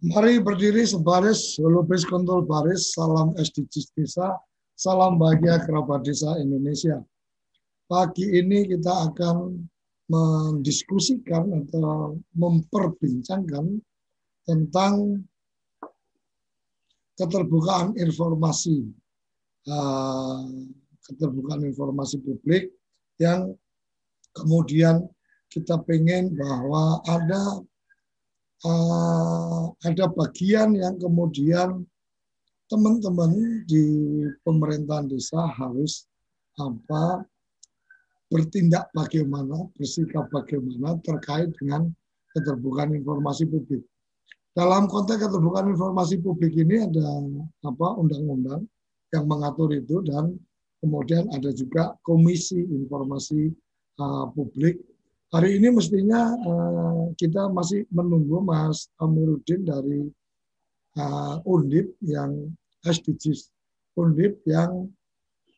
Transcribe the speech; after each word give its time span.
Mari 0.00 0.40
berdiri 0.40 0.80
sebaris, 0.88 1.60
lupis 1.60 2.08
kontrol 2.08 2.48
baris, 2.48 2.96
salam 2.96 3.36
SDGs 3.36 3.92
desa, 3.92 4.32
salam 4.72 5.20
bahagia 5.20 5.60
kerabat 5.60 6.08
desa 6.08 6.40
Indonesia. 6.40 7.04
Pagi 7.84 8.24
ini 8.24 8.64
kita 8.64 9.12
akan 9.12 9.60
mendiskusikan 10.08 11.52
atau 11.52 12.16
memperbincangkan 12.32 13.76
tentang 14.48 15.20
keterbukaan 17.20 17.92
informasi, 18.00 18.88
eh, 19.68 20.40
keterbukaan 21.12 21.60
informasi 21.68 22.24
publik 22.24 22.72
yang 23.20 23.52
kemudian 24.32 25.04
kita 25.52 25.76
pengen 25.84 26.32
bahwa 26.32 27.04
ada 27.04 27.60
uh, 28.64 29.72
ada 29.84 30.04
bagian 30.12 30.76
yang 30.76 30.96
kemudian 31.00 31.84
teman-teman 32.70 33.64
di 33.66 33.84
pemerintahan 34.46 35.10
desa 35.10 35.42
harus 35.58 36.06
apa 36.60 37.26
bertindak 38.30 38.86
bagaimana, 38.94 39.66
bersikap 39.74 40.30
bagaimana 40.30 40.94
terkait 41.02 41.50
dengan 41.58 41.90
keterbukaan 42.30 42.94
informasi 42.94 43.42
publik. 43.50 43.82
Dalam 44.54 44.86
konteks 44.86 45.18
keterbukaan 45.18 45.74
informasi 45.74 46.22
publik 46.22 46.54
ini 46.54 46.86
ada 46.86 47.06
apa 47.66 47.98
undang-undang 47.98 48.66
yang 49.10 49.26
mengatur 49.26 49.74
itu 49.74 49.98
dan 50.06 50.38
kemudian 50.78 51.26
ada 51.34 51.50
juga 51.50 51.98
Komisi 52.06 52.62
Informasi 52.62 53.50
uh, 53.98 54.30
Publik 54.30 54.78
Hari 55.30 55.62
ini 55.62 55.70
mestinya 55.70 56.34
uh, 56.42 57.14
kita 57.14 57.46
masih 57.54 57.86
menunggu 57.94 58.42
Mas 58.42 58.90
Amiruddin 58.98 59.62
dari 59.62 60.10
uh, 60.98 61.38
Undip 61.46 61.94
yang 62.02 62.50
SDGs 62.82 63.54
Undip 63.94 64.42
yang 64.42 64.90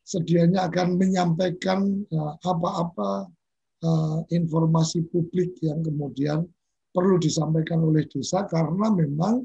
sedianya 0.04 0.68
akan 0.68 1.00
menyampaikan 1.00 2.04
apa-apa 2.44 3.32
uh, 3.80 4.18
informasi 4.28 5.08
publik 5.08 5.56
yang 5.64 5.80
kemudian 5.80 6.44
perlu 6.92 7.16
disampaikan 7.16 7.80
oleh 7.80 8.04
desa 8.12 8.44
karena 8.44 8.92
memang 8.92 9.40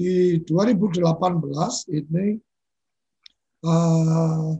di 0.00 0.40
2018 0.48 0.96
ini 1.92 2.40
uh, 3.68 4.56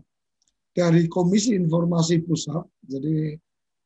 dari 0.76 1.08
Komisi 1.08 1.56
Informasi 1.56 2.20
Pusat 2.28 2.68
jadi 2.92 3.40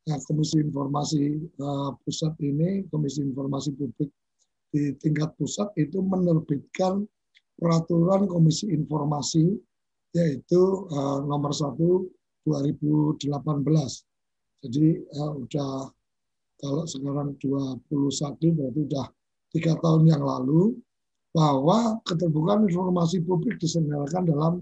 Nah, 0.07 0.23
Komisi 0.23 0.63
Informasi 0.63 1.35
uh, 1.59 1.91
Pusat 2.07 2.39
ini, 2.47 2.87
Komisi 2.95 3.27
Informasi 3.27 3.75
Publik 3.75 4.15
di 4.71 4.95
tingkat 5.03 5.35
pusat 5.35 5.67
itu 5.75 5.99
menerbitkan 5.99 7.03
peraturan 7.59 8.31
Komisi 8.31 8.71
Informasi 8.71 9.59
yaitu 10.15 10.87
uh, 10.95 11.27
nomor 11.27 11.51
1 11.51 11.75
2018. 12.47 13.19
Jadi 14.63 14.87
uh, 15.19 15.33
udah 15.43 15.91
kalau 16.63 16.85
sekarang 16.87 17.35
21 17.43 17.83
berarti 18.55 18.81
udah 18.87 19.07
tiga 19.51 19.75
tahun 19.83 20.07
yang 20.07 20.23
lalu 20.23 20.79
bahwa 21.35 21.99
keterbukaan 22.07 22.65
informasi 22.65 23.27
publik 23.27 23.59
diselenggarakan 23.59 24.25
dalam 24.25 24.55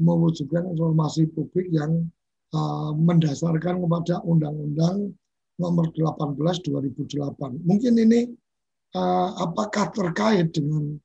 mewujudkan 0.00 0.64
informasi 0.72 1.28
publik 1.34 1.68
yang 1.74 2.06
uh, 2.52 2.90
mendasarkan 2.96 3.80
kepada 3.82 4.20
Undang-Undang 4.24 5.12
Nomor 5.60 5.92
18 5.92 6.64
2008. 6.64 7.68
Mungkin 7.68 7.94
ini 8.00 8.32
uh, 8.96 9.30
apakah 9.36 9.92
terkait 9.92 10.50
dengan 10.56 10.96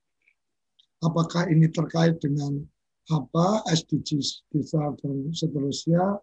apakah 1.04 1.52
ini 1.52 1.68
terkait 1.70 2.18
dengan 2.24 2.64
apa 3.12 3.64
SDGs 3.72 4.48
desa 4.52 4.96
dan 5.04 5.32
seterusnya? 5.36 6.20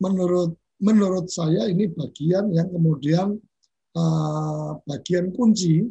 Menurut 0.00 0.56
menurut 0.80 1.28
saya 1.28 1.66
ini 1.68 1.90
bagian 1.90 2.54
yang 2.54 2.70
kemudian 2.70 3.36
uh, 3.98 4.78
bagian 4.86 5.30
kunci 5.34 5.86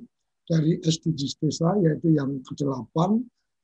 dari 0.47 0.79
SDGs 0.79 1.33
desa 1.43 1.75
yaitu 1.83 2.15
yang 2.15 2.39
ke-8 2.47 2.95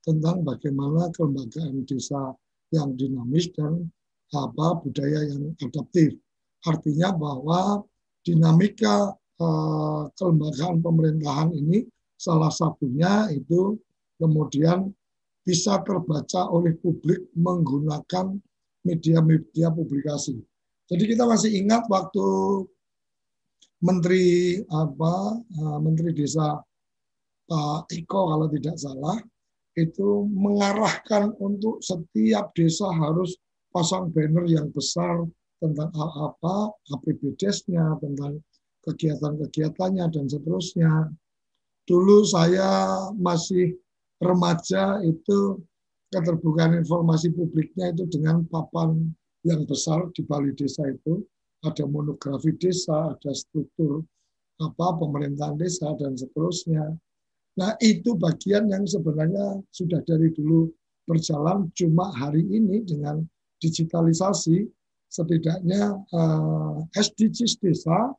tentang 0.03 0.43
bagaimana 0.43 1.07
kelembagaan 1.15 1.87
desa 1.87 2.35
yang 2.75 2.91
dinamis 2.99 3.47
dan 3.55 3.87
apa 4.33 4.81
budaya 4.81 5.29
yang 5.29 5.53
adaptif. 5.61 6.17
Artinya 6.65 7.13
bahwa 7.13 7.83
dinamika 8.25 9.13
eh, 9.39 10.01
kelembagaan 10.17 10.81
pemerintahan 10.81 11.53
ini 11.53 11.85
salah 12.17 12.49
satunya 12.49 13.29
itu 13.35 13.77
kemudian 14.17 14.89
bisa 15.43 15.83
terbaca 15.83 16.47
oleh 16.47 16.73
publik 16.79 17.19
menggunakan 17.35 18.39
media-media 18.87 19.67
publikasi. 19.71 20.39
Jadi 20.87 21.03
kita 21.15 21.27
masih 21.27 21.51
ingat 21.51 21.87
waktu 21.91 22.27
Menteri 23.83 24.59
apa 24.71 25.35
eh, 25.39 25.79
Menteri 25.83 26.15
Desa 26.15 26.57
Pak 27.43 27.91
Iko 27.91 28.31
kalau 28.31 28.47
tidak 28.47 28.79
salah 28.79 29.19
itu 29.73 30.29
mengarahkan 30.29 31.33
untuk 31.41 31.81
setiap 31.81 32.53
desa 32.53 32.87
harus 32.93 33.33
pasang 33.73 34.13
banner 34.13 34.45
yang 34.45 34.69
besar 34.69 35.25
tentang 35.57 35.89
apa 35.97 36.71
APBDes-nya, 36.93 37.97
tentang 37.97 38.39
kegiatan-kegiatannya 38.85 40.05
dan 40.13 40.25
seterusnya. 40.29 41.09
Dulu 41.83 42.23
saya 42.23 42.69
masih 43.17 43.75
remaja 44.21 45.01
itu 45.03 45.59
keterbukaan 46.13 46.77
informasi 46.77 47.33
publiknya 47.33 47.91
itu 47.91 48.05
dengan 48.07 48.45
papan 48.47 49.11
yang 49.43 49.65
besar 49.67 50.07
di 50.15 50.21
Bali 50.23 50.53
Desa 50.55 50.85
itu 50.87 51.25
ada 51.63 51.87
monografi 51.87 52.51
desa, 52.59 53.15
ada 53.15 53.31
struktur 53.31 54.03
apa 54.59 54.87
pemerintahan 54.99 55.57
desa 55.57 55.95
dan 55.97 56.13
seterusnya. 56.13 56.91
Nah 57.59 57.71
itu 57.79 58.15
bagian 58.19 58.67
yang 58.67 58.83
sebenarnya 58.83 59.63
sudah 59.71 60.03
dari 60.03 60.29
dulu 60.35 60.69
berjalan, 61.07 61.71
cuma 61.75 62.11
hari 62.15 62.43
ini 62.47 62.83
dengan 62.83 63.23
digitalisasi 63.63 64.67
setidaknya 65.07 66.03
SDGs 66.91 67.63
desa 67.63 68.11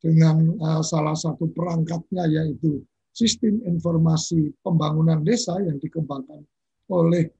dengan 0.00 0.54
uh, 0.62 0.82
salah 0.84 1.18
satu 1.18 1.50
perangkatnya 1.50 2.28
yaitu 2.30 2.84
sistem 3.10 3.58
informasi 3.64 4.52
pembangunan 4.60 5.24
desa 5.24 5.56
yang 5.64 5.80
dikembangkan 5.80 6.44
oleh 6.92 7.32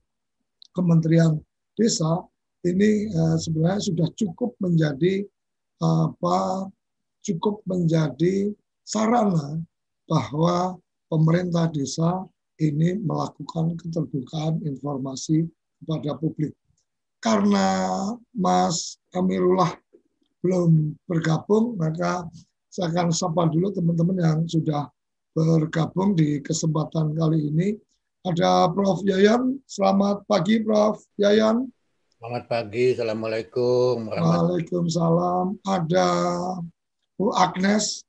Kementerian 0.74 1.38
Desa 1.76 2.24
ini 2.66 3.06
uh, 3.12 3.36
sebenarnya 3.38 3.82
sudah 3.92 4.08
cukup 4.16 4.56
menjadi 4.58 5.22
apa 5.76 6.66
cukup 7.20 7.60
menjadi 7.68 8.50
sarana 8.82 9.60
bahwa 10.08 10.80
pemerintah 11.12 11.68
desa 11.68 12.24
ini 12.56 12.96
melakukan 13.04 13.76
keterbukaan 13.76 14.64
informasi 14.64 15.44
kepada 15.84 16.16
publik. 16.16 16.56
Karena 17.20 17.66
Mas 18.36 19.00
Amirullah 19.16 19.72
belum 20.44 20.94
bergabung, 21.08 21.74
maka 21.74 22.28
saya 22.68 22.92
akan 22.92 23.08
sapa 23.08 23.48
dulu 23.48 23.72
teman-teman 23.72 24.16
yang 24.20 24.40
sudah 24.44 24.86
bergabung 25.32 26.12
di 26.16 26.40
kesempatan 26.44 27.16
kali 27.16 27.50
ini. 27.52 27.68
Ada 28.26 28.68
Prof. 28.74 29.06
Yayan. 29.06 29.62
Selamat 29.70 30.26
pagi, 30.26 30.58
Prof. 30.60 30.98
Yayan. 31.16 31.70
Selamat 32.18 32.44
pagi. 32.50 32.96
Assalamualaikum. 32.96 34.10
Waalaikumsalam. 34.10 35.62
Ada 35.62 36.08
Bu 37.14 37.30
Agnes. 37.32 38.02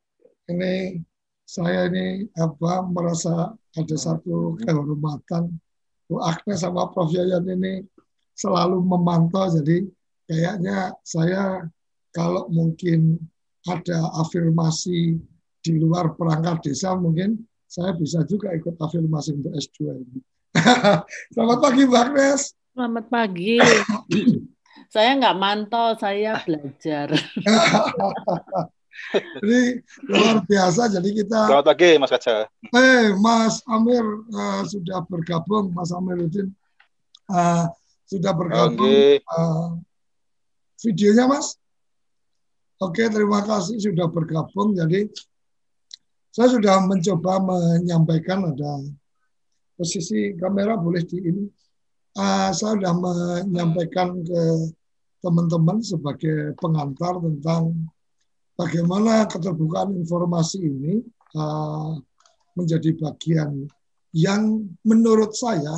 Ini 0.47 0.99
saya 1.47 1.87
ini 1.87 2.27
apa 2.39 2.83
merasa 2.87 3.55
ada 3.55 3.95
satu 3.95 4.59
kehormatan 4.63 5.53
Bu 6.07 6.19
Agnes 6.23 6.63
sama 6.63 6.91
Prof 6.91 7.11
Yayan 7.11 7.43
ini 7.47 7.83
selalu 8.37 8.85
memantau 8.85 9.49
jadi 9.49 9.89
kayaknya 10.29 10.93
saya 11.01 11.65
kalau 12.13 12.45
mungkin 12.53 13.17
ada 13.65 14.13
afirmasi 14.21 15.17
di 15.65 15.73
luar 15.81 16.13
perangkat 16.13 16.71
desa 16.71 16.93
mungkin 16.93 17.41
saya 17.67 17.91
bisa 17.97 18.23
juga 18.23 18.55
ikut 18.55 18.79
afirmasi 18.79 19.35
untuk 19.35 19.51
S2 19.51 19.77
ini. 19.99 20.19
Selamat 21.35 21.59
pagi 21.59 21.81
Bu 21.83 21.95
Agnes. 21.99 22.55
Selamat 22.71 23.05
pagi. 23.11 23.59
saya 24.93 25.09
nggak 25.19 25.35
mantau, 25.35 25.97
saya 25.99 26.39
belajar. 26.47 27.11
Jadi 29.43 29.61
luar 30.07 30.41
biasa. 30.47 30.89
Jadi 30.95 31.09
kita. 31.21 31.51
Selamat 31.51 31.67
pagi, 31.75 31.89
Mas 31.99 32.09
Kaca. 32.09 32.47
Eh, 32.47 33.05
Mas 33.19 33.59
Amir 33.67 34.05
uh, 34.31 34.63
sudah 34.63 35.03
bergabung, 35.05 35.75
Mas 35.75 35.91
Amiruddin 35.91 36.55
uh, 37.29 37.67
sudah 38.07 38.31
bergabung. 38.31 38.87
Okay. 38.87 39.19
Uh, 39.27 39.77
videonya, 40.81 41.27
Mas? 41.27 41.59
Oke, 42.79 43.03
okay, 43.03 43.07
terima 43.11 43.43
kasih 43.43 43.77
sudah 43.77 44.07
bergabung. 44.07 44.73
Jadi 44.73 45.11
saya 46.31 46.53
sudah 46.53 46.85
mencoba 46.85 47.41
menyampaikan 47.41 48.53
ada 48.53 48.85
posisi 49.75 50.33
kamera 50.37 50.79
boleh 50.79 51.03
di 51.03 51.17
ini. 51.19 51.43
Uh, 52.17 52.49
saya 52.55 52.79
sudah 52.79 52.93
menyampaikan 52.97 54.23
ke 54.25 54.41
teman-teman 55.21 55.81
sebagai 55.81 56.53
pengantar 56.61 57.17
tentang 57.21 57.73
bagaimana 58.57 59.25
keterbukaan 59.29 59.97
informasi 59.97 60.61
ini 60.61 61.01
uh, 61.37 61.97
menjadi 62.57 62.93
bagian 62.97 63.69
yang 64.13 64.65
menurut 64.81 65.33
saya 65.33 65.77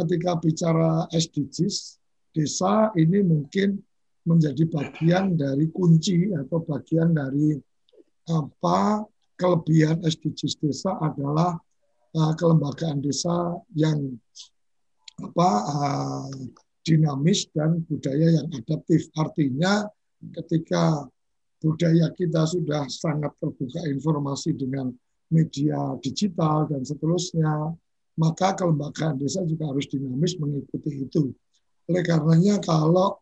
ketika 0.00 0.40
bicara 0.40 1.04
SDGs 1.12 2.00
desa 2.32 2.94
ini 2.96 3.20
mungkin 3.20 3.80
menjadi 4.24 4.64
bagian 4.68 5.34
dari 5.36 5.68
kunci 5.72 6.30
atau 6.32 6.60
bagian 6.62 7.16
dari 7.16 7.56
apa 8.30 9.04
kelebihan 9.40 10.04
SDGs 10.04 10.60
desa 10.60 10.94
adalah 11.00 11.56
uh, 12.14 12.32
kelembagaan 12.36 13.00
desa 13.00 13.56
yang 13.72 14.20
apa 15.20 15.50
uh, 15.68 16.32
dinamis 16.84 17.48
dan 17.52 17.84
budaya 17.88 18.40
yang 18.40 18.48
adaptif. 18.56 19.08
Artinya 19.16 19.84
ketika 20.40 21.04
budaya 21.60 22.08
kita 22.16 22.48
sudah 22.48 22.88
sangat 22.88 23.32
terbuka 23.40 23.84
informasi 23.88 24.56
dengan 24.56 24.92
media 25.28 25.96
digital 26.00 26.66
dan 26.66 26.82
seterusnya, 26.82 27.76
maka 28.20 28.52
kelembagaan 28.52 29.16
desa 29.16 29.40
juga 29.48 29.72
harus 29.72 29.88
dinamis 29.88 30.36
mengikuti 30.36 31.08
itu. 31.08 31.32
Oleh 31.88 32.04
karenanya 32.04 32.60
kalau 32.60 33.16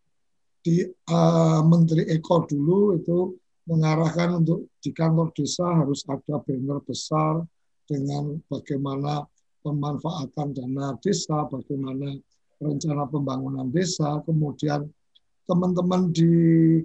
di 0.58 0.82
uh, 0.90 1.62
Menteri 1.62 2.02
Eko 2.10 2.42
dulu 2.42 2.98
itu 2.98 3.38
mengarahkan 3.70 4.42
untuk 4.42 4.66
di 4.82 4.90
kantor 4.90 5.30
desa 5.38 5.70
harus 5.70 6.02
ada 6.10 6.42
banner 6.42 6.82
besar 6.82 7.46
dengan 7.86 8.42
bagaimana 8.50 9.22
pemanfaatan 9.62 10.50
dana 10.50 10.98
desa, 10.98 11.46
bagaimana 11.46 12.18
rencana 12.58 13.06
pembangunan 13.06 13.70
desa, 13.70 14.18
kemudian 14.26 14.82
teman-teman 15.46 16.10
di 16.10 16.32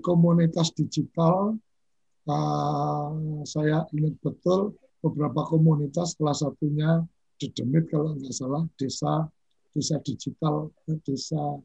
komunitas 0.05 0.69
digital, 0.77 1.57
uh, 2.29 3.11
saya 3.43 3.83
ingat 3.91 4.15
betul 4.21 4.77
beberapa 5.03 5.43
komunitas, 5.49 6.15
salah 6.15 6.37
satunya 6.37 7.03
di 7.43 7.51
Demit 7.51 7.91
kalau 7.91 8.15
nggak 8.15 8.31
salah, 8.31 8.63
desa 8.79 9.27
desa 9.75 9.99
digital, 9.99 10.71
desa 11.03 11.59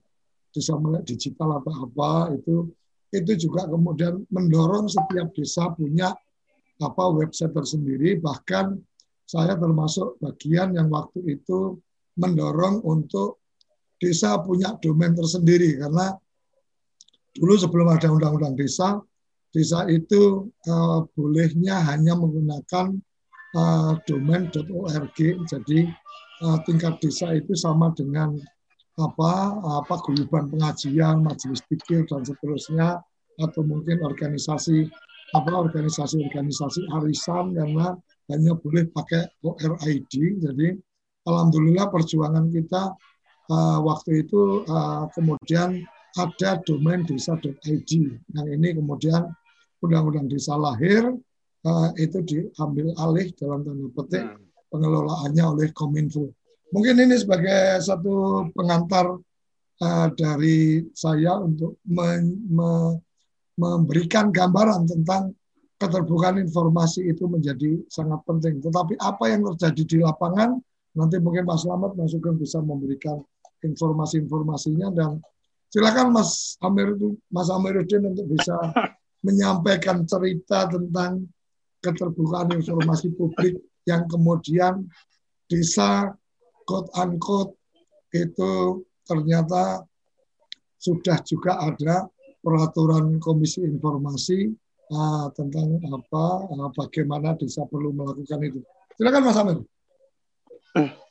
desa 0.50 0.74
melek 0.74 1.06
digital 1.06 1.62
apa 1.62 1.70
apa 1.70 2.10
itu 2.34 2.66
itu 3.14 3.48
juga 3.48 3.70
kemudian 3.70 4.26
mendorong 4.32 4.90
setiap 4.90 5.30
desa 5.38 5.70
punya 5.70 6.10
apa 6.82 7.04
website 7.14 7.54
tersendiri. 7.54 8.18
Bahkan 8.18 8.74
saya 9.28 9.54
termasuk 9.54 10.18
bagian 10.18 10.74
yang 10.74 10.90
waktu 10.90 11.38
itu 11.38 11.78
mendorong 12.18 12.82
untuk 12.82 13.38
desa 14.02 14.40
punya 14.42 14.74
domain 14.82 15.14
tersendiri. 15.14 15.78
Karena 15.78 16.10
dulu 17.38 17.54
sebelum 17.54 17.88
ada 17.92 18.08
undang-undang 18.10 18.58
desa, 18.58 18.98
desa 19.52 19.86
itu 19.88 20.48
uh, 20.68 21.06
bolehnya 21.14 21.80
hanya 21.92 22.18
menggunakan 22.18 22.98
uh, 23.56 23.96
domain.org. 24.04 25.18
Jadi 25.48 25.80
uh, 26.44 26.58
tingkat 26.66 27.00
desa 27.00 27.32
itu 27.32 27.54
sama 27.54 27.94
dengan 27.96 28.36
apa 28.98 29.54
apa 29.78 29.94
guyuban 30.02 30.50
pengajian, 30.50 31.22
majelis 31.22 31.62
pikir 31.70 32.02
dan 32.10 32.26
seterusnya 32.26 32.98
atau 33.38 33.62
mungkin 33.62 34.02
organisasi 34.02 34.90
apa 35.38 35.50
organisasi-organisasi 35.54 36.88
arisan 36.98 37.54
karena 37.54 37.94
hanya 38.32 38.52
boleh 38.58 38.90
pakai 38.90 39.28
ORID. 39.46 40.42
Jadi 40.42 40.68
alhamdulillah 41.28 41.86
perjuangan 41.94 42.50
kita 42.50 42.90
uh, 43.52 43.78
waktu 43.84 44.26
itu 44.26 44.66
uh, 44.66 45.06
kemudian 45.14 45.84
ada 46.18 46.58
domain 46.64 47.06
desa.id. 47.06 47.92
Yang 48.34 48.48
ini 48.50 48.68
kemudian 48.74 49.30
undang-undang 49.78 50.26
desa 50.26 50.58
lahir 50.58 51.14
uh, 51.68 51.88
itu 52.00 52.18
diambil 52.24 52.96
alih 52.96 53.28
dalam 53.36 53.60
tanda 53.60 53.88
petik 53.92 54.24
hmm. 54.24 54.40
pengelolaannya 54.72 55.44
oleh 55.44 55.68
Kominfo. 55.76 56.32
Mungkin 56.72 57.00
ini 57.00 57.16
sebagai 57.16 57.80
satu 57.80 58.44
pengantar 58.52 59.16
uh, 59.84 60.08
dari 60.16 60.84
saya 60.96 61.36
untuk 61.40 61.80
me 61.84 62.24
me 62.48 62.70
memberikan 63.58 64.30
gambaran 64.30 64.86
tentang 64.86 65.34
keterbukaan 65.82 66.38
informasi 66.38 67.10
itu 67.10 67.26
menjadi 67.26 67.82
sangat 67.90 68.22
penting. 68.22 68.62
Tetapi 68.62 68.98
apa 69.02 69.34
yang 69.34 69.50
terjadi 69.54 69.82
di 69.82 69.96
lapangan, 69.98 70.58
nanti 70.94 71.18
mungkin 71.18 71.42
Mas 71.42 71.66
Slamet, 71.66 71.94
Mas 71.98 72.14
Sugeng 72.14 72.38
bisa 72.38 72.62
memberikan 72.62 73.18
informasi-informasinya 73.66 74.94
dan 74.94 75.18
silakan 75.74 76.14
Mas 76.14 76.54
Amir 76.62 76.94
Mas 77.34 77.50
Amiruddin 77.50 78.14
untuk 78.14 78.30
bisa 78.30 78.54
menyampaikan 79.26 80.06
cerita 80.06 80.70
tentang 80.70 81.26
keterbukaan 81.82 82.50
informasi 82.54 83.14
publik 83.14 83.58
yang 83.86 84.04
kemudian 84.10 84.84
bisa 85.48 86.12
quote 86.68 86.90
unquote 86.98 87.56
itu 88.12 88.84
ternyata 89.08 89.84
sudah 90.78 91.18
juga 91.24 91.58
ada 91.58 92.06
peraturan 92.44 93.18
Komisi 93.18 93.64
Informasi 93.66 94.52
uh, 94.92 95.26
tentang 95.34 95.80
apa 95.90 96.24
uh, 96.48 96.70
bagaimana 96.72 97.34
desa 97.34 97.66
perlu 97.66 97.90
melakukan 97.92 98.40
itu. 98.46 98.60
Silakan 98.94 99.22
Mas 99.26 99.38
Amir. 99.40 99.58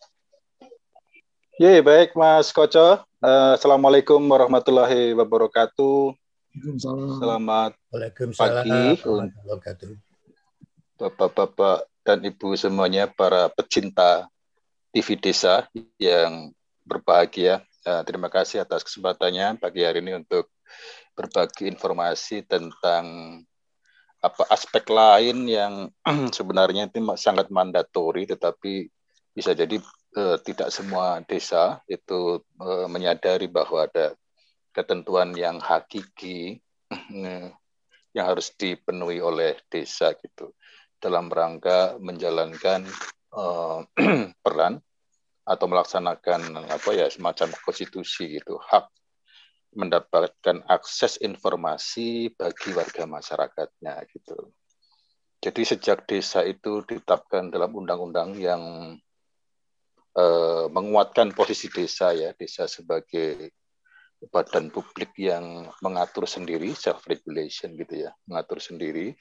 Ye, 1.62 1.82
baik 1.82 2.14
Mas 2.14 2.54
Koco. 2.54 3.02
Uh, 3.18 3.58
Assalamualaikum 3.58 4.22
warahmatullahi 4.30 5.18
wabarakatuh. 5.18 6.14
Waalaikumsalam. 6.54 7.18
Selamat 7.18 7.72
Waalaikumsalam 7.90 8.66
pagi 8.66 9.02
wabarakatuh. 9.02 10.07
Bapak-bapak 10.98 11.86
dan 12.02 12.26
Ibu 12.26 12.58
semuanya, 12.58 13.06
para 13.06 13.54
pecinta 13.54 14.26
TV 14.90 15.14
Desa 15.22 15.70
yang 16.02 16.50
berbahagia. 16.82 17.62
Uh, 17.86 18.02
terima 18.02 18.34
kasih 18.34 18.66
atas 18.66 18.82
kesempatannya 18.82 19.62
pagi 19.62 19.86
hari 19.86 20.02
ini 20.02 20.18
untuk 20.18 20.50
berbagi 21.14 21.70
informasi 21.70 22.50
tentang 22.50 23.06
apa 24.26 24.44
aspek 24.50 24.90
lain 24.90 25.46
yang 25.46 25.94
sebenarnya 26.38 26.90
itu 26.90 26.98
sangat 27.14 27.54
mandatori 27.54 28.26
tetapi 28.26 28.90
bisa 29.38 29.54
jadi 29.54 29.78
eh, 30.18 30.38
tidak 30.42 30.74
semua 30.74 31.22
desa 31.22 31.78
itu 31.86 32.42
eh, 32.58 32.88
menyadari 32.90 33.46
bahwa 33.46 33.86
ada 33.86 34.18
ketentuan 34.74 35.38
yang 35.38 35.62
hakiki 35.62 36.58
eh, 37.14 37.54
yang 38.18 38.26
harus 38.26 38.50
dipenuhi 38.58 39.22
oleh 39.22 39.62
desa 39.70 40.18
gitu 40.18 40.57
dalam 40.98 41.30
rangka 41.30 41.98
menjalankan 42.02 42.86
eh, 43.34 43.80
peran 44.44 44.82
atau 45.48 45.66
melaksanakan 45.72 46.68
apa 46.68 46.90
ya 46.92 47.08
semacam 47.08 47.56
konstitusi 47.64 48.36
gitu 48.36 48.60
hak 48.60 48.92
mendapatkan 49.78 50.66
akses 50.68 51.22
informasi 51.22 52.34
bagi 52.34 52.74
warga 52.74 53.06
masyarakatnya 53.06 53.96
gitu. 54.12 54.52
Jadi 55.38 55.62
sejak 55.64 56.10
desa 56.10 56.42
itu 56.42 56.82
ditetapkan 56.82 57.54
dalam 57.54 57.70
undang-undang 57.78 58.34
yang 58.42 58.62
uh, 60.18 60.66
menguatkan 60.74 61.30
posisi 61.38 61.70
desa 61.70 62.10
ya, 62.10 62.34
desa 62.34 62.66
sebagai 62.66 63.54
badan 64.34 64.74
publik 64.74 65.14
yang 65.22 65.70
mengatur 65.86 66.26
sendiri 66.26 66.74
self 66.74 67.06
regulation 67.06 67.78
gitu 67.78 68.10
ya, 68.10 68.12
mengatur 68.26 68.58
sendiri. 68.58 69.14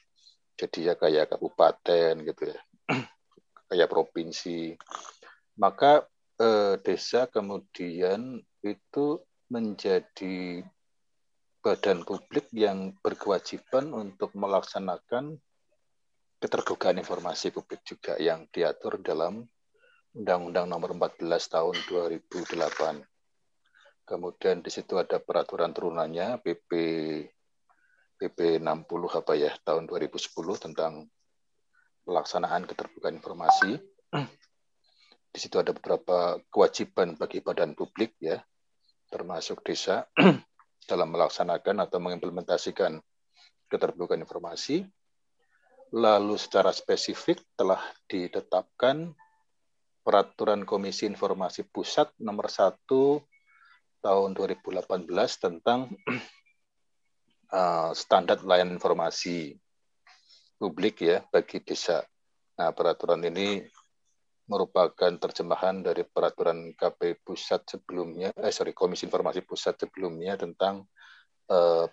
Jadi 0.57 0.89
ya 0.89 0.95
kayak 0.97 1.37
kabupaten 1.37 2.13
gitu 2.25 2.43
ya, 2.49 2.61
kayak 3.69 3.93
provinsi. 3.93 4.73
Maka 5.61 6.09
eh, 6.41 6.81
desa 6.81 7.29
kemudian 7.29 8.41
itu 8.65 9.07
menjadi 9.53 10.65
badan 11.61 12.07
publik 12.07 12.49
yang 12.55 12.95
berkewajiban 13.03 13.93
untuk 13.93 14.33
melaksanakan 14.39 15.39
keterbukaan 16.39 17.01
informasi 17.01 17.51
publik 17.51 17.83
juga 17.83 18.15
yang 18.21 18.47
diatur 18.53 19.01
dalam 19.03 19.45
Undang-Undang 20.17 20.67
Nomor 20.71 20.91
14 20.97 21.27
Tahun 21.27 21.77
2008. 21.91 23.05
Kemudian 24.07 24.63
di 24.63 24.71
situ 24.71 24.95
ada 24.95 25.19
peraturan 25.19 25.75
turunannya 25.75 26.39
PP 26.39 26.71
PP 28.17 28.65
60 28.65 28.89
apa 29.13 29.33
ya 29.37 29.53
tahun 29.61 29.85
2010 29.85 30.33
tentang 30.57 31.05
pelaksanaan 32.09 32.65
keterbukaan 32.65 33.21
informasi. 33.21 33.77
Di 35.33 35.39
situ 35.39 35.61
ada 35.61 35.77
beberapa 35.77 36.41
kewajiban 36.49 37.21
bagi 37.21 37.45
badan 37.45 37.77
publik 37.77 38.17
ya, 38.17 38.41
termasuk 39.13 39.61
desa 39.61 40.09
dalam 40.91 41.13
melaksanakan 41.13 41.85
atau 41.85 41.99
mengimplementasikan 42.01 42.97
keterbukaan 43.69 44.25
informasi. 44.25 44.87
Lalu 45.93 46.35
secara 46.41 46.73
spesifik 46.73 47.45
telah 47.55 47.79
ditetapkan 48.09 49.15
Peraturan 50.07 50.63
Komisi 50.63 51.03
Informasi 51.11 51.67
Pusat 51.67 52.15
nomor 52.23 52.47
1 52.47 52.87
tahun 54.07 54.31
2018 54.39 54.87
tentang 55.43 55.91
uh, 57.57 57.91
standar 57.97 58.45
layanan 58.45 58.77
informasi 58.77 59.57
publik 60.61 61.01
ya 61.01 61.25
bagi 61.33 61.65
desa. 61.65 62.05
Nah, 62.61 62.73
peraturan 62.77 63.25
ini 63.25 63.65
merupakan 64.47 65.11
terjemahan 65.19 65.83
dari 65.83 66.07
peraturan 66.07 66.77
KP 66.77 67.25
pusat 67.25 67.67
sebelumnya, 67.67 68.31
eh 68.37 68.55
sorry 68.55 68.71
Komisi 68.77 69.09
Informasi 69.09 69.43
Pusat 69.43 69.89
sebelumnya 69.89 70.39
tentang 70.39 70.87
uh, 71.51 71.85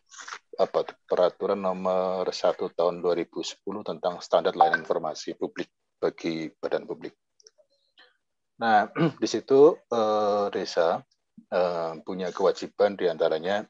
apa 0.54 0.80
peraturan 1.10 1.58
nomor 1.58 2.30
1 2.30 2.78
tahun 2.78 3.02
2010 3.02 3.58
tentang 3.82 4.22
standar 4.22 4.54
layanan 4.54 4.86
informasi 4.86 5.34
publik 5.34 5.74
bagi 5.98 6.54
badan 6.62 6.86
publik. 6.86 7.18
Nah, 8.62 8.86
di 9.22 9.28
situ 9.28 9.74
eh, 9.90 10.46
desa 10.54 11.02
eh, 11.50 11.92
punya 12.06 12.30
kewajiban 12.30 12.94
di 12.94 13.10
antaranya 13.10 13.66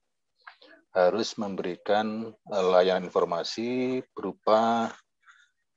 harus 0.94 1.36
memberikan 1.42 2.30
eh, 2.30 2.66
layanan 2.66 3.10
informasi 3.10 4.00
berupa 4.14 4.94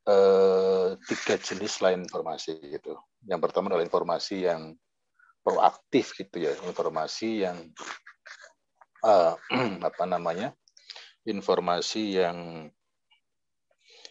eh, 0.05 0.89
tiga 1.09 1.35
jenis 1.41 1.81
layanan 1.81 2.05
informasi 2.05 2.61
gitu. 2.61 2.95
Yang 3.25 3.41
pertama 3.49 3.73
adalah 3.73 3.89
informasi 3.89 4.45
yang 4.45 4.77
proaktif 5.41 6.13
gitu 6.21 6.37
ya, 6.47 6.53
informasi 6.69 7.49
yang 7.49 7.57
eh, 9.03 9.35
apa 9.89 10.05
namanya, 10.05 10.53
informasi 11.25 12.21
yang 12.21 12.69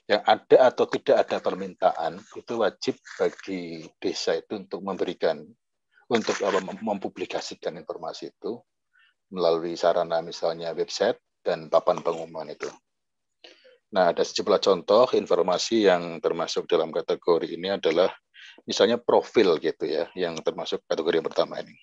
yang 0.05 0.21
ada 0.21 0.69
atau 0.69 0.85
tidak 0.85 1.25
ada 1.25 1.41
permintaan 1.41 2.21
itu 2.37 2.53
wajib 2.61 2.93
bagi 3.17 3.89
desa 3.97 4.37
itu 4.37 4.53
untuk 4.53 4.85
memberikan 4.85 5.41
untuk 6.05 6.37
mempublikasikan 6.85 7.73
informasi 7.81 8.29
itu 8.29 8.61
melalui 9.33 9.73
sarana 9.79 10.21
misalnya 10.21 10.73
website 10.75 11.17
dan 11.41 11.69
papan 11.69 12.01
pengumuman 12.01 12.49
itu. 12.49 12.69
Nah, 13.93 14.11
ada 14.11 14.25
sejumlah 14.25 14.59
contoh 14.59 15.07
informasi 15.13 15.87
yang 15.87 16.19
termasuk 16.19 16.67
dalam 16.67 16.91
kategori 16.91 17.47
ini 17.53 17.77
adalah 17.79 18.11
misalnya 18.67 18.99
profil 18.99 19.61
gitu 19.61 19.85
ya, 19.87 20.09
yang 20.17 20.35
termasuk 20.41 20.83
kategori 20.89 21.21
yang 21.21 21.27
pertama 21.27 21.61
ini. 21.63 21.75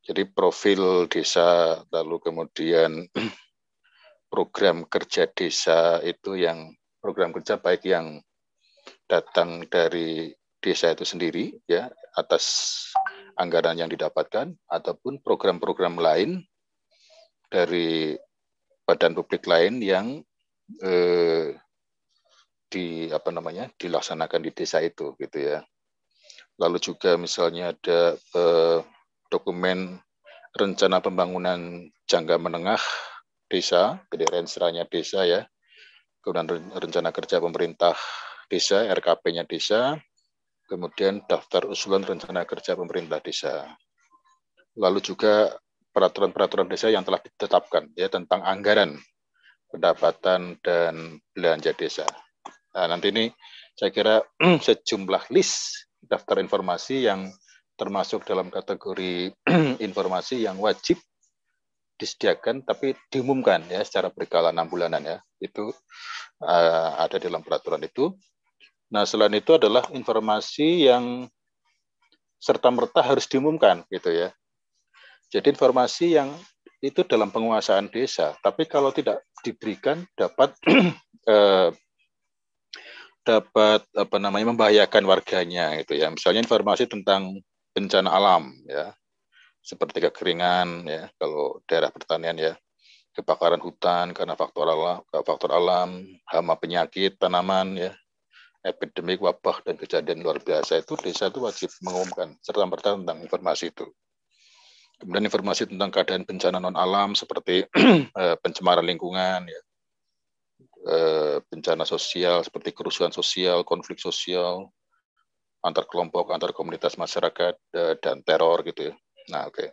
Jadi 0.00 0.26
profil 0.32 1.06
desa, 1.06 1.78
lalu 1.92 2.18
kemudian 2.18 3.06
program 4.32 4.88
kerja 4.88 5.28
desa 5.30 6.00
itu 6.02 6.40
yang 6.40 6.74
program 6.98 7.30
kerja 7.36 7.60
baik 7.60 7.84
yang 7.86 8.18
datang 9.06 9.66
dari 9.68 10.32
desa 10.60 10.92
itu 10.92 11.06
sendiri 11.08 11.56
ya 11.64 11.88
atas 12.14 12.44
anggaran 13.40 13.80
yang 13.80 13.88
didapatkan 13.88 14.52
ataupun 14.68 15.24
program-program 15.24 15.96
lain 15.96 16.44
dari 17.48 18.12
badan 18.84 19.16
publik 19.16 19.48
lain 19.48 19.80
yang 19.80 20.20
eh, 20.84 21.56
di 22.70 23.10
apa 23.10 23.32
namanya 23.32 23.72
dilaksanakan 23.80 24.44
di 24.44 24.50
desa 24.52 24.84
itu 24.84 25.16
gitu 25.16 25.40
ya. 25.40 25.64
Lalu 26.60 26.78
juga 26.78 27.16
misalnya 27.16 27.72
ada 27.72 28.14
eh, 28.14 28.78
dokumen 29.32 29.96
rencana 30.52 31.00
pembangunan 31.00 31.88
jangka 32.04 32.36
menengah 32.36 32.82
desa, 33.50 34.02
jadi 34.12 34.26
renseranya 34.30 34.84
desa 34.86 35.26
ya, 35.26 35.46
kemudian 36.22 36.70
rencana 36.74 37.10
kerja 37.10 37.42
pemerintah 37.42 37.94
desa, 38.50 38.86
RKP-nya 38.86 39.46
desa, 39.46 39.98
kemudian 40.70 41.26
daftar 41.26 41.66
usulan 41.66 42.06
rencana 42.06 42.46
kerja 42.46 42.78
pemerintah 42.78 43.18
desa. 43.18 43.66
Lalu 44.78 45.02
juga 45.02 45.50
peraturan-peraturan 45.90 46.70
desa 46.70 46.86
yang 46.94 47.02
telah 47.02 47.18
ditetapkan 47.18 47.90
ya 47.98 48.06
tentang 48.06 48.46
anggaran 48.46 48.94
pendapatan 49.66 50.62
dan 50.62 51.18
belanja 51.34 51.74
desa. 51.74 52.06
Nah, 52.70 52.86
nanti 52.86 53.10
ini 53.10 53.26
saya 53.74 53.90
kira 53.90 54.22
sejumlah 54.66 55.34
list 55.34 55.90
daftar 55.98 56.38
informasi 56.38 57.10
yang 57.10 57.26
termasuk 57.74 58.22
dalam 58.22 58.46
kategori 58.46 59.34
informasi 59.86 60.46
yang 60.46 60.62
wajib 60.62 61.02
disediakan 62.00 62.64
tapi 62.64 62.96
diumumkan 63.12 63.60
ya 63.68 63.84
secara 63.84 64.08
berkala 64.08 64.54
enam 64.54 64.72
bulanan 64.72 65.04
ya 65.04 65.18
itu 65.36 65.68
uh, 66.44 66.90
ada 66.96 67.16
dalam 67.20 67.44
peraturan 67.44 67.82
itu. 67.84 68.12
Nah 68.90 69.06
selain 69.06 69.34
itu 69.38 69.54
adalah 69.54 69.86
informasi 69.94 70.90
yang 70.90 71.30
serta 72.40 72.68
merta 72.72 73.00
harus 73.04 73.28
diumumkan 73.30 73.86
gitu 73.92 74.10
ya. 74.10 74.34
Jadi 75.30 75.54
informasi 75.54 76.18
yang 76.18 76.34
itu 76.80 77.04
dalam 77.06 77.28
penguasaan 77.30 77.92
desa, 77.92 78.34
tapi 78.40 78.64
kalau 78.66 78.90
tidak 78.90 79.22
diberikan 79.46 80.02
dapat 80.16 80.56
eh, 81.30 81.70
dapat 83.22 83.84
apa 83.94 84.16
namanya 84.18 84.50
membahayakan 84.50 85.04
warganya 85.06 85.78
gitu 85.84 85.94
ya. 85.94 86.10
Misalnya 86.10 86.42
informasi 86.42 86.90
tentang 86.90 87.38
bencana 87.70 88.10
alam 88.10 88.50
ya 88.66 88.90
seperti 89.60 90.00
kekeringan 90.00 90.88
ya 90.88 91.12
kalau 91.20 91.60
daerah 91.68 91.92
pertanian 91.92 92.34
ya 92.34 92.52
kebakaran 93.12 93.60
hutan 93.60 94.16
karena 94.16 94.34
faktor 94.34 94.66
alam 94.66 95.04
faktor 95.12 95.52
alam 95.52 96.02
hama 96.26 96.54
penyakit 96.56 97.20
tanaman 97.20 97.76
ya 97.76 97.92
epidemik, 98.60 99.24
wabah, 99.24 99.64
dan 99.64 99.80
kejadian 99.80 100.20
luar 100.20 100.40
biasa 100.40 100.84
itu 100.84 100.92
desa 101.00 101.32
itu 101.32 101.40
wajib 101.40 101.70
mengumumkan 101.80 102.36
serta 102.44 102.64
merta 102.68 102.92
tentang 102.92 103.18
informasi 103.24 103.72
itu. 103.72 103.88
Kemudian 105.00 105.24
informasi 105.24 105.64
tentang 105.64 105.88
keadaan 105.88 106.28
bencana 106.28 106.60
non 106.60 106.76
alam 106.76 107.16
seperti 107.16 107.64
eh, 108.20 108.36
pencemaran 108.36 108.84
lingkungan, 108.84 109.48
ya, 109.48 109.60
eh, 110.92 111.36
bencana 111.40 111.88
sosial 111.88 112.44
seperti 112.44 112.76
kerusuhan 112.76 113.08
sosial, 113.08 113.64
konflik 113.64 113.96
sosial, 113.96 114.68
antar 115.64 115.88
kelompok, 115.88 116.28
antar 116.28 116.52
komunitas 116.52 117.00
masyarakat, 117.00 117.56
eh, 117.56 117.94
dan 117.96 118.20
teror 118.20 118.60
gitu 118.68 118.92
ya. 118.92 118.94
Nah, 119.32 119.48
oke. 119.48 119.56
Okay. 119.56 119.68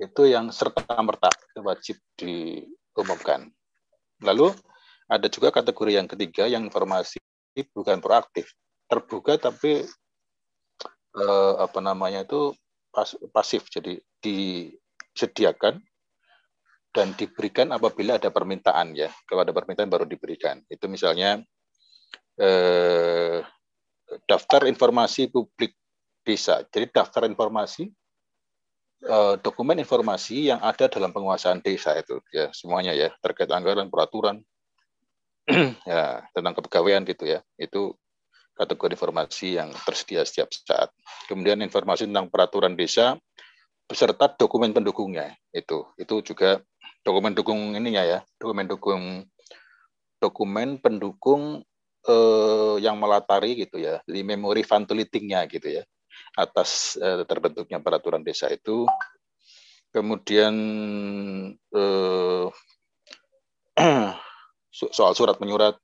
Itu 0.00 0.24
yang 0.24 0.48
serta 0.48 0.96
merta 1.04 1.28
wajib 1.60 2.00
diumumkan. 2.16 3.52
Lalu 4.24 4.56
ada 5.12 5.28
juga 5.28 5.52
kategori 5.52 5.92
yang 5.92 6.08
ketiga 6.08 6.48
yang 6.48 6.64
informasi 6.64 7.20
bukan 7.66 7.98
proaktif, 8.02 8.52
terbuka 8.86 9.38
tapi 9.40 9.86
eh, 11.16 11.54
apa 11.58 11.78
namanya 11.80 12.22
itu 12.26 12.54
pas, 12.92 13.14
pasif. 13.32 13.66
Jadi 13.70 13.98
disediakan 14.22 15.80
dan 16.92 17.14
diberikan 17.14 17.70
apabila 17.70 18.16
ada 18.18 18.32
permintaan 18.32 18.96
ya. 18.96 19.12
Kalau 19.28 19.44
ada 19.44 19.54
permintaan 19.54 19.90
baru 19.90 20.08
diberikan. 20.08 20.62
Itu 20.66 20.90
misalnya 20.90 21.38
eh, 22.40 23.44
daftar 24.24 24.66
informasi 24.66 25.28
publik 25.30 25.76
desa. 26.24 26.64
Jadi 26.66 26.90
daftar 26.90 27.28
informasi 27.28 27.86
eh, 29.04 29.34
dokumen 29.38 29.78
informasi 29.78 30.50
yang 30.50 30.60
ada 30.64 30.88
dalam 30.90 31.12
penguasaan 31.12 31.62
desa 31.62 31.94
itu 31.94 32.18
ya 32.34 32.50
semuanya 32.50 32.96
ya 32.96 33.12
terkait 33.22 33.50
anggaran 33.52 33.92
peraturan 33.92 34.42
ya 35.88 36.22
tentang 36.36 36.54
kepegawaian 36.54 37.02
gitu 37.08 37.24
ya. 37.24 37.40
Itu 37.56 37.96
kategori 38.58 38.98
informasi 38.98 39.56
yang 39.56 39.72
tersedia 39.86 40.22
setiap 40.26 40.52
saat. 40.52 40.90
Kemudian 41.30 41.62
informasi 41.64 42.04
tentang 42.10 42.28
peraturan 42.28 42.76
desa 42.76 43.16
beserta 43.88 44.28
dokumen 44.36 44.76
pendukungnya 44.76 45.32
itu. 45.54 45.88
Itu 45.96 46.20
juga 46.20 46.60
dokumen 47.06 47.32
dukung 47.32 47.72
ininya 47.72 48.04
ya 48.04 48.18
dokumen 48.36 48.68
dukung 48.68 49.24
dokumen 50.20 50.82
pendukung 50.82 51.64
eh, 52.04 52.76
yang 52.82 52.98
melatari 53.00 53.64
gitu 53.64 53.80
ya 53.80 54.02
di 54.04 54.20
memori 54.26 54.66
fantolitingnya 54.66 55.46
gitu 55.48 55.80
ya 55.80 55.82
atas 56.36 57.00
eh, 57.00 57.24
terbentuknya 57.24 57.80
peraturan 57.80 58.20
desa 58.20 58.50
itu. 58.50 58.84
Kemudian 59.88 60.54
eh, 61.56 62.46
soal 64.70 65.16
surat 65.16 65.40
menyurat 65.40 65.76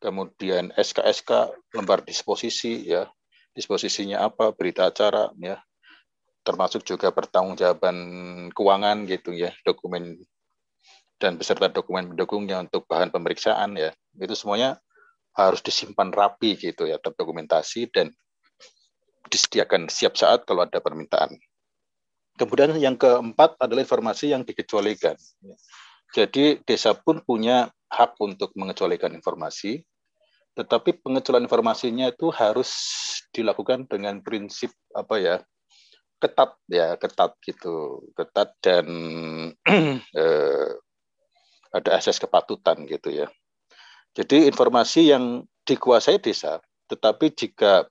kemudian 0.00 0.72
SK-SK 0.76 1.52
lembar 1.76 2.04
disposisi 2.04 2.88
ya 2.88 3.08
disposisinya 3.52 4.24
apa 4.24 4.52
berita 4.56 4.88
acara 4.88 5.32
ya 5.40 5.60
termasuk 6.40 6.82
juga 6.82 7.12
pertanggungjawaban 7.12 7.96
keuangan 8.56 9.04
gitu 9.04 9.36
ya, 9.36 9.52
dokumen 9.64 10.18
dan 11.20 11.36
beserta 11.36 11.68
dokumen 11.68 12.16
pendukungnya 12.16 12.64
untuk 12.64 12.88
bahan 12.88 13.12
pemeriksaan 13.12 13.76
ya. 13.76 13.92
Itu 14.16 14.32
semuanya 14.32 14.80
harus 15.36 15.60
disimpan 15.60 16.08
rapi 16.10 16.56
gitu 16.56 16.88
ya, 16.88 16.96
terdokumentasi 16.96 17.92
dan 17.92 18.10
disediakan 19.28 19.92
siap 19.92 20.16
saat 20.16 20.48
kalau 20.48 20.64
ada 20.64 20.80
permintaan. 20.80 21.36
Kemudian 22.40 22.72
yang 22.80 22.96
keempat 22.96 23.60
adalah 23.60 23.84
informasi 23.84 24.32
yang 24.32 24.48
dikecualikan. 24.48 25.14
Jadi 26.16 26.64
desa 26.64 26.96
pun 26.96 27.20
punya 27.20 27.68
hak 27.90 28.16
untuk 28.22 28.54
mengecualikan 28.54 29.10
informasi, 29.12 29.82
tetapi 30.54 31.02
pengecualian 31.02 31.46
informasinya 31.46 32.06
itu 32.10 32.30
harus 32.30 32.70
dilakukan 33.34 33.86
dengan 33.86 34.22
prinsip 34.22 34.74
apa 34.94 35.16
ya 35.18 35.36
ketat 36.20 36.52
ya 36.68 37.00
ketat 37.00 37.32
gitu 37.46 38.04
ketat 38.12 38.52
dan 38.60 38.86
eh, 40.22 40.70
ada 41.70 41.90
asas 41.94 42.18
kepatutan 42.18 42.82
gitu 42.86 43.14
ya. 43.14 43.26
Jadi 44.14 44.50
informasi 44.50 45.14
yang 45.14 45.46
dikuasai 45.64 46.18
desa 46.18 46.58
tetapi 46.90 47.30
jika 47.30 47.86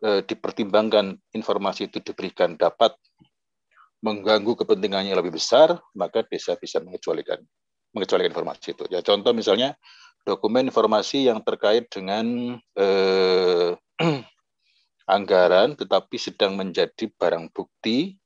eh, 0.00 0.24
dipertimbangkan 0.24 1.16
informasi 1.36 1.92
itu 1.92 2.00
diberikan 2.00 2.56
dapat 2.56 2.96
mengganggu 4.00 4.64
kepentingannya 4.64 5.12
lebih 5.12 5.36
besar 5.36 5.76
maka 5.92 6.24
desa 6.24 6.56
bisa 6.56 6.80
mengecualikan 6.80 7.40
mengecualikan 7.96 8.36
informasi 8.36 8.76
itu 8.76 8.84
ya 8.92 9.00
contoh 9.00 9.32
misalnya 9.32 9.72
dokumen 10.28 10.68
informasi 10.68 11.24
yang 11.24 11.40
terkait 11.40 11.88
dengan 11.88 12.58
eh, 12.76 13.72
anggaran 15.16 15.78
tetapi 15.78 16.20
sedang 16.20 16.58
menjadi 16.58 17.08
barang 17.08 17.48
bukti 17.54 18.18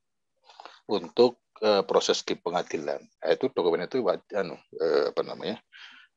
untuk 0.90 1.38
uh, 1.62 1.84
proses 1.86 2.24
di 2.26 2.34
pengadilan. 2.34 2.98
Nah, 2.98 3.30
itu 3.30 3.46
dokumen 3.52 3.86
itu 3.86 4.02
anu, 4.34 4.56
uh, 4.56 5.14
apa 5.14 5.22
namanya? 5.22 5.60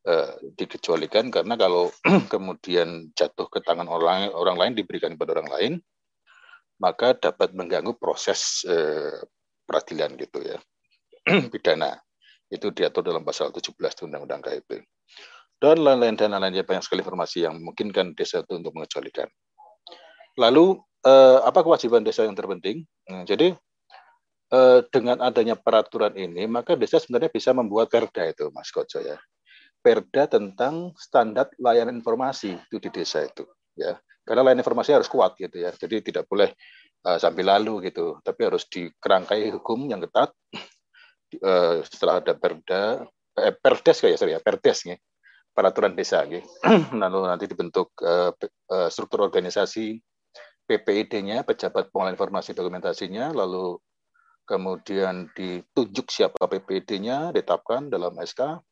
Uh, 0.04 0.36
dikecualikan 0.60 1.32
karena 1.32 1.56
kalau 1.56 1.88
kemudian 2.34 3.16
jatuh 3.16 3.48
ke 3.48 3.64
tangan 3.64 3.88
orang 3.88 4.36
orang 4.36 4.60
lain 4.60 4.74
diberikan 4.76 5.16
kepada 5.16 5.40
orang 5.40 5.48
lain 5.56 5.74
maka 6.76 7.16
dapat 7.16 7.56
mengganggu 7.56 7.96
proses 7.96 8.68
uh, 8.68 9.24
peradilan 9.64 10.20
gitu 10.20 10.44
ya 10.44 10.60
pidana 11.56 12.04
itu 12.54 12.70
diatur 12.70 13.02
dalam 13.02 13.26
pasal 13.26 13.50
17 13.50 13.74
Undang-Undang 14.06 14.42
KIP 14.46 14.86
dan 15.64 15.80
lain-lain 15.80 16.20
dan 16.20 16.36
lain-lainnya 16.36 16.68
banyak 16.68 16.84
sekali 16.84 17.00
informasi 17.00 17.48
yang 17.48 17.56
memungkinkan 17.56 18.20
desa 18.20 18.44
itu 18.44 18.60
untuk 18.60 18.76
mengecualikan. 18.76 19.32
Lalu 20.36 20.76
eh, 21.08 21.40
apa 21.40 21.64
kewajiban 21.64 22.04
desa 22.04 22.28
yang 22.28 22.36
terpenting? 22.36 22.84
Nah, 23.08 23.24
jadi 23.24 23.56
eh, 24.52 24.80
dengan 24.92 25.24
adanya 25.24 25.56
peraturan 25.56 26.20
ini, 26.20 26.52
maka 26.52 26.76
desa 26.76 27.00
sebenarnya 27.00 27.32
bisa 27.32 27.56
membuat 27.56 27.88
perda 27.88 28.28
itu, 28.28 28.52
Mas 28.52 28.76
Kojo 28.76 29.00
ya. 29.00 29.16
Perda 29.80 30.28
tentang 30.28 30.92
standar 31.00 31.48
layanan 31.56 32.04
informasi 32.04 32.60
itu 32.60 32.84
di 32.84 32.92
desa 32.92 33.24
itu, 33.24 33.48
ya. 33.80 33.96
Karena 34.28 34.44
layanan 34.44 34.68
informasi 34.68 35.00
harus 35.00 35.08
kuat 35.08 35.40
gitu 35.40 35.64
ya. 35.64 35.72
Jadi 35.72 36.12
tidak 36.12 36.28
boleh 36.28 36.52
uh, 37.08 37.20
sambil 37.20 37.56
lalu 37.56 37.88
gitu, 37.88 38.20
tapi 38.20 38.48
harus 38.48 38.68
dikerangkai 38.68 39.48
hukum 39.60 39.88
yang 39.88 40.04
ketat. 40.04 40.32
Uh, 41.40 41.82
setelah 41.86 42.20
ada 42.22 42.34
perda, 42.38 43.06
eh, 43.40 43.54
perdes 43.56 43.98
kayak 44.02 44.18
sorry 44.20 44.34
ya, 44.36 44.42
perdes 44.44 44.86
nih, 44.90 45.00
peraturan 45.54 45.98
desa 45.98 46.26
gitu. 46.28 46.46
Lalu 47.02 47.20
nanti 47.30 47.46
dibentuk 47.50 47.94
uh, 48.02 48.34
uh, 48.70 48.90
struktur 48.90 49.26
organisasi 49.26 50.02
PPID-nya, 50.64 51.44
pejabat 51.44 51.92
pengelola 51.92 52.16
informasi 52.16 52.56
dokumentasinya, 52.56 53.36
lalu 53.36 53.76
kemudian 54.48 55.28
ditunjuk 55.36 56.08
siapa 56.08 56.48
PPID-nya, 56.48 57.36
ditetapkan 57.36 57.92
dalam 57.92 58.16
SK, 58.16 58.64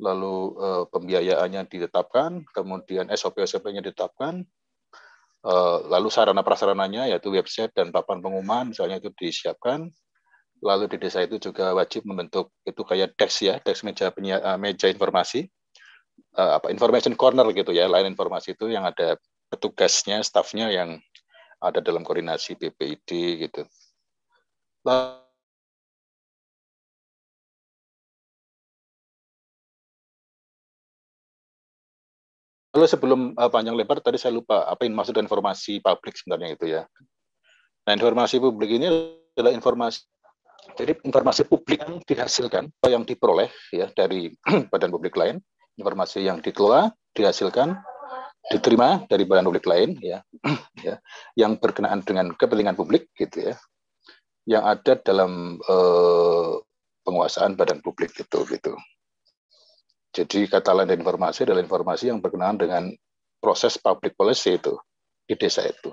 lalu 0.00 0.56
eh, 0.60 0.84
pembiayaannya 0.88 1.68
ditetapkan, 1.68 2.44
kemudian 2.52 3.08
SOP-SOP-nya 3.12 3.84
ditetapkan, 3.84 4.44
eh, 5.44 5.78
lalu 5.88 6.08
sarana 6.08 6.40
prasarananya 6.40 7.08
yaitu 7.12 7.32
website 7.32 7.72
dan 7.76 7.92
papan 7.92 8.20
pengumuman 8.20 8.72
misalnya 8.72 9.00
itu 9.00 9.12
disiapkan, 9.12 9.88
lalu 10.64 10.88
di 10.88 10.96
desa 11.00 11.24
itu 11.24 11.36
juga 11.40 11.76
wajib 11.76 12.08
membentuk 12.08 12.52
itu 12.64 12.80
kayak 12.80 13.16
desk 13.18 13.44
ya, 13.44 13.54
desk 13.60 13.84
meja 13.84 14.08
uh, 14.08 14.56
meja 14.56 14.88
informasi, 14.88 15.48
uh, 16.36 16.60
apa 16.60 16.72
information 16.72 17.12
corner 17.18 17.44
gitu 17.52 17.72
ya, 17.76 17.88
lain 17.88 18.12
informasi 18.12 18.56
itu 18.56 18.72
yang 18.72 18.88
ada 18.88 19.20
petugasnya, 19.52 20.24
stafnya 20.24 20.72
yang 20.72 20.98
ada 21.60 21.80
dalam 21.80 22.04
koordinasi 22.04 22.56
BPID 22.56 23.10
gitu. 23.48 23.62
Lalu 32.76 32.86
sebelum 32.86 33.20
uh, 33.40 33.48
panjang 33.48 33.72
lebar 33.72 34.04
tadi 34.04 34.20
saya 34.20 34.36
lupa 34.36 34.68
apa 34.68 34.84
yang 34.84 34.92
maksud 34.92 35.16
informasi 35.16 35.80
publik 35.80 36.12
sebenarnya 36.20 36.48
itu 36.52 36.66
ya. 36.68 36.82
Nah 37.88 37.92
informasi 37.96 38.36
publik 38.36 38.76
ini 38.76 38.86
adalah 39.32 39.52
informasi 39.56 40.04
jadi 40.74 40.98
informasi 41.06 41.46
publik 41.46 41.78
yang 41.86 42.02
dihasilkan 42.02 42.72
atau 42.82 42.90
yang 42.90 43.06
diperoleh 43.06 43.48
ya 43.70 43.86
dari 43.94 44.34
badan 44.72 44.90
publik 44.90 45.14
lain, 45.14 45.38
informasi 45.78 46.26
yang 46.26 46.42
dikelola, 46.42 46.90
dihasilkan, 47.14 47.78
diterima 48.50 49.06
dari 49.06 49.22
badan 49.22 49.46
publik 49.46 49.66
lain 49.70 49.94
ya, 50.02 50.26
ya 50.86 50.98
yang 51.38 51.62
berkenaan 51.62 52.02
dengan 52.02 52.34
kepentingan 52.34 52.74
publik 52.74 53.06
gitu 53.14 53.52
ya 53.52 53.54
yang 54.46 54.62
ada 54.62 54.94
dalam 55.02 55.58
eh, 55.58 56.52
penguasaan 57.02 57.58
badan 57.58 57.82
publik 57.82 58.14
itu 58.14 58.38
gitu. 58.46 58.72
Jadi 60.14 60.48
kata 60.48 60.72
lain 60.72 60.96
informasi 60.96 61.44
adalah 61.44 61.60
informasi 61.60 62.08
yang 62.08 62.22
berkenaan 62.22 62.56
dengan 62.56 62.88
proses 63.42 63.76
public 63.76 64.16
policy 64.16 64.56
itu 64.56 64.78
di 65.26 65.34
desa 65.36 65.66
itu 65.66 65.92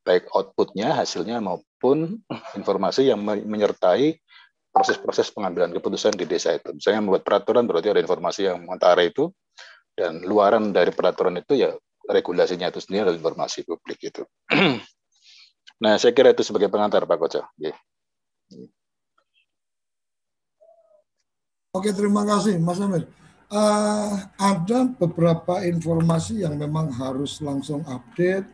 baik 0.00 0.32
outputnya 0.32 0.96
hasilnya 0.96 1.38
maupun 1.40 2.20
informasi 2.56 3.08
yang 3.12 3.20
menyertai 3.24 4.16
proses-proses 4.70 5.34
pengambilan 5.34 5.74
keputusan 5.74 6.14
di 6.14 6.24
desa 6.24 6.54
itu 6.54 6.70
misalnya 6.72 7.00
membuat 7.02 7.26
peraturan 7.26 7.66
berarti 7.66 7.90
ada 7.90 8.00
informasi 8.00 8.46
yang 8.46 8.62
mengantar 8.64 8.96
itu 9.02 9.34
dan 9.98 10.22
luaran 10.24 10.70
dari 10.70 10.94
peraturan 10.94 11.36
itu 11.42 11.58
ya 11.58 11.74
regulasinya 12.06 12.70
itu 12.70 12.80
sendiri 12.82 13.06
adalah 13.06 13.18
informasi 13.18 13.66
publik 13.66 13.98
itu. 14.02 14.22
nah, 15.82 15.94
saya 16.00 16.12
kira 16.16 16.34
itu 16.34 16.42
sebagai 16.42 16.72
pengantar 16.72 17.06
Pak 17.06 17.18
Koco. 17.18 17.42
Yeah. 17.60 17.76
Oke, 21.70 21.94
terima 21.94 22.26
kasih 22.26 22.58
Mas 22.58 22.82
Amir. 22.82 23.06
Uh, 23.50 24.14
ada 24.38 24.86
beberapa 24.94 25.62
informasi 25.62 26.42
yang 26.42 26.54
memang 26.54 26.90
harus 26.90 27.42
langsung 27.42 27.82
update, 27.86 28.46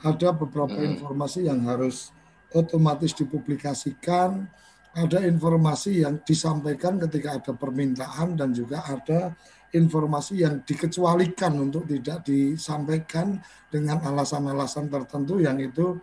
ada 0.00 0.32
beberapa 0.32 0.76
hmm. 0.76 0.96
informasi 0.96 1.48
yang 1.48 1.64
harus 1.68 2.10
otomatis 2.56 3.14
dipublikasikan, 3.14 4.48
ada 4.96 5.22
informasi 5.22 6.02
yang 6.02 6.18
disampaikan 6.26 6.98
ketika 6.98 7.38
ada 7.38 7.52
permintaan 7.54 8.34
dan 8.34 8.50
juga 8.50 8.82
ada 8.88 9.30
informasi 9.70 10.42
yang 10.42 10.66
dikecualikan 10.66 11.54
untuk 11.54 11.86
tidak 11.86 12.26
disampaikan 12.26 13.38
dengan 13.70 14.02
alasan-alasan 14.02 14.90
tertentu 14.90 15.38
yang 15.38 15.62
itu 15.62 15.94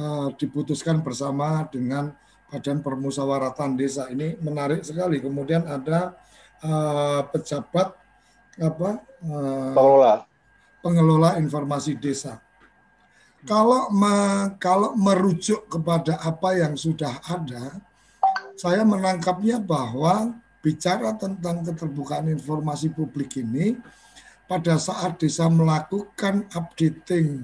uh, 0.00 0.32
diputuskan 0.32 1.04
bersama 1.04 1.68
dengan 1.68 2.08
Badan 2.48 2.80
Permusyawaratan 2.80 3.76
Desa 3.76 4.08
ini 4.08 4.36
menarik 4.40 4.84
sekali. 4.84 5.20
Kemudian 5.20 5.68
ada 5.68 6.16
uh, 6.64 7.20
pejabat 7.28 7.96
apa 8.60 8.90
uh, 9.24 9.72
pengelola 9.76 10.14
pengelola 10.84 11.30
informasi 11.40 11.96
desa. 11.96 12.40
Kalau 13.42 13.90
me, 13.90 14.14
kalau 14.62 14.94
merujuk 14.94 15.66
kepada 15.66 16.14
apa 16.22 16.54
yang 16.54 16.78
sudah 16.78 17.18
ada, 17.26 17.74
saya 18.54 18.86
menangkapnya 18.86 19.58
bahwa 19.58 20.30
bicara 20.62 21.10
tentang 21.18 21.66
keterbukaan 21.66 22.30
informasi 22.30 22.94
publik 22.94 23.34
ini 23.42 23.74
pada 24.46 24.78
saat 24.78 25.18
desa 25.18 25.50
melakukan 25.50 26.46
updating 26.54 27.42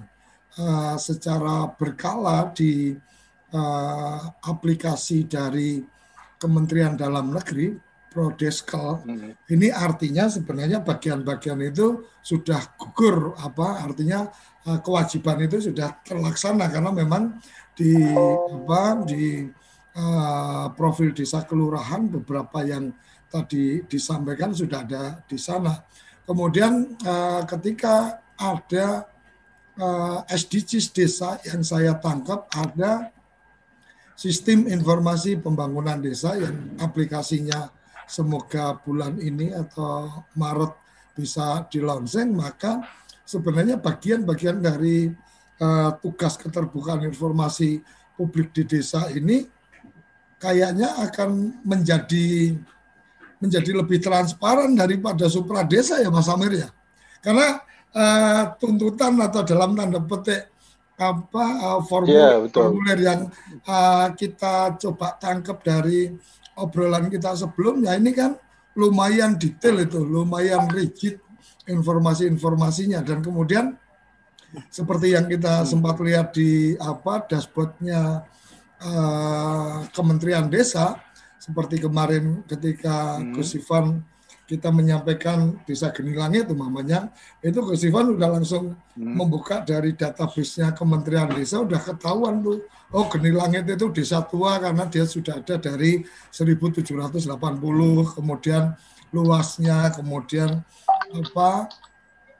uh, 0.62 0.94
secara 0.94 1.66
berkala 1.74 2.54
di 2.54 2.94
uh, 3.50 4.20
aplikasi 4.46 5.26
dari 5.26 5.82
Kementerian 6.38 6.94
Dalam 6.94 7.34
Negeri 7.34 7.87
Prodeskel 8.18 9.06
hmm. 9.06 9.46
ini 9.46 9.70
artinya 9.70 10.26
sebenarnya 10.26 10.82
bagian-bagian 10.82 11.62
itu 11.62 12.02
sudah 12.18 12.74
gugur 12.74 13.38
apa 13.38 13.86
artinya 13.86 14.26
uh, 14.66 14.82
kewajiban 14.82 15.38
itu 15.46 15.70
sudah 15.70 16.02
terlaksana 16.02 16.66
karena 16.66 16.90
memang 16.90 17.38
di 17.78 17.94
apa 18.10 19.06
di 19.06 19.46
uh, 19.94 20.66
profil 20.74 21.14
desa 21.14 21.46
kelurahan 21.46 22.10
beberapa 22.10 22.66
yang 22.66 22.90
tadi 23.30 23.86
disampaikan 23.86 24.50
sudah 24.50 24.82
ada 24.82 25.22
di 25.22 25.38
sana. 25.38 25.78
Kemudian 26.26 26.98
uh, 27.06 27.46
ketika 27.46 28.18
ada 28.34 29.06
uh, 29.78 30.26
SDGs 30.26 30.90
desa 30.90 31.38
yang 31.46 31.62
saya 31.62 31.94
tangkap 32.02 32.50
ada 32.50 33.14
sistem 34.18 34.66
informasi 34.66 35.38
pembangunan 35.38 36.02
desa 36.02 36.34
yang 36.34 36.74
aplikasinya 36.82 37.77
semoga 38.08 38.80
bulan 38.82 39.20
ini 39.20 39.52
atau 39.52 40.24
Maret 40.34 40.72
bisa 41.12 41.68
di 41.68 41.84
launching 41.84 42.32
maka 42.32 42.82
sebenarnya 43.28 43.76
bagian-bagian 43.76 44.64
dari 44.64 45.12
uh, 45.60 45.90
tugas 46.00 46.40
keterbukaan 46.40 47.04
informasi 47.04 47.84
publik 48.16 48.50
di 48.56 48.64
desa 48.64 49.06
ini 49.12 49.44
kayaknya 50.40 50.94
akan 51.04 51.60
menjadi 51.66 52.56
menjadi 53.38 53.70
lebih 53.70 54.02
transparan 54.02 54.74
daripada 54.74 55.30
supra 55.30 55.62
desa 55.62 56.02
ya 56.02 56.10
Mas 56.10 56.26
Amir 56.26 56.58
ya? 56.58 56.68
Karena 57.22 57.62
uh, 57.94 58.42
tuntutan 58.58 59.14
atau 59.22 59.42
dalam 59.46 59.78
tanda 59.78 60.02
petik 60.02 60.50
apa 60.98 61.44
uh, 61.62 61.80
formulir, 61.86 62.18
yeah, 62.18 62.50
formulir 62.50 62.98
yang 62.98 63.20
uh, 63.62 64.10
kita 64.18 64.74
coba 64.82 65.14
tangkap 65.22 65.62
dari 65.62 66.10
obrolan 66.58 67.06
kita 67.08 67.34
sebelumnya 67.38 67.94
ini 67.94 68.10
kan 68.12 68.34
lumayan 68.78 69.34
detail 69.38 69.82
itu, 69.82 70.02
lumayan 70.02 70.70
rigid 70.70 71.18
informasi-informasinya 71.68 73.02
dan 73.02 73.20
kemudian 73.20 73.76
seperti 74.72 75.12
yang 75.12 75.28
kita 75.28 75.66
sempat 75.68 76.00
lihat 76.00 76.32
di 76.32 76.72
apa 76.80 77.28
dashboardnya 77.28 78.24
uh, 78.80 79.84
Kementerian 79.92 80.48
Desa 80.48 80.96
seperti 81.36 81.84
kemarin 81.84 82.42
ketika 82.48 83.20
hmm. 83.20 83.36
Gus 83.36 83.54
Ivan 83.56 84.00
kita 84.48 84.72
menyampaikan 84.72 85.60
desa 85.68 85.92
Genilangit 85.92 86.48
umpamanya 86.48 87.12
itu 87.44 87.60
Gus 87.60 87.84
Ivan 87.84 88.16
udah 88.16 88.40
langsung 88.40 88.72
hmm. 88.96 89.12
membuka 89.12 89.60
dari 89.60 89.92
database-nya 89.92 90.72
Kementerian 90.72 91.28
Desa 91.28 91.60
udah 91.60 91.76
ketahuan 91.76 92.40
tuh 92.40 92.64
oh 92.96 93.04
Genilangit 93.12 93.68
itu 93.68 93.92
desa 93.92 94.24
tua 94.24 94.56
karena 94.56 94.88
dia 94.88 95.04
sudah 95.04 95.44
ada 95.44 95.60
dari 95.60 96.00
1780 96.32 97.28
kemudian 98.16 98.72
luasnya 99.12 99.92
kemudian 99.92 100.64
apa 101.12 101.68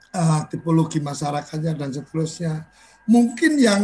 uh, 0.09 0.41
tipologi 0.49 0.97
masyarakatnya 0.97 1.77
dan 1.77 1.93
seterusnya 1.93 2.65
mungkin 3.05 3.61
yang 3.61 3.83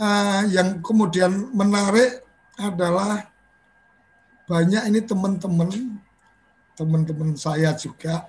uh, 0.00 0.42
yang 0.48 0.80
kemudian 0.80 1.52
menarik 1.52 2.24
adalah 2.56 3.28
banyak 4.48 4.88
ini 4.88 5.00
teman-teman 5.04 6.00
teman-teman 6.80 7.36
saya 7.36 7.76
juga 7.76 8.24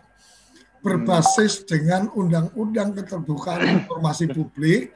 berbasis 0.84 1.64
dengan 1.64 2.12
undang-undang 2.12 2.92
keterbukaan 3.00 3.64
informasi 3.80 4.28
publik, 4.28 4.92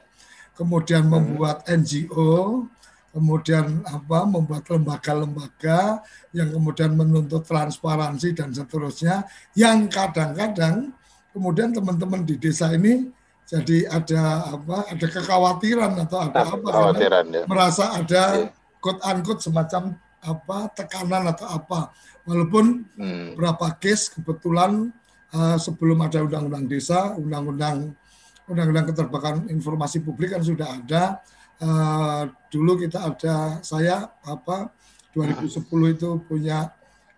kemudian 0.52 1.08
membuat 1.08 1.64
NGO, 1.64 2.68
kemudian 3.16 3.80
apa 3.88 4.28
membuat 4.28 4.68
lembaga-lembaga 4.68 6.04
yang 6.36 6.52
kemudian 6.52 6.92
menuntut 6.92 7.48
transparansi 7.48 8.36
dan 8.36 8.52
seterusnya 8.52 9.24
yang 9.56 9.88
kadang-kadang 9.88 10.92
kemudian 11.32 11.72
teman-teman 11.72 12.28
di 12.28 12.36
desa 12.36 12.76
ini 12.76 13.08
jadi 13.48 13.88
ada 13.88 14.52
apa 14.52 14.92
ada 14.92 15.06
kekhawatiran 15.08 15.96
atau 16.04 16.18
ada 16.28 16.44
apa 16.44 16.68
ya. 17.00 17.48
merasa 17.48 17.96
ada 17.96 18.52
quote 18.84 19.00
unquote 19.00 19.40
semacam 19.40 19.96
apa 20.26 20.74
tekanan 20.74 21.30
atau 21.30 21.46
apa 21.46 21.94
Walaupun 22.26 22.82
hmm. 22.98 23.38
berapa 23.38 23.78
case 23.78 24.10
kebetulan 24.10 24.90
uh, 25.30 25.56
sebelum 25.62 26.02
ada 26.02 26.26
undang-undang 26.26 26.66
desa, 26.66 27.14
undang-undang 27.14 27.94
undang-undang 28.50 28.90
keterbukaan 28.90 29.46
informasi 29.46 30.02
publik 30.02 30.34
kan 30.34 30.42
sudah 30.42 30.66
ada. 30.66 31.22
Uh, 31.56 32.28
dulu 32.52 32.82
kita 32.82 33.00
ada 33.00 33.62
saya 33.62 34.10
apa 34.26 34.74
2010 35.16 35.96
itu 35.96 36.20
punya 36.28 36.68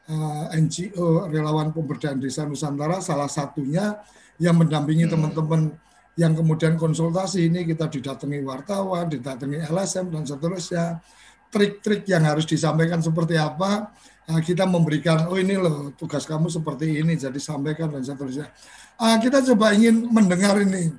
uh, 0.07 0.47
eh, 0.55 0.63
NGO 0.63 1.27
relawan 1.27 1.75
pemberdayaan 1.75 2.23
desa 2.23 2.47
Nusantara 2.47 3.03
salah 3.03 3.27
satunya 3.27 3.99
yang 4.39 4.55
mendampingi 4.55 5.09
hmm. 5.09 5.13
teman-teman 5.17 5.75
yang 6.15 6.37
kemudian 6.37 6.79
konsultasi 6.79 7.51
ini 7.51 7.67
kita 7.67 7.91
didatangi 7.91 8.45
wartawan, 8.45 9.09
didatangi 9.09 9.65
LSM 9.73 10.13
dan 10.13 10.23
seterusnya. 10.29 11.01
Trik-trik 11.49 12.05
yang 12.09 12.25
harus 12.29 12.45
disampaikan 12.45 13.01
seperti 13.01 13.41
apa 13.41 13.89
Nah, 14.29 14.45
kita 14.45 14.69
memberikan, 14.69 15.25
oh 15.33 15.41
ini 15.41 15.57
loh 15.57 15.89
tugas 15.97 16.29
kamu 16.29 16.53
seperti 16.53 17.01
ini, 17.01 17.17
jadi 17.17 17.41
sampaikan 17.41 17.89
dan 17.89 18.05
seterusnya. 18.05 18.53
Uh, 19.01 19.17
kita 19.25 19.41
coba 19.41 19.73
ingin 19.73 20.05
mendengar 20.13 20.61
ini 20.61 20.93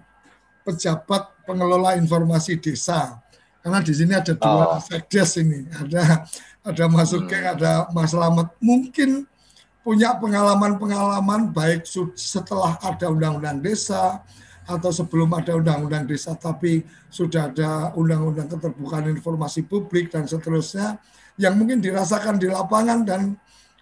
pejabat 0.66 1.30
pengelola 1.46 1.94
informasi 1.94 2.58
desa, 2.58 3.22
karena 3.62 3.86
di 3.86 3.94
sini 3.94 4.18
ada 4.18 4.34
dua 4.34 4.66
oh. 4.66 4.82
sekdes 4.82 5.38
ini, 5.38 5.70
ada 5.78 6.26
ada 6.66 6.84
Mas 6.90 7.14
Sugeng, 7.14 7.46
hmm. 7.46 7.54
ada 7.54 7.72
Mas 7.94 8.18
Slamet. 8.18 8.50
Mungkin 8.66 9.30
punya 9.86 10.18
pengalaman-pengalaman 10.18 11.54
baik 11.54 11.86
setelah 12.18 12.82
ada 12.82 13.14
undang-undang 13.14 13.62
desa 13.62 14.26
atau 14.70 14.94
sebelum 14.94 15.34
ada 15.34 15.58
undang-undang 15.58 16.06
desa, 16.06 16.38
tapi 16.38 16.86
sudah 17.10 17.50
ada 17.50 17.90
undang-undang 17.98 18.46
keterbukaan 18.46 19.10
informasi 19.10 19.66
publik 19.66 20.14
dan 20.14 20.30
seterusnya 20.30 21.02
yang 21.42 21.58
mungkin 21.58 21.82
dirasakan 21.82 22.38
di 22.38 22.46
lapangan 22.54 23.02
dan 23.02 23.34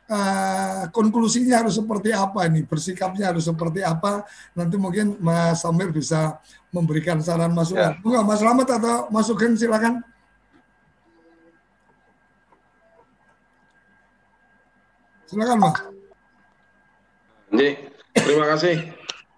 uh, 0.07 0.87
konklusinya 0.95 1.65
harus 1.65 1.75
seperti 1.75 2.15
apa 2.15 2.47
ini, 2.47 2.63
bersikapnya 2.63 3.35
harus 3.35 3.45
seperti 3.45 3.83
apa. 3.83 4.23
Nanti 4.55 4.79
mungkin 4.79 5.19
Mas 5.19 5.61
Samir 5.61 5.91
bisa 5.91 6.39
memberikan 6.71 7.19
saran 7.19 7.51
masukan. 7.51 7.99
Ya. 7.99 8.21
Mas 8.23 8.39
Selamat 8.39 8.67
atau 8.79 9.11
Mas 9.11 9.27
Sugeng 9.27 9.59
silakan. 9.59 9.99
Silakan 15.27 15.59
Mas. 15.59 15.75
Jadi, 17.51 17.69
terima 18.15 18.45
kasih. 18.55 18.96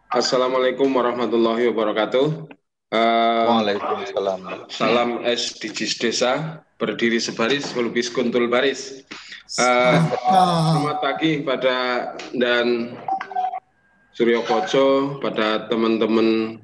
Assalamualaikum 0.09 0.89
warahmatullahi 0.89 1.69
wabarakatuh. 1.69 2.49
Uh, 2.89 3.45
Waalaikumsalam. 3.45 4.65
Salam 4.73 5.21
SDGs 5.21 6.01
Desa 6.01 6.65
berdiri 6.81 7.21
sebaris 7.21 7.69
melukis 7.77 8.09
kuntul 8.09 8.49
baris. 8.49 9.05
Uh, 9.61 10.01
selamat 10.25 10.97
pagi 11.05 11.45
pada 11.45 11.77
dan 12.33 12.97
Suryo 14.17 14.41
Koco, 14.49 15.21
pada 15.21 15.69
teman-teman 15.69 16.57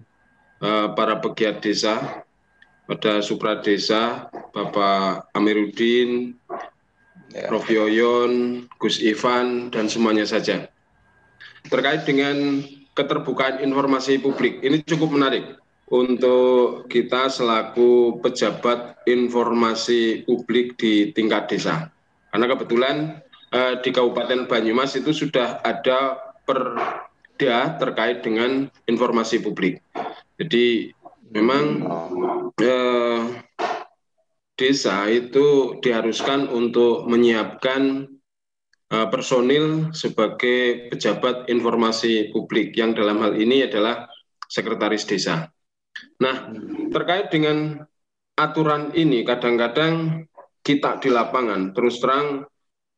uh, 0.66 0.98
para 0.98 1.22
pegiat 1.22 1.62
desa, 1.62 2.26
pada 2.90 3.22
Supra 3.22 3.62
Desa, 3.62 4.26
Bapak 4.58 5.30
Amiruddin, 5.38 6.34
ya. 7.30 7.46
Prof. 7.46 7.70
Yoyon, 7.70 8.66
Gus 8.82 8.98
Ivan, 9.06 9.70
dan 9.70 9.86
semuanya 9.86 10.26
saja. 10.26 10.66
Terkait 11.70 12.10
dengan 12.10 12.66
keterbukaan 12.96 13.60
informasi 13.60 14.24
publik, 14.24 14.64
ini 14.64 14.82
cukup 14.82 15.14
menarik 15.14 15.60
untuk 15.92 16.90
kita 16.90 17.30
selaku 17.30 18.18
pejabat 18.24 19.06
informasi 19.06 20.26
publik 20.26 20.80
di 20.80 21.14
tingkat 21.14 21.52
desa. 21.52 21.94
Karena 22.34 22.46
kebetulan 22.50 22.96
eh, 23.54 23.74
di 23.84 23.90
Kabupaten 23.94 24.50
Banyumas 24.50 24.98
itu 24.98 25.14
sudah 25.14 25.62
ada 25.62 26.18
perda 26.48 27.78
terkait 27.78 28.26
dengan 28.26 28.72
informasi 28.90 29.44
publik. 29.44 29.84
Jadi 30.42 30.90
memang 31.36 31.86
eh, 32.58 33.22
desa 34.56 35.06
itu 35.12 35.78
diharuskan 35.84 36.48
untuk 36.48 37.06
menyiapkan 37.06 38.08
eh, 38.92 39.08
personil 39.10 39.96
sebagai 39.96 40.92
pejabat 40.92 41.50
informasi 41.50 42.30
publik 42.34 42.76
yang 42.78 42.94
dalam 42.94 43.22
hal 43.22 43.34
ini 43.38 43.66
adalah 43.66 44.10
sekretaris 44.46 45.08
desa. 45.08 45.50
Nah, 46.22 46.52
terkait 46.92 47.32
dengan 47.32 47.82
aturan 48.36 48.92
ini 48.94 49.24
kadang-kadang 49.24 50.28
kita 50.60 51.00
di 51.00 51.10
lapangan 51.14 51.72
terus 51.72 52.02
terang 52.04 52.44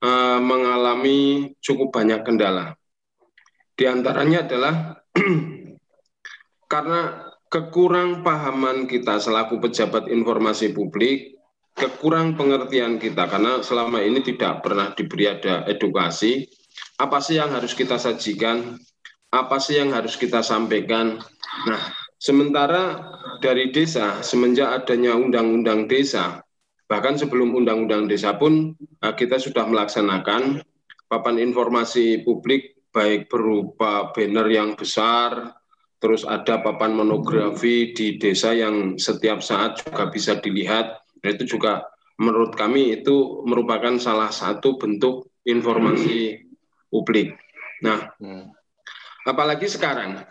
eh, 0.02 0.40
mengalami 0.42 1.52
cukup 1.62 1.94
banyak 1.94 2.26
kendala. 2.26 2.74
Di 3.78 3.86
antaranya 3.86 4.42
adalah 4.42 4.74
karena 6.74 7.28
kekurang 7.48 8.26
pahaman 8.28 8.90
kita 8.90 9.22
selaku 9.22 9.64
pejabat 9.64 10.12
informasi 10.12 10.76
publik, 10.76 11.37
kekurang 11.78 12.34
pengertian 12.34 12.98
kita 12.98 13.30
karena 13.30 13.62
selama 13.62 14.02
ini 14.02 14.26
tidak 14.26 14.66
pernah 14.66 14.92
diberi 14.98 15.30
ada 15.30 15.62
edukasi, 15.70 16.50
apa 16.98 17.22
sih 17.22 17.38
yang 17.38 17.54
harus 17.54 17.78
kita 17.78 18.02
sajikan, 18.02 18.82
apa 19.30 19.62
sih 19.62 19.78
yang 19.78 19.94
harus 19.94 20.18
kita 20.18 20.42
sampaikan. 20.42 21.22
Nah, 21.70 21.82
sementara 22.18 22.98
dari 23.46 23.70
desa 23.70 24.26
semenjak 24.26 24.84
adanya 24.84 25.14
undang-undang 25.14 25.86
desa, 25.86 26.42
bahkan 26.90 27.14
sebelum 27.14 27.54
undang-undang 27.54 28.10
desa 28.10 28.34
pun 28.34 28.74
eh, 29.06 29.14
kita 29.14 29.38
sudah 29.38 29.70
melaksanakan 29.70 30.66
papan 31.06 31.38
informasi 31.38 32.26
publik 32.26 32.82
baik 32.90 33.30
berupa 33.30 34.10
banner 34.10 34.50
yang 34.50 34.74
besar, 34.74 35.54
terus 36.02 36.26
ada 36.26 36.58
papan 36.66 36.98
monografi 36.98 37.94
di 37.94 38.18
desa 38.18 38.58
yang 38.58 38.98
setiap 38.98 39.46
saat 39.46 39.86
juga 39.86 40.10
bisa 40.10 40.42
dilihat. 40.42 41.06
Nah, 41.22 41.30
itu 41.34 41.58
juga 41.58 41.86
menurut 42.18 42.58
kami 42.58 43.02
itu 43.02 43.46
merupakan 43.46 43.94
salah 44.02 44.34
satu 44.34 44.76
bentuk 44.82 45.30
informasi 45.46 46.44
publik. 46.90 47.38
Nah, 47.86 48.10
apalagi 49.24 49.70
sekarang 49.70 50.26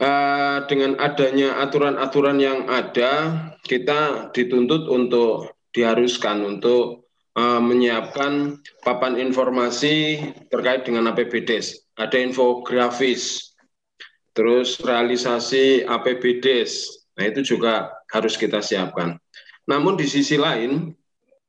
uh, 0.00 0.58
dengan 0.66 0.96
adanya 0.98 1.60
aturan-aturan 1.62 2.38
yang 2.40 2.66
ada, 2.66 3.12
kita 3.62 4.32
dituntut 4.32 4.88
untuk 4.88 5.52
diharuskan 5.72 6.42
untuk 6.42 7.12
uh, 7.36 7.60
menyiapkan 7.60 8.58
papan 8.82 9.20
informasi 9.20 10.20
terkait 10.48 10.88
dengan 10.88 11.12
APBDes. 11.12 11.92
Ada 11.96 12.18
infografis, 12.24 13.52
terus 14.32 14.80
realisasi 14.80 15.84
APBDes. 15.84 16.88
Nah, 17.20 17.28
itu 17.28 17.44
juga 17.44 17.92
harus 18.08 18.34
kita 18.40 18.64
siapkan. 18.64 19.21
Namun 19.66 19.94
di 19.94 20.06
sisi 20.06 20.34
lain, 20.38 20.90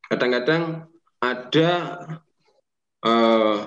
kadang-kadang 0.10 0.86
ada 1.23 1.71
eh, 3.04 3.58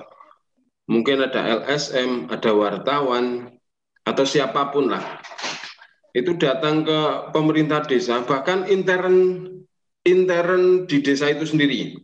mungkin 0.87 1.17
ada 1.27 1.63
LSM, 1.63 2.31
ada 2.31 2.51
wartawan, 2.55 3.51
atau 4.07 4.23
siapa 4.23 4.71
pun 4.71 4.87
lah. 4.87 5.03
Itu 6.15 6.39
datang 6.39 6.87
ke 6.87 7.29
pemerintah 7.35 7.83
desa, 7.83 8.23
bahkan 8.23 8.65
intern 8.71 9.43
intern 10.07 10.87
di 10.87 11.03
desa 11.03 11.27
itu 11.27 11.43
sendiri. 11.43 11.99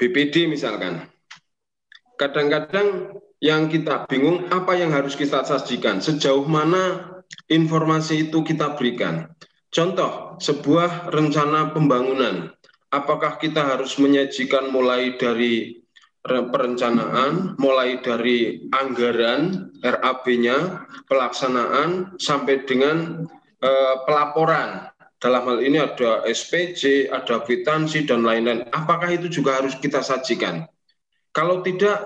BPD 0.00 0.48
misalkan. 0.48 1.04
Kadang-kadang 2.16 3.20
yang 3.42 3.68
kita 3.68 4.06
bingung 4.08 4.48
apa 4.48 4.78
yang 4.78 4.94
harus 4.94 5.18
kita 5.18 5.44
sajikan, 5.44 5.98
sejauh 5.98 6.46
mana 6.46 7.18
informasi 7.50 8.30
itu 8.30 8.40
kita 8.46 8.78
berikan. 8.78 9.28
Contoh, 9.72 10.36
sebuah 10.36 11.08
rencana 11.08 11.72
pembangunan, 11.72 12.52
apakah 12.92 13.40
kita 13.40 13.64
harus 13.72 13.96
menyajikan 13.96 14.68
mulai 14.68 15.16
dari 15.16 15.80
perencanaan, 16.22 17.56
mulai 17.56 17.98
dari 18.04 18.68
anggaran, 18.68 19.72
RAB-nya, 19.80 20.86
pelaksanaan, 21.08 22.20
sampai 22.20 22.68
dengan 22.68 23.26
eh, 23.64 23.96
pelaporan. 24.04 24.92
Dalam 25.16 25.42
hal 25.48 25.58
ini 25.64 25.78
ada 25.80 26.20
SPJ, 26.28 27.08
ada 27.08 27.40
kwitansi, 27.40 28.04
dan 28.04 28.26
lain-lain. 28.26 28.68
Apakah 28.74 29.08
itu 29.08 29.30
juga 29.30 29.62
harus 29.62 29.72
kita 29.78 30.02
sajikan? 30.02 30.66
Kalau 31.32 31.64
tidak, 31.64 31.96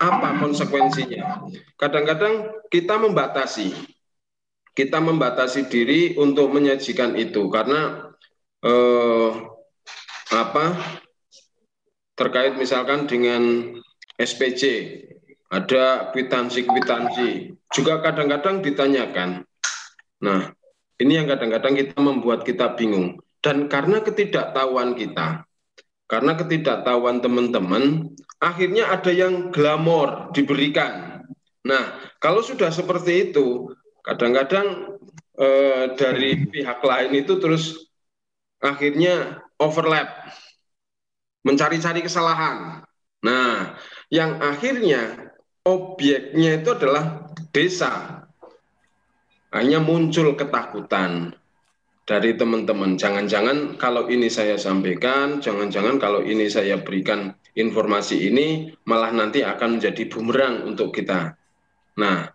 apa 0.00 0.40
konsekuensinya? 0.40 1.44
Kadang-kadang 1.76 2.64
kita 2.70 2.96
membatasi, 3.02 3.74
kita 4.76 5.00
membatasi 5.00 5.72
diri 5.72 6.14
untuk 6.20 6.52
menyajikan 6.52 7.16
itu 7.16 7.48
karena 7.48 8.12
eh, 8.60 9.30
apa 10.36 10.66
terkait 12.12 12.60
misalkan 12.60 13.08
dengan 13.08 13.72
SPC 14.20 14.62
ada 15.48 16.12
kwitansi-kwitansi 16.12 17.54
juga 17.72 18.02
kadang-kadang 18.02 18.60
ditanyakan. 18.60 19.46
Nah, 20.20 20.50
ini 21.00 21.12
yang 21.22 21.28
kadang-kadang 21.30 21.76
kita 21.76 21.96
membuat 22.00 22.42
kita 22.42 22.74
bingung 22.74 23.20
dan 23.44 23.70
karena 23.70 24.02
ketidaktahuan 24.02 24.98
kita, 24.98 25.46
karena 26.10 26.32
ketidaktahuan 26.34 27.22
teman-teman, 27.22 28.10
akhirnya 28.42 28.90
ada 28.90 29.12
yang 29.14 29.54
glamor 29.54 30.34
diberikan. 30.34 31.22
Nah, 31.62 31.94
kalau 32.18 32.42
sudah 32.42 32.74
seperti 32.74 33.30
itu, 33.30 33.70
kadang-kadang 34.06 34.96
eh, 35.36 35.84
dari 35.98 36.46
pihak 36.46 36.80
lain 36.80 37.12
itu 37.18 37.42
terus 37.42 37.90
akhirnya 38.62 39.42
overlap, 39.58 40.30
mencari-cari 41.42 42.06
kesalahan. 42.06 42.86
Nah, 43.26 43.74
yang 44.08 44.38
akhirnya 44.38 45.34
objeknya 45.66 46.62
itu 46.62 46.70
adalah 46.72 47.34
desa. 47.50 48.22
Hanya 49.50 49.82
muncul 49.82 50.36
ketakutan, 50.38 51.34
dari 52.06 52.38
teman-teman. 52.38 52.94
Jangan-jangan 52.94 53.76
kalau 53.76 54.06
ini 54.06 54.30
saya 54.30 54.54
sampaikan, 54.56 55.42
jangan-jangan 55.42 55.98
kalau 55.98 56.22
ini 56.22 56.46
saya 56.46 56.78
berikan 56.78 57.34
informasi 57.58 58.30
ini, 58.30 58.70
malah 58.86 59.10
nanti 59.10 59.42
akan 59.42 59.76
menjadi 59.76 60.06
bumerang 60.06 60.70
untuk 60.70 60.94
kita. 60.94 61.34
Nah, 61.98 62.30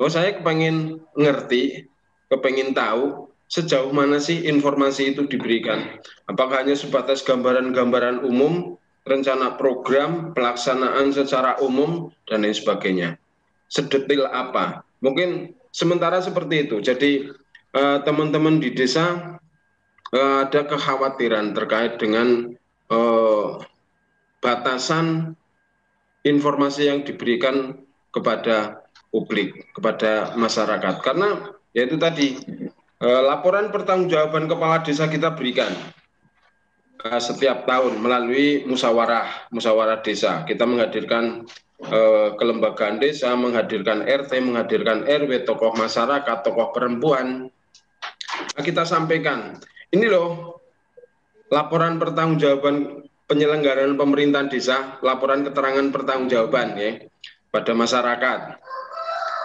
oh 0.00 0.10
saya 0.10 0.40
kepengen 0.40 1.04
ngerti, 1.14 1.86
kepengen 2.32 2.72
tahu 2.72 3.28
sejauh 3.50 3.92
mana 3.92 4.16
sih 4.18 4.48
informasi 4.48 5.12
itu 5.12 5.28
diberikan. 5.28 6.00
Apakah 6.30 6.64
hanya 6.64 6.78
sebatas 6.78 7.20
gambaran-gambaran 7.26 8.24
umum, 8.24 8.80
rencana 9.04 9.60
program, 9.60 10.32
pelaksanaan 10.32 11.12
secara 11.12 11.58
umum, 11.60 12.08
dan 12.30 12.46
lain 12.46 12.54
sebagainya. 12.54 13.18
Sedetil 13.68 14.24
apa? 14.26 14.86
Mungkin 15.02 15.52
sementara 15.74 16.22
seperti 16.22 16.70
itu. 16.70 16.78
Jadi 16.78 17.30
Eh, 17.70 17.98
teman-teman 18.02 18.58
di 18.58 18.74
desa 18.74 19.38
uh, 20.10 20.36
ada 20.42 20.66
kekhawatiran 20.66 21.54
terkait 21.54 22.02
dengan 22.02 22.50
uh, 22.90 23.62
batasan 24.42 25.38
informasi 26.26 26.90
yang 26.90 27.06
diberikan 27.06 27.78
kepada 28.10 28.79
publik, 29.10 29.74
kepada 29.74 30.32
masyarakat. 30.38 31.02
Karena 31.02 31.50
yaitu 31.74 31.98
tadi 31.98 32.38
uh, 33.02 33.22
laporan 33.26 33.70
pertanggungjawaban 33.70 34.46
kepala 34.46 34.82
desa 34.82 35.06
kita 35.06 35.34
berikan 35.34 35.70
uh, 37.06 37.20
setiap 37.20 37.66
tahun 37.66 37.98
melalui 37.98 38.64
musyawarah 38.66 39.50
musyawarah 39.50 40.02
desa. 40.02 40.46
Kita 40.46 40.66
menghadirkan 40.66 41.46
uh, 41.90 42.34
kelembagaan 42.38 43.02
desa, 43.02 43.34
menghadirkan 43.34 44.06
RT, 44.06 44.32
menghadirkan 44.40 45.06
RW, 45.06 45.42
tokoh 45.46 45.74
masyarakat, 45.74 46.36
tokoh 46.46 46.70
perempuan, 46.70 47.50
kita 48.58 48.86
sampaikan. 48.86 49.58
Ini 49.90 50.06
loh 50.06 50.62
laporan 51.50 51.98
pertanggungjawaban 51.98 53.06
penyelenggaraan 53.26 53.94
pemerintahan 53.98 54.50
desa, 54.50 54.98
laporan 55.02 55.42
keterangan 55.46 55.86
pertanggungjawaban 55.90 56.78
ya 56.78 56.90
pada 57.50 57.72
masyarakat. 57.74 58.40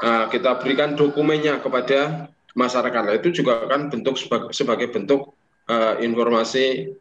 Nah, 0.04 0.28
kita 0.28 0.60
berikan 0.60 1.00
dokumennya 1.00 1.64
kepada 1.64 2.28
masyarakat. 2.56 3.02
Nah, 3.06 3.16
itu 3.16 3.32
juga 3.44 3.68
kan 3.68 3.88
bentuk 3.88 4.20
sebagai, 4.20 4.52
sebagai 4.52 4.88
bentuk 4.92 5.36
uh, 5.72 5.96
informasi 6.04 6.96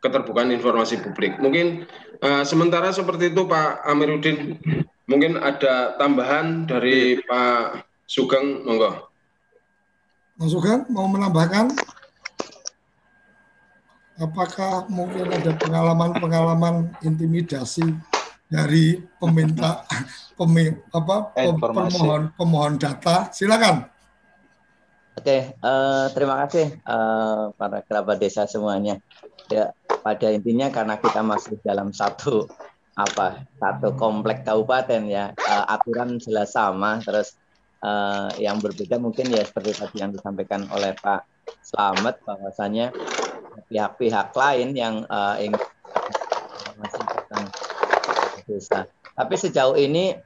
keterbukaan 0.00 0.50
informasi 0.50 0.98
publik. 1.04 1.36
Mungkin 1.38 1.84
uh, 2.24 2.42
sementara 2.42 2.90
seperti 2.90 3.30
itu 3.30 3.44
Pak 3.44 3.84
Amiruddin. 3.84 4.56
Mungkin 5.10 5.42
ada 5.42 5.98
tambahan 5.98 6.70
dari 6.70 7.18
Pak 7.26 7.82
Sugeng, 8.06 8.62
monggo. 8.62 9.10
Mas 10.38 10.54
Sugeng 10.54 10.86
mau 10.88 11.10
menambahkan? 11.10 11.74
Apakah 14.20 14.84
mungkin 14.86 15.32
ada 15.32 15.56
pengalaman-pengalaman 15.56 16.92
intimidasi 17.00 17.96
dari 18.50 18.98
peminta 18.98 19.86
pemi, 20.38 20.66
apa 20.90 21.30
pemohon 21.38 22.34
pemohon 22.34 22.74
data? 22.76 23.30
Silakan. 23.30 23.86
Oke, 25.14 25.54
uh, 25.62 26.10
terima 26.10 26.42
kasih 26.46 26.80
uh, 26.82 27.54
para 27.54 27.84
kerabat 27.86 28.18
desa 28.18 28.50
semuanya. 28.50 28.98
Ya, 29.50 29.74
pada 30.02 30.30
intinya 30.34 30.70
karena 30.70 30.98
kita 30.98 31.22
masih 31.22 31.58
dalam 31.62 31.94
satu 31.94 32.50
apa 32.98 33.46
satu 33.56 33.96
komplek 33.96 34.44
kabupaten 34.44 35.08
ya 35.08 35.32
uh, 35.32 35.64
aturan 35.72 36.20
jelas 36.20 36.52
sama 36.52 37.00
terus 37.00 37.38
uh, 37.80 38.28
yang 38.36 38.60
berbeda 38.60 39.00
mungkin 39.00 39.30
ya 39.30 39.46
seperti 39.46 39.78
tadi 39.78 39.96
yang 40.02 40.12
disampaikan 40.12 40.68
oleh 40.74 40.92
Pak 40.98 41.24
Slamet 41.64 42.20
bahwasanya 42.26 42.92
pihak-pihak 43.70 44.34
lain 44.34 44.68
yang 44.76 45.04
uh, 45.08 45.38
ingin 45.40 45.58
desa. 48.50 48.90
Tapi 49.14 49.34
sejauh 49.38 49.78
ini 49.78 50.18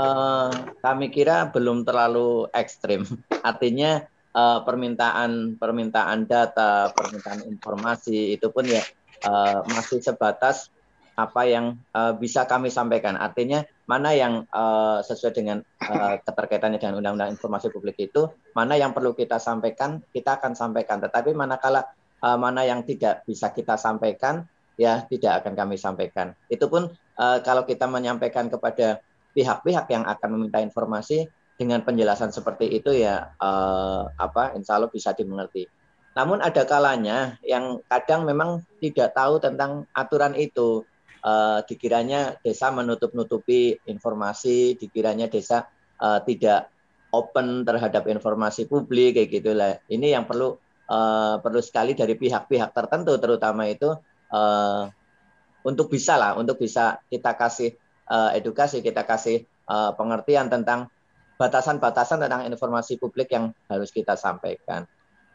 uh, 0.00 0.50
kami 0.86 1.12
kira 1.12 1.52
belum 1.52 1.84
terlalu 1.84 2.48
ekstrim. 2.56 3.04
Artinya 3.48 4.00
uh, 4.32 4.64
permintaan 4.64 5.60
permintaan 5.60 6.24
data, 6.24 6.88
permintaan 6.96 7.44
informasi 7.44 8.32
itu 8.32 8.48
pun 8.48 8.64
ya 8.64 8.80
uh, 9.28 9.60
masih 9.68 10.00
sebatas 10.00 10.72
apa 11.18 11.50
yang 11.50 11.74
bisa 12.22 12.46
kami 12.46 12.70
sampaikan. 12.70 13.18
Artinya 13.18 13.66
mana 13.90 14.14
yang 14.14 14.46
sesuai 15.02 15.34
dengan 15.34 15.58
keterkaitannya 16.22 16.78
dengan 16.78 17.02
Undang-Undang 17.02 17.34
Informasi 17.34 17.74
Publik 17.74 17.98
itu, 17.98 18.30
mana 18.54 18.78
yang 18.78 18.94
perlu 18.94 19.18
kita 19.18 19.42
sampaikan, 19.42 19.98
kita 20.14 20.38
akan 20.38 20.54
sampaikan. 20.54 21.02
Tetapi 21.02 21.34
manakala 21.34 21.90
mana 22.22 22.62
yang 22.62 22.86
tidak 22.86 23.26
bisa 23.26 23.50
kita 23.50 23.74
sampaikan, 23.74 24.46
ya 24.78 25.04
tidak 25.10 25.42
akan 25.42 25.52
kami 25.58 25.74
sampaikan. 25.76 26.32
Itu 26.46 26.70
pun 26.70 26.88
uh, 27.18 27.38
kalau 27.42 27.66
kita 27.66 27.90
menyampaikan 27.90 28.46
kepada 28.46 29.02
pihak-pihak 29.34 29.90
yang 29.90 30.06
akan 30.06 30.28
meminta 30.38 30.62
informasi 30.62 31.26
dengan 31.58 31.82
penjelasan 31.82 32.30
seperti 32.30 32.70
itu 32.70 32.94
ya 32.94 33.34
uh, 33.42 34.06
apa 34.14 34.54
insya 34.54 34.78
Allah 34.78 34.88
bisa 34.88 35.10
dimengerti. 35.12 35.66
Namun 36.14 36.38
ada 36.38 36.62
kalanya 36.62 37.36
yang 37.42 37.82
kadang 37.90 38.22
memang 38.22 38.62
tidak 38.78 39.12
tahu 39.12 39.42
tentang 39.42 39.84
aturan 39.92 40.38
itu. 40.38 40.86
Uh, 41.18 41.66
dikiranya 41.66 42.38
desa 42.46 42.70
menutup-nutupi 42.70 43.74
informasi, 43.90 44.78
dikiranya 44.78 45.26
desa 45.26 45.66
uh, 45.98 46.22
tidak 46.22 46.70
open 47.10 47.66
terhadap 47.66 48.06
informasi 48.06 48.70
publik 48.70 49.18
kayak 49.18 49.30
gitulah. 49.34 49.82
Ini 49.90 50.14
yang 50.14 50.30
perlu 50.30 50.54
uh, 50.88 51.36
perlu 51.42 51.58
sekali 51.58 51.98
dari 51.98 52.14
pihak-pihak 52.14 52.70
tertentu 52.70 53.18
terutama 53.18 53.66
itu 53.66 53.92
uh, 54.32 54.88
untuk 55.66 55.92
bisa 55.92 56.16
lah 56.16 56.38
untuk 56.38 56.56
bisa 56.60 57.00
kita 57.12 57.34
kasih 57.36 57.74
uh, 58.08 58.32
edukasi 58.32 58.80
kita 58.80 59.04
kasih 59.04 59.44
uh, 59.68 59.92
pengertian 59.94 60.48
tentang 60.48 60.88
batasan-batasan 61.38 62.24
tentang 62.24 62.48
informasi 62.50 62.98
publik 62.98 63.30
yang 63.30 63.54
harus 63.70 63.94
kita 63.94 64.18
sampaikan. 64.18 64.88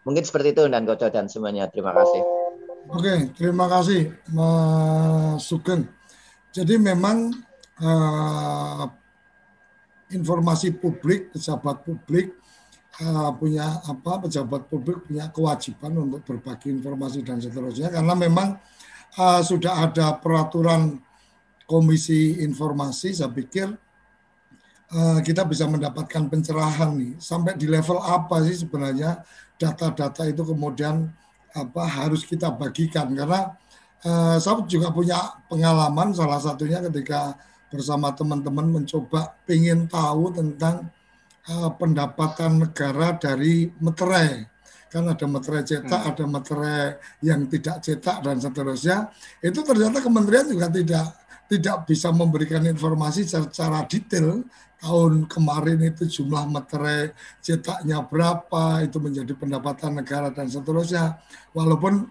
Mungkin 0.04 0.28
seperti 0.28 0.52
itu 0.52 0.68
dan 0.68 0.84
Gojo 0.84 1.08
dan 1.08 1.32
semuanya. 1.32 1.72
Terima 1.72 1.96
kasih. 1.96 2.22
Oke 2.92 3.32
terima 3.40 3.72
kasih 3.72 4.12
Mas 4.36 5.48
Sugeng. 5.48 5.88
Jadi 6.52 6.76
memang 6.76 7.32
uh, 7.80 8.86
informasi 10.12 10.76
publik 10.76 11.32
pejabat 11.32 11.88
publik 11.88 12.36
uh, 13.02 13.32
punya 13.34 13.82
apa 13.88 14.28
pejabat 14.28 14.68
publik 14.70 15.08
punya 15.08 15.32
kewajiban 15.34 15.96
untuk 15.98 16.22
berbagi 16.28 16.76
informasi 16.76 17.26
dan 17.26 17.42
seterusnya 17.42 17.90
karena 17.90 18.14
memang 18.14 18.60
uh, 19.18 19.42
sudah 19.42 19.90
ada 19.90 20.18
peraturan 20.18 21.02
komisi 21.64 22.44
informasi 22.44 23.16
saya 23.16 23.32
pikir 23.32 23.72
uh, 24.94 25.20
kita 25.26 25.44
bisa 25.48 25.66
mendapatkan 25.66 26.30
pencerahan 26.30 26.94
nih. 26.94 27.14
Sampai 27.18 27.58
di 27.58 27.66
level 27.66 28.00
apa 28.00 28.44
sih 28.46 28.64
sebenarnya 28.66 29.24
data-data 29.58 30.28
itu 30.30 30.44
kemudian 30.46 31.10
apa 31.54 31.84
harus 31.86 32.26
kita 32.26 32.54
bagikan? 32.54 33.14
Karena 33.14 33.54
uh, 34.06 34.38
saya 34.38 34.62
juga 34.70 34.94
punya 34.94 35.18
pengalaman 35.50 36.14
salah 36.14 36.42
satunya 36.42 36.82
ketika 36.90 37.38
bersama 37.74 38.14
teman-teman 38.14 38.70
mencoba 38.70 39.34
ingin 39.50 39.90
tahu 39.90 40.30
tentang 40.30 40.94
uh, 41.50 41.74
pendapatan 41.74 42.70
negara 42.70 43.18
dari 43.18 43.74
meterai 43.82 44.53
kan 44.94 45.10
ada 45.10 45.26
meterai 45.26 45.66
cetak, 45.66 46.02
hmm. 46.06 46.12
ada 46.14 46.26
meterai 46.30 46.82
yang 47.26 47.50
tidak 47.50 47.82
cetak 47.82 48.22
dan 48.22 48.38
seterusnya. 48.38 49.10
Itu 49.42 49.66
ternyata 49.66 50.06
kementerian 50.06 50.46
juga 50.46 50.70
tidak 50.70 51.18
tidak 51.50 51.78
bisa 51.90 52.14
memberikan 52.14 52.62
informasi 52.70 53.26
secara 53.26 53.90
detail 53.90 54.46
tahun 54.78 55.26
kemarin 55.26 55.80
itu 55.90 56.22
jumlah 56.22 56.46
meterai 56.46 57.10
cetaknya 57.42 58.06
berapa, 58.06 58.86
itu 58.86 59.02
menjadi 59.02 59.34
pendapatan 59.34 59.98
negara 59.98 60.30
dan 60.30 60.46
seterusnya. 60.46 61.18
Walaupun 61.58 62.06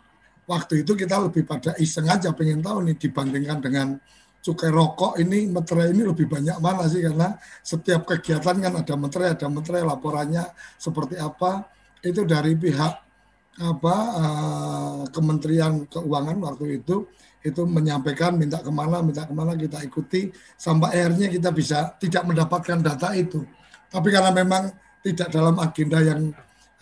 waktu 0.51 0.83
itu 0.83 0.99
kita 0.99 1.23
lebih 1.23 1.47
pada 1.47 1.79
iseng 1.79 2.11
aja 2.11 2.35
pengen 2.35 2.65
tahu 2.65 2.83
nih 2.83 2.97
dibandingkan 2.99 3.59
dengan 3.63 3.89
cukai 4.43 4.75
rokok 4.75 5.23
ini 5.23 5.47
meterai 5.47 5.95
ini 5.95 6.03
lebih 6.03 6.27
banyak 6.27 6.59
mana 6.59 6.91
sih 6.91 6.99
karena 6.99 7.39
setiap 7.63 8.11
kegiatan 8.11 8.59
kan 8.59 8.75
ada 8.75 8.95
meterai 8.99 9.39
ada 9.39 9.47
meterai 9.47 9.87
laporannya 9.87 10.43
seperti 10.83 11.15
apa 11.15 11.63
itu 12.03 12.23
dari 12.27 12.59
pihak 12.59 12.95
apa 13.63 13.97
uh, 14.17 15.01
Kementerian 15.13 15.85
Keuangan 15.87 16.39
waktu 16.41 16.83
itu 16.83 17.07
itu 17.43 17.63
menyampaikan 17.67 18.39
minta 18.39 18.63
ke 18.63 18.71
mana 18.71 19.03
minta 19.03 19.27
ke 19.27 19.35
mana 19.35 19.53
kita 19.59 19.83
ikuti 19.83 20.31
sampai 20.55 20.95
akhirnya 20.95 21.29
kita 21.29 21.51
bisa 21.51 21.95
tidak 21.99 22.23
mendapatkan 22.27 22.79
data 22.81 23.13
itu 23.13 23.45
tapi 23.93 24.09
karena 24.09 24.33
memang 24.33 24.73
tidak 25.03 25.29
dalam 25.29 25.59
agenda 25.59 25.99
yang 26.01 26.33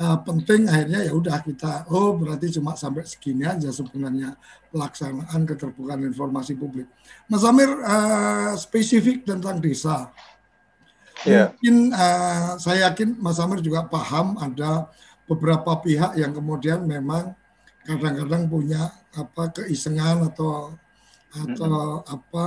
uh, 0.01 0.19
penting 0.25 0.69
akhirnya 0.69 1.01
ya 1.05 1.13
udah 1.13 1.37
kita 1.45 1.91
oh 1.93 2.17
berarti 2.17 2.57
cuma 2.57 2.77
sampai 2.77 3.05
segini 3.05 3.45
aja 3.45 3.69
sebenarnya 3.69 4.37
pelaksanaan 4.71 5.45
keterbukaan 5.45 6.07
informasi 6.07 6.55
publik. 6.55 6.87
Mas 7.27 7.43
Amir 7.43 7.69
uh, 7.83 8.55
spesifik 8.55 9.27
tentang 9.27 9.59
desa. 9.59 10.13
Yeah. 11.29 11.53
Mungkin 11.53 11.93
uh, 11.93 12.57
saya 12.57 12.89
yakin 12.89 13.21
Mas 13.21 13.37
Amir 13.43 13.61
juga 13.61 13.85
paham 13.85 14.41
ada 14.41 14.89
beberapa 15.31 15.79
pihak 15.79 16.19
yang 16.19 16.35
kemudian 16.35 16.83
memang 16.83 17.39
kadang-kadang 17.87 18.51
punya 18.51 18.91
apa 19.15 19.55
keisengan 19.55 20.27
atau 20.27 20.75
atau 21.31 22.03
mm-hmm. 22.03 22.15
apa 22.19 22.47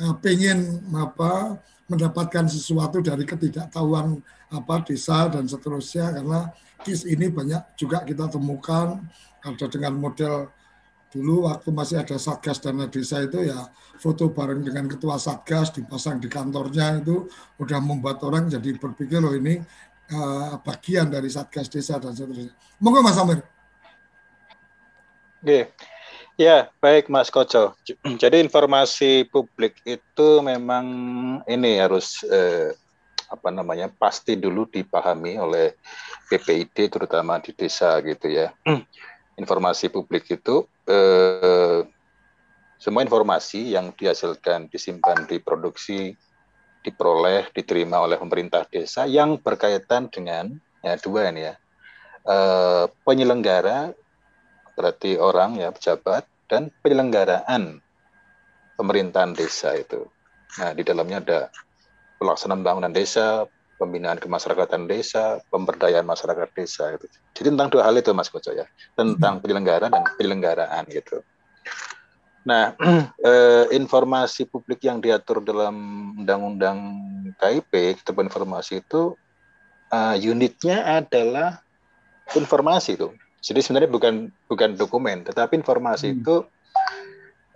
uh, 0.00 0.14
pengen 0.24 0.80
apa 0.96 1.60
mendapatkan 1.84 2.48
sesuatu 2.48 3.04
dari 3.04 3.28
ketidaktahuan 3.28 4.24
apa 4.48 4.74
desa 4.88 5.28
dan 5.28 5.44
seterusnya 5.44 6.16
karena 6.16 6.48
kis 6.80 7.04
ini 7.04 7.28
banyak 7.28 7.60
juga 7.76 8.00
kita 8.08 8.32
temukan 8.32 9.04
ada 9.44 9.66
dengan 9.68 9.92
model 10.00 10.48
dulu 11.12 11.46
waktu 11.46 11.68
masih 11.70 12.00
ada 12.00 12.16
satgas 12.16 12.58
dana 12.58 12.88
desa 12.88 13.22
itu 13.22 13.46
ya 13.46 13.68
foto 14.00 14.32
bareng 14.32 14.64
dengan 14.64 14.88
ketua 14.90 15.20
satgas 15.20 15.70
dipasang 15.70 16.18
di 16.18 16.26
kantornya 16.26 17.04
itu 17.04 17.28
udah 17.60 17.78
membuat 17.78 18.18
orang 18.26 18.50
jadi 18.50 18.74
berpikir 18.74 19.22
loh 19.22 19.36
ini 19.36 19.62
uh, 20.12 20.60
bagian 20.60 21.08
dari 21.08 21.30
satgas 21.30 21.70
desa 21.70 21.96
dan 21.96 22.12
seterusnya. 22.12 22.52
Monggo 22.82 23.00
Mas 23.00 23.16
Amir. 23.16 23.40
Oke. 25.44 25.72
Ya, 26.34 26.66
baik 26.82 27.06
Mas 27.06 27.30
Koco. 27.30 27.78
Jadi 28.22 28.42
informasi 28.42 29.30
publik 29.30 29.78
itu 29.86 30.42
memang 30.42 30.86
ini 31.46 31.78
harus 31.78 32.26
eh, 32.26 32.74
apa 33.30 33.54
namanya 33.54 33.86
pasti 33.86 34.34
dulu 34.34 34.66
dipahami 34.66 35.38
oleh 35.38 35.78
PPID 36.26 36.90
terutama 36.90 37.38
di 37.38 37.54
desa 37.54 38.02
gitu 38.02 38.26
ya. 38.26 38.50
Informasi 39.40 39.94
publik 39.94 40.26
itu 40.26 40.66
eh, 40.90 41.86
semua 42.82 43.00
informasi 43.00 43.72
yang 43.72 43.94
dihasilkan, 43.96 44.68
disimpan, 44.68 45.24
diproduksi, 45.30 46.18
diperoleh, 46.84 47.48
diterima 47.56 48.04
oleh 48.04 48.20
pemerintah 48.20 48.68
desa 48.68 49.08
yang 49.08 49.40
berkaitan 49.40 50.12
dengan 50.12 50.52
ya 50.84 51.00
dua 51.00 51.32
ini 51.32 51.48
ya 51.48 51.54
eh, 52.28 52.84
penyelenggara 53.02 53.96
berarti 54.76 55.16
orang 55.16 55.56
ya 55.56 55.72
pejabat 55.72 56.28
dan 56.44 56.68
penyelenggaraan 56.84 57.80
pemerintahan 58.76 59.32
desa 59.32 59.72
itu. 59.78 60.04
Nah 60.60 60.70
di 60.76 60.82
dalamnya 60.84 61.18
ada 61.24 61.40
pelaksanaan 62.18 62.60
pembangunan 62.62 62.92
desa, 62.92 63.46
pembinaan 63.78 64.18
kemasyarakatan 64.18 64.86
desa, 64.86 65.42
pemberdayaan 65.50 66.06
masyarakat 66.06 66.48
desa 66.54 66.94
gitu. 66.94 67.06
Jadi 67.34 67.48
tentang 67.54 67.68
dua 67.70 67.82
hal 67.86 67.94
itu 67.98 68.10
Mas 68.14 68.30
Koco 68.30 68.50
ya, 68.54 68.66
tentang 68.94 69.42
penyelenggara 69.42 69.90
dan 69.90 70.02
penyelenggaraan 70.18 70.84
gitu. 70.90 71.22
Nah, 72.44 72.76
eh, 73.24 73.64
informasi 73.72 74.44
publik 74.48 74.84
yang 74.84 75.00
diatur 75.00 75.40
dalam 75.40 75.74
Undang-Undang 76.20 76.78
KIP, 77.40 77.98
Kitab 78.00 78.20
Informasi 78.20 78.84
itu 78.84 79.16
uh, 79.90 80.16
unitnya 80.18 81.02
adalah 81.02 81.60
informasi 82.32 82.96
itu. 82.96 83.08
Jadi 83.44 83.60
sebenarnya 83.60 83.90
bukan 83.92 84.14
bukan 84.48 84.70
dokumen, 84.76 85.24
tetapi 85.28 85.60
informasi 85.60 86.06
hmm. 86.12 86.16
itu 86.20 86.36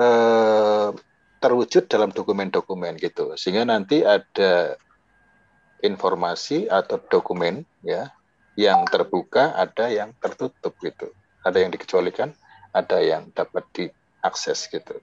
uh, 0.01 0.93
terwujud 1.41 1.89
dalam 1.89 2.12
dokumen-dokumen 2.12 3.01
gitu. 3.01 3.32
Sehingga 3.41 3.64
nanti 3.64 4.05
ada 4.05 4.76
informasi 5.80 6.66
atau 6.68 6.99
dokumen 6.99 7.62
ya 7.80 8.12
yang 8.59 8.84
terbuka, 8.91 9.55
ada 9.55 9.89
yang 9.89 10.12
tertutup 10.18 10.74
gitu. 10.82 11.14
Ada 11.47 11.62
yang 11.64 11.70
dikecualikan, 11.72 12.34
ada 12.74 12.99
yang 13.01 13.30
dapat 13.32 13.64
di 13.72 13.84
akses 14.22 14.66
gitu. 14.70 14.98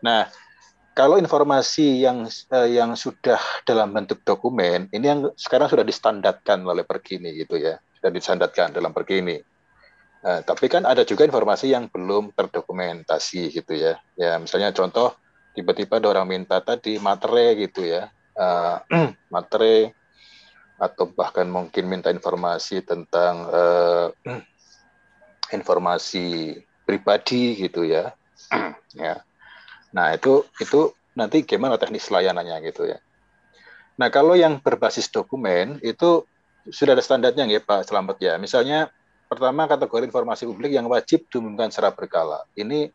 Nah, 0.00 0.28
kalau 0.96 1.16
informasi 1.16 2.02
yang 2.02 2.26
uh, 2.28 2.68
yang 2.68 2.98
sudah 2.98 3.38
dalam 3.64 3.94
bentuk 3.94 4.20
dokumen 4.26 4.90
ini 4.90 5.06
yang 5.06 5.20
sekarang 5.38 5.70
sudah 5.70 5.86
distandarkan 5.86 6.60
oleh 6.66 6.82
Perkini 6.84 7.32
gitu 7.36 7.56
ya, 7.56 7.78
sudah 8.00 8.10
distandarkan 8.12 8.74
dalam 8.74 8.90
Perkini. 8.90 9.38
Uh, 10.20 10.44
tapi 10.44 10.68
kan 10.68 10.84
ada 10.84 11.00
juga 11.08 11.24
informasi 11.24 11.72
yang 11.72 11.88
belum 11.88 12.36
terdokumentasi 12.36 13.48
gitu 13.54 13.72
ya. 13.72 13.96
Ya 14.18 14.36
misalnya 14.36 14.76
contoh 14.76 15.16
tiba-tiba 15.56 15.96
ada 15.96 16.12
orang 16.12 16.28
minta 16.28 16.60
tadi 16.60 17.00
materai 17.00 17.56
gitu 17.56 17.86
ya, 17.86 18.12
uh, 18.36 18.84
materai 19.34 19.94
atau 20.80 21.12
bahkan 21.12 21.44
mungkin 21.44 21.84
minta 21.88 22.08
informasi 22.08 22.84
tentang 22.84 23.48
uh, 23.48 24.08
informasi 25.56 26.56
pribadi 26.90 27.54
gitu 27.54 27.86
ya. 27.86 28.10
ya. 28.98 29.22
Nah, 29.94 30.06
itu 30.10 30.42
itu 30.58 30.90
nanti 31.14 31.46
gimana 31.46 31.78
teknis 31.78 32.10
layanannya 32.10 32.58
gitu 32.66 32.90
ya. 32.90 32.98
Nah, 34.02 34.10
kalau 34.10 34.34
yang 34.34 34.58
berbasis 34.58 35.06
dokumen 35.12 35.78
itu 35.86 36.26
sudah 36.66 36.98
ada 36.98 37.04
standarnya 37.04 37.46
ya 37.46 37.62
Pak 37.62 37.86
Selamat 37.86 38.16
ya. 38.18 38.34
Misalnya 38.42 38.90
pertama 39.30 39.70
kategori 39.70 40.10
informasi 40.10 40.50
publik 40.50 40.74
yang 40.74 40.90
wajib 40.90 41.30
diumumkan 41.30 41.70
secara 41.70 41.94
berkala. 41.94 42.42
Ini 42.58 42.90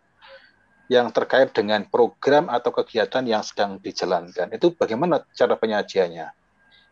yang 0.85 1.09
terkait 1.09 1.49
dengan 1.55 1.81
program 1.89 2.45
atau 2.51 2.69
kegiatan 2.69 3.25
yang 3.25 3.41
sedang 3.41 3.81
dijalankan. 3.81 4.53
Itu 4.53 4.77
bagaimana 4.77 5.25
cara 5.33 5.57
penyajiannya? 5.57 6.27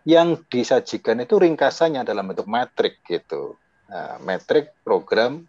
Yang 0.04 0.30
disajikan 0.50 1.22
itu 1.24 1.38
ringkasannya 1.40 2.02
dalam 2.04 2.28
bentuk 2.28 2.50
metrik 2.50 3.06
gitu. 3.06 3.56
Nah, 3.88 4.18
metrik 4.26 4.74
program 4.82 5.46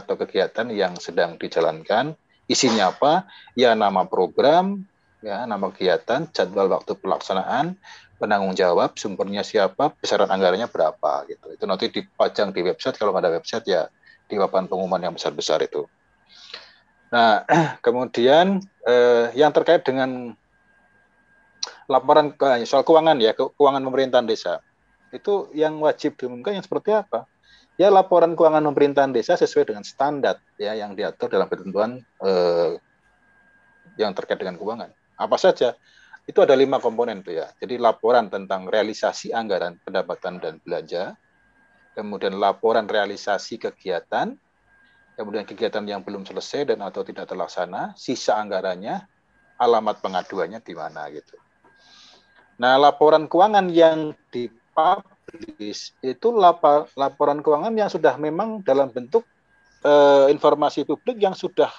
atau 0.00 0.16
kegiatan 0.16 0.68
yang 0.72 0.96
sedang 0.96 1.36
dijalankan. 1.36 2.16
Isinya 2.48 2.92
apa? 2.92 3.28
Ya 3.52 3.76
nama 3.76 4.08
program, 4.08 4.88
ya 5.20 5.44
nama 5.44 5.68
kegiatan, 5.70 6.28
jadwal 6.32 6.72
waktu 6.72 6.96
pelaksanaan, 6.96 7.76
penanggung 8.16 8.56
jawab, 8.56 8.96
sumbernya 8.98 9.44
siapa, 9.44 9.94
besaran 9.98 10.30
anggarannya 10.30 10.68
berapa 10.68 11.26
gitu. 11.28 11.46
Itu 11.54 11.64
nanti 11.68 11.90
dipajang 11.92 12.50
di 12.50 12.60
website 12.64 12.96
kalau 12.96 13.14
ada 13.14 13.30
website 13.30 13.66
ya 13.68 13.88
di 14.26 14.40
papan 14.40 14.66
pengumuman 14.66 15.00
yang 15.00 15.14
besar-besar 15.14 15.60
itu. 15.64 15.84
Nah, 17.12 17.44
kemudian 17.84 18.62
eh, 18.88 19.26
yang 19.36 19.52
terkait 19.52 19.84
dengan 19.84 20.32
laporan 21.90 22.32
soal 22.64 22.86
keuangan 22.86 23.18
ya, 23.20 23.36
keuangan 23.36 23.82
pemerintahan 23.84 24.26
desa. 24.26 24.64
Itu 25.12 25.52
yang 25.52 25.76
wajib 25.84 26.16
diumumkan 26.16 26.56
yang 26.56 26.64
seperti 26.64 26.96
apa? 26.96 27.28
Ya 27.82 27.90
laporan 27.90 28.38
keuangan 28.38 28.62
pemerintahan 28.70 29.10
desa 29.10 29.34
sesuai 29.34 29.74
dengan 29.74 29.82
standar 29.82 30.38
ya 30.54 30.78
yang 30.78 30.94
diatur 30.94 31.26
dalam 31.26 31.50
ketentuan 31.50 31.98
eh, 32.22 32.78
yang 33.98 34.14
terkait 34.14 34.38
dengan 34.38 34.54
keuangan. 34.54 34.94
Apa 35.18 35.34
saja? 35.34 35.74
Itu 36.22 36.46
ada 36.46 36.54
lima 36.54 36.78
komponen 36.78 37.26
tuh 37.26 37.34
ya. 37.42 37.50
Jadi 37.58 37.82
laporan 37.82 38.30
tentang 38.30 38.70
realisasi 38.70 39.34
anggaran 39.34 39.82
pendapatan 39.82 40.38
dan 40.38 40.62
belanja, 40.62 41.18
kemudian 41.98 42.38
laporan 42.38 42.86
realisasi 42.86 43.58
kegiatan, 43.58 44.38
kemudian 45.18 45.42
kegiatan 45.42 45.82
yang 45.82 46.06
belum 46.06 46.22
selesai 46.22 46.70
dan 46.70 46.78
atau 46.86 47.02
tidak 47.02 47.26
terlaksana, 47.26 47.98
sisa 47.98 48.38
anggarannya, 48.38 49.02
alamat 49.58 49.98
pengaduannya 49.98 50.62
di 50.62 50.74
mana 50.78 51.10
gitu. 51.10 51.34
Nah, 52.62 52.78
laporan 52.78 53.26
keuangan 53.26 53.66
yang 53.74 54.14
dipublish 55.26 55.94
itu 56.02 56.28
lapor, 56.34 56.90
laporan 56.98 57.40
keuangan 57.40 57.74
yang 57.74 57.90
sudah 57.90 58.18
memang 58.18 58.60
dalam 58.66 58.90
bentuk 58.90 59.22
uh, 59.86 60.26
informasi 60.30 60.82
publik 60.86 61.22
yang 61.22 61.34
sudah 61.34 61.70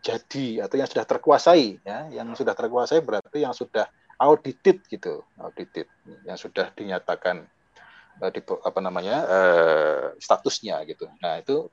jadi 0.00 0.64
atau 0.64 0.76
yang 0.78 0.88
sudah 0.88 1.04
terkuasai 1.04 1.82
ya. 1.82 2.08
Yang 2.12 2.44
sudah 2.44 2.54
terkuasai 2.54 3.00
berarti 3.02 3.44
yang 3.44 3.52
sudah 3.52 3.86
audited 4.18 4.80
gitu 4.88 5.22
audited. 5.38 5.86
Yang 6.24 6.48
sudah 6.48 6.70
dinyatakan 6.72 7.44
uh, 8.22 8.30
di, 8.30 8.40
apa 8.42 8.80
namanya 8.80 9.16
uh, 9.26 10.04
statusnya 10.16 10.80
gitu. 10.88 11.10
Nah 11.20 11.42
itu 11.42 11.68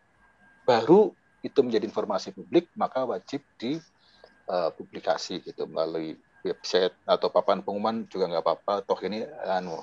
baru 0.65 1.13
itu 1.45 1.61
menjadi 1.61 1.85
informasi 1.85 2.33
publik 2.33 2.73
maka 2.73 3.05
wajib 3.05 3.45
dipublikasi 3.61 5.33
uh, 5.39 5.41
gitu 5.45 5.69
melalui 5.69 6.17
website 6.41 6.93
atau 7.09 7.29
papan 7.33 7.61
pengumuman 7.61 8.05
juga 8.09 8.29
nggak 8.29 8.43
apa-apa. 8.45 8.73
Toh 8.85 8.97
ini 9.05 9.25
anu 9.45 9.77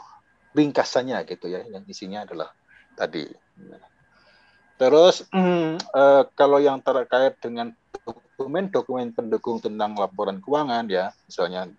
ringkasannya 0.52 1.24
gitu 1.28 1.48
ya 1.48 1.64
yang 1.68 1.84
isinya 1.88 2.24
adalah 2.24 2.52
tadi. 2.96 3.28
Terus 4.76 5.24
hmm, 5.32 5.78
eh, 5.78 6.22
kalau 6.36 6.58
yang 6.58 6.80
terkait 6.80 7.38
dengan 7.40 7.72
dokumen-dokumen 8.04 9.14
pendukung 9.14 9.62
tentang 9.62 9.94
laporan 9.96 10.42
keuangan 10.42 10.88
ya, 10.90 11.14
misalnya 11.28 11.70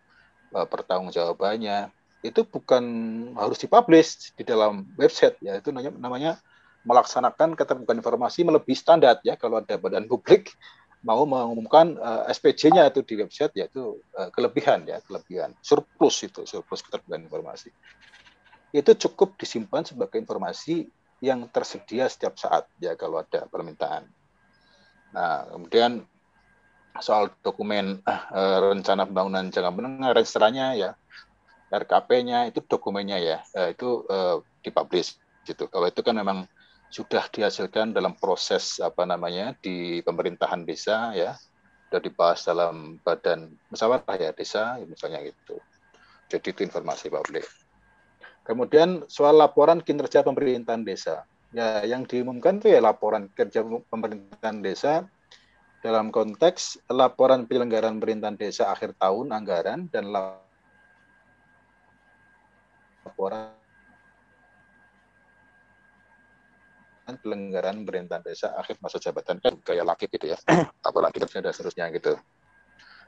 eh, 0.56 0.68
pertanggungjawabannya 0.68 1.92
itu 2.24 2.48
bukan 2.48 2.84
harus 3.36 3.60
dipublish 3.60 4.32
di 4.40 4.48
dalam 4.48 4.88
website 4.96 5.36
ya, 5.44 5.60
itu 5.60 5.76
namanya, 5.76 5.92
namanya 6.00 6.32
melaksanakan 6.88 7.56
keterbukaan 7.56 8.00
informasi 8.00 8.44
melebihi 8.44 8.76
standar 8.76 9.20
ya 9.24 9.40
kalau 9.40 9.60
ada 9.60 9.76
badan 9.80 10.08
publik 10.08 10.56
mau 11.04 11.28
mengumumkan 11.28 12.00
uh, 12.00 12.24
eh, 12.28 12.32
SPJ-nya 12.32 12.88
itu 12.88 13.04
di 13.04 13.20
website 13.20 13.52
yaitu 13.60 14.00
uh, 14.16 14.32
kelebihan 14.32 14.88
ya 14.88 15.04
kelebihan 15.04 15.52
surplus 15.60 16.24
itu 16.24 16.48
surplus 16.48 16.80
keterbukaan 16.84 17.28
informasi 17.28 17.76
itu 18.74 18.92
cukup 18.98 19.38
disimpan 19.38 19.86
sebagai 19.86 20.18
informasi 20.18 20.90
yang 21.22 21.46
tersedia 21.48 22.10
setiap 22.10 22.36
saat 22.36 22.66
ya 22.82 22.98
kalau 22.98 23.22
ada 23.22 23.46
permintaan. 23.48 24.10
Nah, 25.14 25.46
kemudian 25.54 26.04
soal 27.00 27.30
dokumen 27.46 28.02
uh, 28.06 28.58
rencana 28.60 29.06
pembangunan 29.06 29.50
jangka 29.50 29.72
menengah 29.72 30.12
registranya 30.14 30.74
ya 30.78 30.92
RKP-nya 31.74 32.54
itu 32.54 32.62
dokumennya 32.66 33.18
ya 33.18 33.38
uh, 33.58 33.70
itu 33.70 34.06
uh, 34.10 34.42
dipublish 34.66 35.18
gitu. 35.46 35.70
Kalau 35.70 35.90
itu 35.90 36.02
kan 36.02 36.18
memang 36.18 36.50
sudah 36.94 37.26
dihasilkan 37.30 37.94
dalam 37.94 38.14
proses 38.18 38.78
apa 38.78 39.06
namanya 39.06 39.58
di 39.58 40.06
pemerintahan 40.06 40.62
desa 40.66 41.14
ya 41.18 41.34
sudah 41.90 42.02
dibahas 42.02 42.46
dalam 42.46 43.02
badan 43.02 43.54
musyawarah 43.70 44.18
ya 44.18 44.34
desa 44.34 44.78
misalnya 44.86 45.22
gitu. 45.26 45.58
Jadi 46.30 46.54
itu 46.54 46.62
informasi 46.66 47.10
publik. 47.10 47.63
Kemudian 48.44 49.08
soal 49.08 49.40
laporan 49.40 49.80
kinerja 49.80 50.20
pemerintahan 50.20 50.84
desa. 50.84 51.24
Ya, 51.56 51.88
yang 51.88 52.04
diumumkan 52.04 52.60
itu 52.60 52.76
ya 52.76 52.84
laporan 52.84 53.32
kerja 53.32 53.64
pemerintahan 53.64 54.60
desa. 54.60 55.08
Dalam 55.80 56.12
konteks 56.12 56.92
laporan 56.92 57.48
penyelenggaraan 57.48 58.00
pemerintahan 58.00 58.36
desa 58.36 58.72
akhir 58.72 59.00
tahun 59.00 59.32
anggaran 59.32 59.88
dan 59.92 60.12
laporan 60.12 60.44
penyelenggaraan 67.24 67.84
pemerintahan 67.84 68.24
desa 68.28 68.56
akhir 68.60 68.80
masa 68.84 69.00
jabatan. 69.00 69.40
Kan 69.40 69.64
gaya 69.64 69.88
laki 69.88 70.12
gitu 70.12 70.36
ya. 70.36 70.38
Apalagi 70.88 71.20
kerja 71.24 71.40
dan 71.40 71.56
seterusnya 71.56 71.88
gitu. 71.96 72.20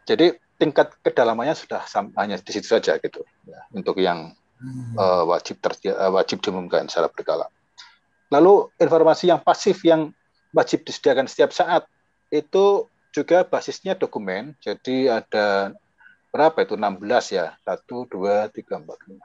Jadi 0.07 0.31
tingkat 0.55 0.95
kedalamannya 1.03 1.55
sudah 1.59 1.83
hanya 2.15 2.39
di 2.39 2.51
situ 2.55 2.71
saja 2.71 2.95
gitu. 3.03 3.19
Ya, 3.43 3.59
untuk 3.75 3.99
yang 3.99 4.31
uh, 4.97 5.23
wajib 5.29 5.59
terja, 5.59 5.95
uh, 5.97 6.11
wajib 6.13 6.39
diumumkan 6.41 6.87
secara 6.87 7.11
berkala. 7.11 7.47
Lalu 8.31 8.71
informasi 8.81 9.29
yang 9.29 9.39
pasif 9.43 9.85
yang 9.85 10.09
wajib 10.55 10.83
disediakan 10.87 11.27
setiap 11.29 11.51
saat 11.53 11.85
itu 12.33 12.89
juga 13.13 13.45
basisnya 13.47 13.95
dokumen. 13.95 14.55
Jadi 14.59 15.07
ada 15.07 15.71
berapa 16.33 16.67
itu 16.67 16.75
16 16.75 17.37
ya? 17.37 17.55
1 17.63 17.87
2 17.87 18.51
3 18.51 18.83
4 18.83 18.91
5. 18.91 19.19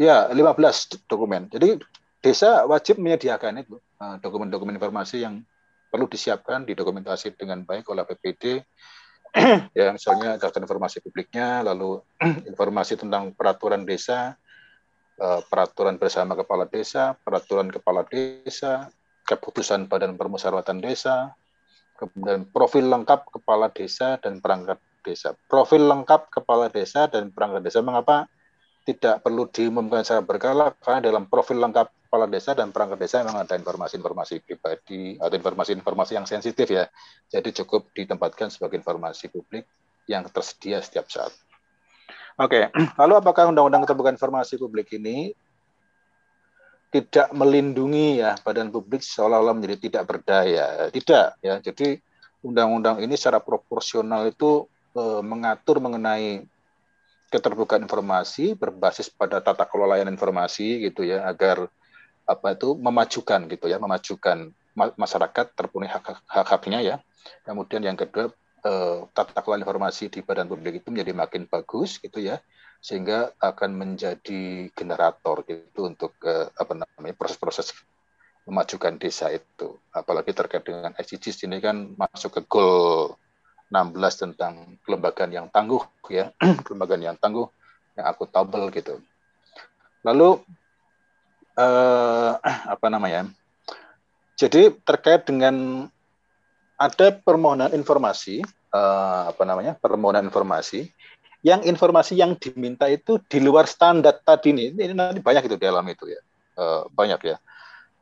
Ya, 0.00 0.30
15 0.30 1.06
dokumen. 1.10 1.50
Jadi 1.50 1.78
desa 2.22 2.66
wajib 2.66 3.02
menyediakan 3.02 3.62
itu 3.62 3.78
dokumen-dokumen 4.22 4.74
informasi 4.78 5.22
yang 5.26 5.42
perlu 5.92 6.08
disiapkan, 6.08 6.64
didokumentasi 6.64 7.36
dengan 7.36 7.66
baik 7.68 7.90
oleh 7.92 8.06
PPD 8.08 8.64
ya 9.78 9.92
misalnya 9.92 10.36
daftar 10.36 10.60
informasi 10.60 11.00
publiknya, 11.00 11.64
lalu 11.64 12.00
informasi 12.50 13.00
tentang 13.00 13.32
peraturan 13.32 13.88
desa, 13.88 14.36
eh, 15.16 15.40
peraturan 15.48 15.96
bersama 15.96 16.36
kepala 16.36 16.68
desa, 16.68 17.16
peraturan 17.16 17.72
kepala 17.72 18.04
desa, 18.04 18.92
keputusan 19.24 19.88
badan 19.88 20.20
permusyawaratan 20.20 20.84
desa, 20.84 21.32
kemudian 21.96 22.44
profil 22.50 22.90
lengkap 22.92 23.30
kepala 23.32 23.72
desa 23.72 24.20
dan 24.20 24.42
perangkat 24.42 24.76
desa. 25.06 25.34
Profil 25.48 25.88
lengkap 25.88 26.28
kepala 26.28 26.68
desa 26.68 27.08
dan 27.08 27.32
perangkat 27.32 27.62
desa 27.64 27.80
mengapa 27.80 28.28
tidak 28.82 29.22
perlu 29.22 29.46
diumumkan 29.46 30.02
secara 30.02 30.26
berkala 30.26 30.74
karena 30.82 30.98
dalam 31.00 31.24
profil 31.30 31.62
lengkap 31.62 32.01
kepala 32.12 32.28
desa 32.28 32.52
dan 32.52 32.76
perangkat 32.76 33.00
desa 33.00 33.24
memang 33.24 33.48
ada 33.48 33.56
informasi-informasi 33.56 34.44
pribadi 34.44 35.16
atau 35.16 35.32
informasi-informasi 35.32 36.12
yang 36.20 36.28
sensitif 36.28 36.68
ya. 36.68 36.84
Jadi 37.32 37.64
cukup 37.64 37.88
ditempatkan 37.96 38.52
sebagai 38.52 38.76
informasi 38.76 39.32
publik 39.32 39.64
yang 40.04 40.28
tersedia 40.28 40.84
setiap 40.84 41.08
saat. 41.08 41.32
Oke, 42.36 42.68
lalu 43.00 43.16
apakah 43.16 43.48
Undang-Undang 43.48 43.88
Keterbukaan 43.88 44.20
Informasi 44.20 44.60
Publik 44.60 44.92
ini 44.92 45.32
tidak 46.92 47.32
melindungi 47.32 48.20
ya 48.20 48.36
badan 48.44 48.68
publik 48.68 49.00
seolah-olah 49.00 49.56
menjadi 49.56 49.88
tidak 49.88 50.04
berdaya? 50.04 50.92
Tidak 50.92 51.40
ya. 51.40 51.64
Jadi 51.64 51.96
undang-undang 52.44 53.00
ini 53.00 53.16
secara 53.16 53.40
proporsional 53.40 54.28
itu 54.28 54.68
eh, 55.00 55.22
mengatur 55.24 55.80
mengenai 55.80 56.44
keterbukaan 57.32 57.88
informasi 57.88 58.52
berbasis 58.52 59.08
pada 59.08 59.40
tata 59.40 59.64
kelola 59.64 59.96
layanan 59.96 60.12
informasi 60.12 60.92
gitu 60.92 61.08
ya 61.08 61.24
agar 61.24 61.72
apa 62.26 62.54
itu 62.54 62.74
memajukan 62.78 63.50
gitu 63.50 63.66
ya, 63.66 63.78
memajukan 63.82 64.54
masyarakat 64.74 65.46
terpenuhi 65.52 65.90
hak-haknya 66.26 66.80
ya. 66.80 66.96
Kemudian 67.44 67.84
yang 67.84 67.98
kedua 67.98 68.32
eh, 68.64 68.98
tata 69.12 69.40
kelola 69.42 69.62
informasi 69.62 70.08
di 70.08 70.20
badan 70.24 70.48
publik 70.48 70.82
itu 70.82 70.88
menjadi 70.88 71.12
makin 71.12 71.42
bagus 71.50 71.98
gitu 72.00 72.22
ya, 72.22 72.40
sehingga 72.82 73.34
akan 73.38 73.70
menjadi 73.78 74.72
generator 74.74 75.44
gitu 75.46 75.86
untuk 75.86 76.16
eh, 76.24 76.48
apa 76.50 76.72
namanya 76.74 77.14
proses-proses 77.14 77.74
memajukan 78.48 78.98
desa 78.98 79.30
itu. 79.30 79.78
Apalagi 79.94 80.34
terkait 80.34 80.66
dengan 80.66 80.90
SDGs 80.98 81.46
ini 81.46 81.62
kan 81.62 81.94
masuk 81.94 82.38
ke 82.38 82.42
goal 82.50 83.14
16 83.72 83.96
tentang 84.28 84.76
kelembagaan 84.84 85.30
yang 85.32 85.46
tangguh 85.48 85.80
ya, 86.10 86.34
kelembagaan 86.66 87.02
yang 87.12 87.16
tangguh 87.16 87.46
yang 87.96 88.06
akuntabel 88.08 88.68
gitu. 88.74 89.00
Lalu 90.02 90.42
eh, 91.56 92.32
apa 92.74 92.86
namanya? 92.88 93.28
Jadi 94.36 94.74
terkait 94.82 95.28
dengan 95.28 95.86
ada 96.80 97.14
permohonan 97.14 97.70
informasi 97.76 98.42
eh, 98.46 99.22
apa 99.30 99.42
namanya? 99.46 99.78
permohonan 99.78 100.26
informasi 100.26 100.90
yang 101.42 101.66
informasi 101.66 102.14
yang 102.14 102.38
diminta 102.38 102.86
itu 102.86 103.18
di 103.26 103.42
luar 103.42 103.66
standar 103.66 104.22
tadi 104.22 104.54
nih. 104.54 104.78
Ini 104.78 104.94
nanti 104.94 105.18
banyak 105.18 105.42
itu 105.50 105.58
di 105.58 105.66
dalam 105.66 105.82
itu 105.90 106.06
ya. 106.06 106.20
Eh, 106.58 106.82
banyak 106.92 107.20
ya. 107.26 107.38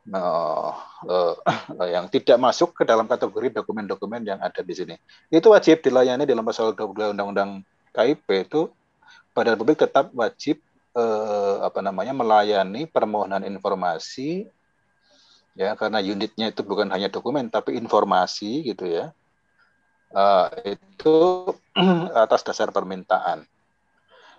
Uh, 0.01 0.73
uh, 1.05 1.37
yang 1.93 2.09
tidak 2.09 2.41
masuk 2.41 2.73
ke 2.73 2.81
dalam 2.89 3.05
kategori 3.05 3.61
dokumen-dokumen 3.61 4.25
yang 4.25 4.41
ada 4.41 4.65
di 4.65 4.73
sini. 4.73 4.97
Itu 5.29 5.53
wajib 5.53 5.85
dilayani 5.85 6.25
dalam 6.25 6.41
pasal 6.41 6.73
22 6.73 7.13
Undang-Undang 7.13 7.61
KIP 7.93 8.49
itu 8.49 8.73
badan 9.37 9.61
publik 9.61 9.77
tetap 9.77 10.09
wajib 10.17 10.57
eh, 10.95 11.55
apa 11.61 11.79
namanya 11.79 12.11
melayani 12.15 12.87
permohonan 12.87 13.43
informasi 13.47 14.47
ya 15.55 15.75
karena 15.75 15.99
unitnya 15.99 16.51
itu 16.51 16.63
bukan 16.63 16.87
hanya 16.91 17.11
dokumen 17.11 17.51
tapi 17.51 17.75
informasi 17.75 18.63
gitu 18.71 18.87
ya 18.87 19.11
uh, 20.15 20.47
itu 20.63 21.15
atas 22.23 22.41
dasar 22.43 22.69
permintaan. 22.71 23.47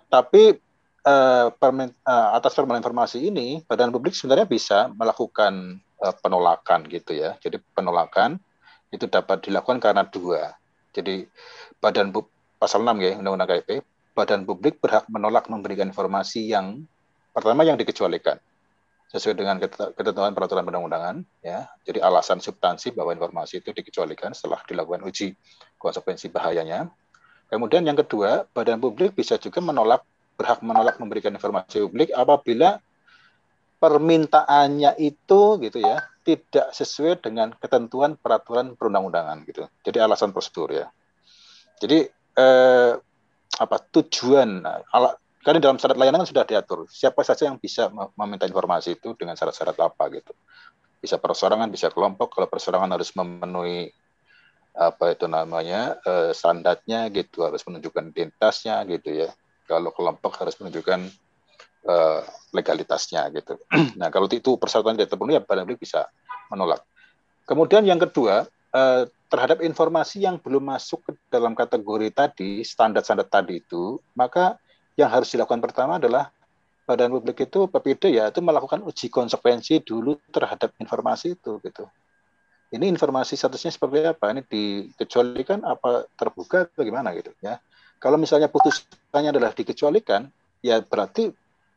Tapi 0.09 0.57
uh, 1.05 1.47
permin, 1.57 1.89
uh, 2.05 2.37
atas 2.37 2.53
permohonan 2.53 2.85
informasi 2.85 3.33
ini 3.33 3.61
badan 3.65 3.89
publik 3.89 4.13
sebenarnya 4.13 4.45
bisa 4.45 4.77
melakukan 4.93 5.81
uh, 6.01 6.15
penolakan 6.21 6.85
gitu 6.89 7.17
ya. 7.17 7.35
Jadi 7.41 7.57
penolakan 7.73 8.37
itu 8.93 9.09
dapat 9.09 9.41
dilakukan 9.49 9.81
karena 9.81 10.05
dua. 10.05 10.53
Jadi 10.93 11.25
badan 11.81 12.13
pasal 12.61 12.85
6 12.85 12.93
ya 13.01 13.17
undang-undang 13.17 13.49
KIP 13.49 13.81
badan 14.13 14.45
publik 14.45 14.77
berhak 14.79 15.09
menolak 15.09 15.49
memberikan 15.49 15.89
informasi 15.89 16.53
yang 16.53 16.85
pertama 17.33 17.65
yang 17.65 17.75
dikecualikan 17.75 18.37
sesuai 19.13 19.37
dengan 19.37 19.61
ketentuan 19.93 20.33
peraturan 20.33 20.65
perundang-undangan 20.65 21.21
ya. 21.45 21.69
Jadi 21.85 22.01
alasan 22.01 22.41
substansi 22.41 22.97
bahwa 22.97 23.13
informasi 23.13 23.61
itu 23.61 23.69
dikecualikan 23.69 24.33
setelah 24.33 24.61
dilakukan 24.65 25.05
uji 25.05 25.37
konsekuensi 25.77 26.33
bahayanya. 26.33 26.89
Kemudian 27.45 27.85
yang 27.85 27.93
kedua, 27.93 28.49
badan 28.49 28.81
publik 28.81 29.13
bisa 29.13 29.37
juga 29.37 29.61
menolak 29.61 30.01
berhak 30.33 30.65
menolak 30.65 30.97
memberikan 30.97 31.29
informasi 31.37 31.85
publik 31.85 32.09
apabila 32.09 32.81
permintaannya 33.77 34.97
itu 34.97 35.61
gitu 35.61 35.77
ya 35.77 36.01
tidak 36.25 36.73
sesuai 36.73 37.21
dengan 37.21 37.53
ketentuan 37.53 38.17
peraturan 38.17 38.73
perundang-undangan 38.73 39.45
gitu. 39.45 39.69
Jadi 39.85 39.97
alasan 40.01 40.33
prosedur 40.33 40.73
ya. 40.73 40.87
Jadi 41.77 42.07
eh, 42.33 42.91
apa 43.59 43.77
tujuan. 43.93 44.65
Ala, 44.65 45.13
karena 45.43 45.59
dalam 45.59 45.77
syarat 45.77 45.99
layanan 45.99 46.23
kan 46.23 46.29
sudah 46.29 46.45
diatur. 46.47 46.87
Siapa 46.87 47.19
saja 47.21 47.51
yang 47.51 47.59
bisa 47.59 47.91
meminta 48.15 48.47
informasi 48.47 48.95
itu 48.95 49.11
dengan 49.19 49.35
syarat-syarat 49.35 49.75
apa 49.83 50.03
gitu. 50.15 50.31
Bisa 51.03 51.19
persorangan 51.19 51.67
bisa 51.67 51.91
kelompok. 51.91 52.31
Kalau 52.31 52.47
persorangan 52.47 52.95
harus 52.95 53.11
memenuhi 53.13 53.91
apa 54.73 55.13
itu 55.13 55.29
namanya 55.29 56.01
eh, 56.01 56.33
standarnya 56.33 57.05
gitu 57.13 57.45
harus 57.45 57.61
menunjukkan 57.67 58.09
identitasnya 58.15 58.81
gitu 58.87 59.27
ya. 59.27 59.29
Kalau 59.67 59.91
kelompok 59.91 60.33
harus 60.39 60.55
menunjukkan 60.63 61.11
eh, 61.91 62.21
legalitasnya 62.55 63.27
gitu. 63.35 63.59
Nah 63.99 64.07
kalau 64.09 64.31
itu 64.31 64.55
persyaratan 64.55 64.95
tidak 64.95 65.11
terpenuhi 65.11 65.37
ya 65.37 65.43
barangkali 65.43 65.75
bisa 65.75 66.07
menolak. 66.47 66.81
Kemudian 67.43 67.83
yang 67.83 67.99
kedua 67.99 68.47
eh, 68.73 69.03
terhadap 69.33 69.65
informasi 69.65 70.21
yang 70.21 70.37
belum 70.37 70.69
masuk 70.73 71.01
ke 71.09 71.11
dalam 71.29 71.57
kategori 71.57 72.13
tadi, 72.13 72.61
standar-standar 72.61 73.25
tadi 73.25 73.61
itu, 73.65 73.97
maka 74.13 74.61
yang 74.93 75.09
harus 75.09 75.33
dilakukan 75.33 75.57
pertama 75.57 75.97
adalah 75.97 76.29
badan 76.83 77.15
publik 77.15 77.47
itu 77.47 77.65
PPD 77.65 78.19
ya 78.19 78.27
itu 78.27 78.43
melakukan 78.43 78.83
uji 78.83 79.07
konsekuensi 79.07 79.81
dulu 79.81 80.19
terhadap 80.29 80.75
informasi 80.77 81.39
itu 81.39 81.57
gitu. 81.63 81.87
Ini 82.73 82.89
informasi 82.89 83.37
statusnya 83.37 83.71
seperti 83.73 84.01
apa? 84.05 84.33
Ini 84.33 84.41
dikecualikan 84.45 85.61
apa 85.61 86.09
terbuka 86.17 86.69
bagaimana 86.73 87.13
gitu 87.17 87.31
ya. 87.39 87.61
Kalau 88.01 88.19
misalnya 88.19 88.51
putusannya 88.51 89.31
adalah 89.31 89.55
dikecualikan, 89.55 90.27
ya 90.59 90.81
berarti 90.81 91.31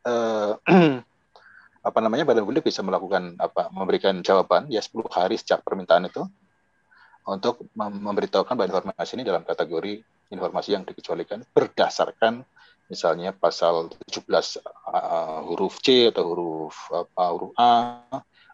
eh, 0.05 0.53
apa 1.89 1.99
namanya 2.03 2.27
badan 2.27 2.43
publik 2.43 2.67
bisa 2.67 2.83
melakukan 2.83 3.39
apa 3.39 3.71
memberikan 3.71 4.19
jawaban 4.21 4.67
ya 4.67 4.83
10 4.83 5.07
hari 5.07 5.39
sejak 5.39 5.63
permintaan 5.63 6.11
itu 6.11 6.27
untuk 7.27 7.67
memberitahukan 7.75 8.55
bahwa 8.55 8.71
informasi 8.71 9.19
ini 9.19 9.25
dalam 9.27 9.43
kategori 9.43 9.99
informasi 10.31 10.79
yang 10.79 10.87
dikecualikan 10.87 11.43
berdasarkan 11.51 12.47
misalnya 12.87 13.35
pasal 13.35 13.91
17 14.07 14.31
uh, 14.31 15.43
huruf 15.43 15.83
C 15.83 16.11
atau 16.11 16.23
huruf 16.23 16.77
apa 16.95 17.25
huruf 17.35 17.53
A 17.59 18.03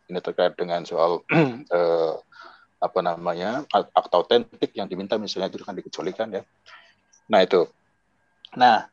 ini 0.09 0.19
terkait 0.25 0.57
dengan 0.57 0.85
soal 0.89 1.21
uh, 1.21 2.17
apa 2.87 2.99
namanya 2.99 3.63
akta 3.71 4.17
otentik 4.19 4.75
yang 4.75 4.91
diminta 4.91 5.15
misalnya 5.15 5.53
itu 5.55 5.63
kan 5.63 5.77
dikecualikan 5.79 6.29
ya. 6.35 6.43
Nah 7.31 7.41
itu. 7.47 7.71
Nah 8.59 8.91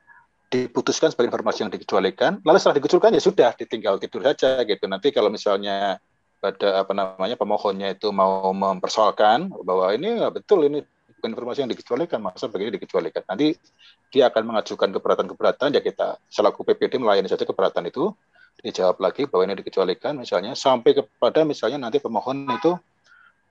diputuskan 0.50 1.14
sebagai 1.14 1.30
informasi 1.30 1.62
yang 1.66 1.74
dikecualikan, 1.74 2.42
lalu 2.42 2.58
setelah 2.58 2.78
dikecualikan 2.82 3.14
ya 3.18 3.22
sudah 3.22 3.50
ditinggal 3.58 3.98
tidur 4.02 4.22
saja 4.26 4.62
gitu. 4.66 4.86
Nanti 4.86 5.10
kalau 5.10 5.34
misalnya 5.34 5.98
pada 6.40 6.84
apa 6.84 6.92
namanya 6.96 7.36
pemohonnya 7.36 7.92
itu 7.92 8.10
mau 8.16 8.52
mempersoalkan 8.56 9.52
bahwa 9.64 9.92
ini 9.92 10.24
nggak 10.24 10.40
betul 10.40 10.64
ini 10.64 10.80
bukan 11.20 11.36
informasi 11.36 11.68
yang 11.68 11.72
dikecualikan 11.76 12.24
masa 12.24 12.48
begini 12.48 12.80
dikecualikan. 12.80 13.28
Nanti 13.28 13.60
dia 14.08 14.32
akan 14.32 14.56
mengajukan 14.56 14.90
keberatan-keberatan 14.96 15.76
ya 15.76 15.84
kita 15.84 16.16
selaku 16.32 16.64
PPD 16.64 16.96
melayani 16.96 17.28
saja 17.28 17.44
keberatan 17.44 17.92
itu 17.92 18.16
dijawab 18.64 19.04
lagi 19.04 19.28
bahwa 19.28 19.52
ini 19.52 19.60
dikecualikan 19.60 20.16
misalnya 20.16 20.56
sampai 20.56 20.96
kepada 20.96 21.44
misalnya 21.44 21.80
nanti 21.80 22.00
pemohon 22.00 22.48
itu 22.56 22.76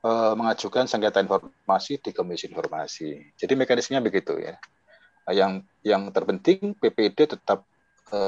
e, 0.00 0.10
mengajukan 0.36 0.88
sengketa 0.88 1.20
informasi 1.20 2.00
di 2.00 2.10
komisi 2.16 2.48
informasi. 2.48 3.36
Jadi 3.36 3.52
mekanismenya 3.52 4.00
begitu 4.00 4.40
ya. 4.40 4.56
Yang 5.28 5.68
yang 5.84 6.08
terpenting 6.08 6.72
PPD 6.72 7.36
tetap 7.36 7.68
e, 8.08 8.20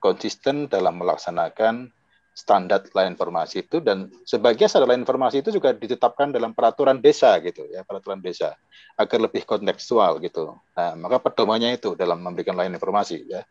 konsisten 0.00 0.72
dalam 0.72 0.96
melaksanakan 1.04 1.92
standar 2.38 2.86
lain 2.94 3.18
informasi 3.18 3.66
itu 3.66 3.82
dan 3.82 4.06
sebagian 4.22 4.70
standar 4.70 4.94
lain 4.94 5.02
informasi 5.02 5.42
itu 5.42 5.50
juga 5.50 5.74
ditetapkan 5.74 6.30
dalam 6.30 6.54
peraturan 6.54 7.02
desa 7.02 7.34
gitu 7.42 7.66
ya 7.66 7.82
peraturan 7.82 8.22
desa 8.22 8.54
agar 8.94 9.18
lebih 9.26 9.42
kontekstual 9.42 10.22
gitu. 10.22 10.54
Nah 10.78 10.94
maka 10.94 11.18
pedomannya 11.18 11.74
itu 11.74 11.98
dalam 11.98 12.22
memberikan 12.22 12.54
lain 12.54 12.70
informasi 12.70 13.26
ya. 13.26 13.42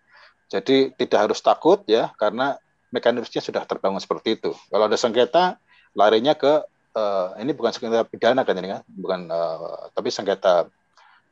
Jadi 0.48 0.96
tidak 0.96 1.28
harus 1.28 1.44
takut 1.44 1.84
ya 1.84 2.16
karena 2.16 2.56
mekanismenya 2.96 3.44
sudah 3.44 3.68
terbangun 3.68 4.00
seperti 4.00 4.40
itu. 4.40 4.56
Kalau 4.72 4.88
ada 4.88 4.96
sengketa 4.96 5.60
larinya 5.92 6.32
ke 6.40 6.64
uh, 6.96 7.36
ini 7.44 7.52
bukan 7.52 7.76
sengketa 7.76 8.08
pidana 8.08 8.48
kan 8.48 8.56
ini 8.56 8.72
kan 8.72 8.82
bukan 8.88 9.28
uh, 9.28 9.92
tapi 9.92 10.16
sengketa 10.16 10.72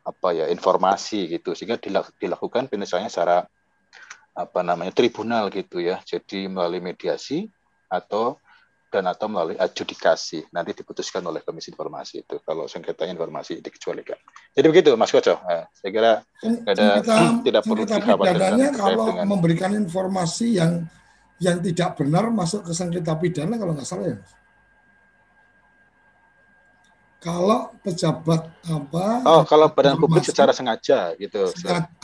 apa 0.03 0.27
ya 0.35 0.51
informasi 0.51 1.31
gitu 1.31 1.55
sehingga 1.55 1.79
dilakukan 2.19 2.67
penyelesaiannya 2.67 3.07
secara 3.07 3.47
apa 4.35 4.59
namanya 4.61 4.91
tribunal 4.91 5.47
gitu 5.47 5.79
ya. 5.79 6.03
Jadi 6.03 6.51
melalui 6.51 6.83
mediasi 6.83 7.47
atau 7.87 8.35
dan 8.91 9.07
atau 9.11 9.27
melalui 9.31 9.55
adjudikasi. 9.59 10.51
Nanti 10.51 10.75
diputuskan 10.75 11.23
oleh 11.23 11.43
komisi 11.43 11.71
informasi 11.71 12.27
itu. 12.27 12.39
Kalau 12.43 12.67
sengketa 12.67 13.07
informasi 13.07 13.63
dikecualikan. 13.63 14.19
Jadi 14.55 14.67
begitu 14.67 14.89
Mas 14.99 15.11
Koco. 15.11 15.39
Nah, 15.39 15.67
saya 15.71 15.89
kira 15.91 16.11
ada 16.67 16.99
sengketa, 17.01 17.15
tidak 17.43 17.61
perlu 17.63 17.83
pidananya 17.87 18.69
kalau 18.75 19.05
dengan... 19.11 19.25
memberikan 19.27 19.71
informasi 19.75 20.59
yang 20.59 20.87
yang 21.43 21.59
tidak 21.59 21.99
benar 21.99 22.31
masuk 22.31 22.63
ke 22.63 22.71
sengketa 22.71 23.19
pidana 23.19 23.59
kalau 23.59 23.75
nggak 23.75 23.83
salah 23.83 24.07
ya 24.07 24.17
kalau 27.25 27.73
pejabat 27.81 28.53
apa 28.69 29.05
oh 29.25 29.41
kalau 29.49 29.73
badan 29.73 29.97
publik 29.97 30.21
secara 30.21 30.53
sengaja 30.53 31.17
gitu. 31.17 31.49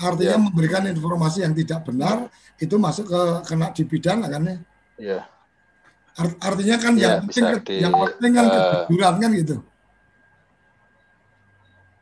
Artinya 0.02 0.36
ya. 0.36 0.42
memberikan 0.42 0.82
informasi 0.90 1.46
yang 1.46 1.54
tidak 1.54 1.86
benar 1.86 2.26
itu 2.58 2.74
masuk 2.82 3.06
ke 3.06 3.22
kena 3.46 3.70
di 3.70 3.84
pidana 3.86 4.26
kan 4.26 4.42
ya? 4.42 4.58
Ya 4.98 5.20
artinya 6.20 6.76
kan 6.78 6.94
ya, 7.00 7.02
yang 7.02 7.24
penting 7.28 7.46
di, 7.64 7.76
yang 7.80 7.94
penting 7.96 8.32
kan 8.36 8.46
uh, 8.46 8.52
kejujuran 8.52 9.14
kan 9.22 9.32
gitu? 9.32 9.56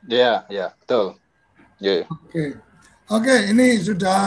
Ya 0.10 0.34
ya 0.50 0.74
betul. 0.82 1.22
Ya 1.78 2.04
oke. 2.10 2.26
Okay. 2.28 2.48
oke 3.08 3.24
okay, 3.24 3.40
ini 3.54 3.78
sudah 3.80 4.20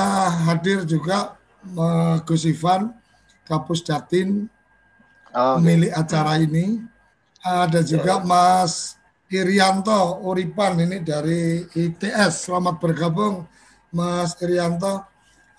hadir 0.48 0.86
juga 0.86 1.34
uh, 1.74 2.22
Gus 2.22 2.46
Ivan 2.46 2.94
Kapus 3.44 3.82
Jatin 3.82 4.46
oh, 5.34 5.58
okay. 5.58 5.90
acara 5.90 6.38
ini 6.38 6.80
ada 7.42 7.82
juga 7.82 8.22
Mas 8.22 8.94
Irianto 9.26 10.22
Uripan 10.22 10.78
ini 10.78 11.02
dari 11.02 11.66
ITS. 11.66 12.46
Selamat 12.48 12.78
bergabung 12.78 13.44
Mas 13.90 14.38
Irianto. 14.38 15.10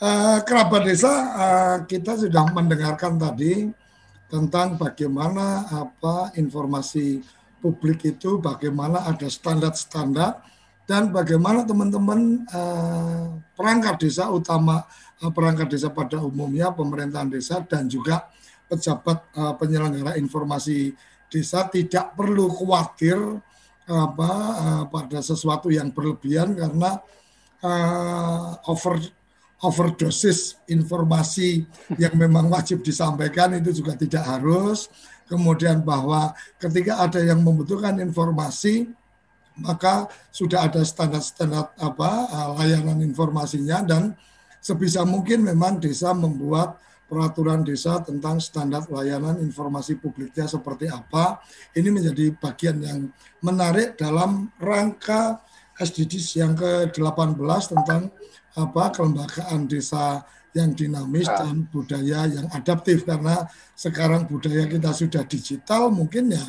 Uh, 0.04 0.44
kerabat 0.44 0.84
desa 0.84 1.08
uh, 1.12 1.78
kita 1.88 2.20
sudah 2.20 2.52
mendengarkan 2.52 3.16
tadi 3.16 3.72
tentang 4.28 4.76
bagaimana 4.76 5.64
apa 5.70 6.36
informasi 6.36 7.24
publik 7.64 8.04
itu, 8.04 8.36
bagaimana 8.36 9.08
ada 9.08 9.32
standar-standar 9.32 10.44
dan 10.84 11.08
bagaimana 11.08 11.64
teman-teman 11.64 12.44
uh, 12.52 13.40
perangkat 13.56 14.04
desa 14.04 14.28
utama 14.28 14.84
perangkat 15.32 15.72
desa 15.72 15.88
pada 15.88 16.20
umumnya 16.20 16.76
pemerintahan 16.76 17.32
desa 17.32 17.64
dan 17.64 17.88
juga 17.88 18.28
pejabat 18.68 19.24
penyelenggara 19.56 20.20
informasi 20.20 20.92
desa 21.34 21.66
tidak 21.66 22.14
perlu 22.14 22.46
khawatir 22.54 23.18
apa 23.90 24.32
uh, 24.54 24.84
pada 24.88 25.20
sesuatu 25.20 25.74
yang 25.74 25.90
berlebihan 25.90 26.54
karena 26.54 27.02
uh, 27.66 28.62
over 28.70 29.02
overdosis 29.64 30.60
informasi 30.68 31.64
yang 31.96 32.14
memang 32.20 32.52
wajib 32.52 32.84
disampaikan 32.84 33.56
itu 33.56 33.72
juga 33.82 33.96
tidak 33.96 34.24
harus. 34.28 34.92
Kemudian 35.24 35.82
bahwa 35.82 36.36
ketika 36.60 37.00
ada 37.00 37.24
yang 37.24 37.40
membutuhkan 37.42 37.96
informasi 38.04 38.92
maka 39.56 40.10
sudah 40.34 40.68
ada 40.68 40.84
standar-standar 40.84 41.72
apa 41.80 42.12
uh, 42.30 42.50
layanan 42.60 43.02
informasinya 43.02 43.82
dan 43.86 44.14
sebisa 44.64 45.04
mungkin 45.04 45.44
memang 45.44 45.80
desa 45.80 46.12
membuat 46.16 46.80
peraturan 47.08 47.62
desa 47.62 48.02
tentang 48.02 48.40
standar 48.40 48.88
layanan 48.90 49.38
informasi 49.44 50.00
publiknya 50.00 50.50
seperti 50.50 50.90
apa. 50.90 51.44
Ini 51.76 51.90
menjadi 51.92 52.34
bagian 52.36 52.78
yang 52.82 53.00
menarik 53.44 54.00
dalam 54.00 54.50
rangka 54.58 55.44
SDGs 55.78 56.28
yang 56.38 56.54
ke-18 56.54 57.38
tentang 57.74 58.14
apa 58.54 58.84
kelembagaan 58.94 59.66
desa 59.66 60.22
yang 60.54 60.78
dinamis 60.78 61.26
ah. 61.26 61.42
dan 61.42 61.66
budaya 61.66 62.30
yang 62.30 62.46
adaptif 62.54 63.02
karena 63.04 63.50
sekarang 63.74 64.30
budaya 64.30 64.70
kita 64.70 64.94
sudah 64.94 65.26
digital 65.26 65.90
mungkin 65.90 66.30
ya 66.30 66.46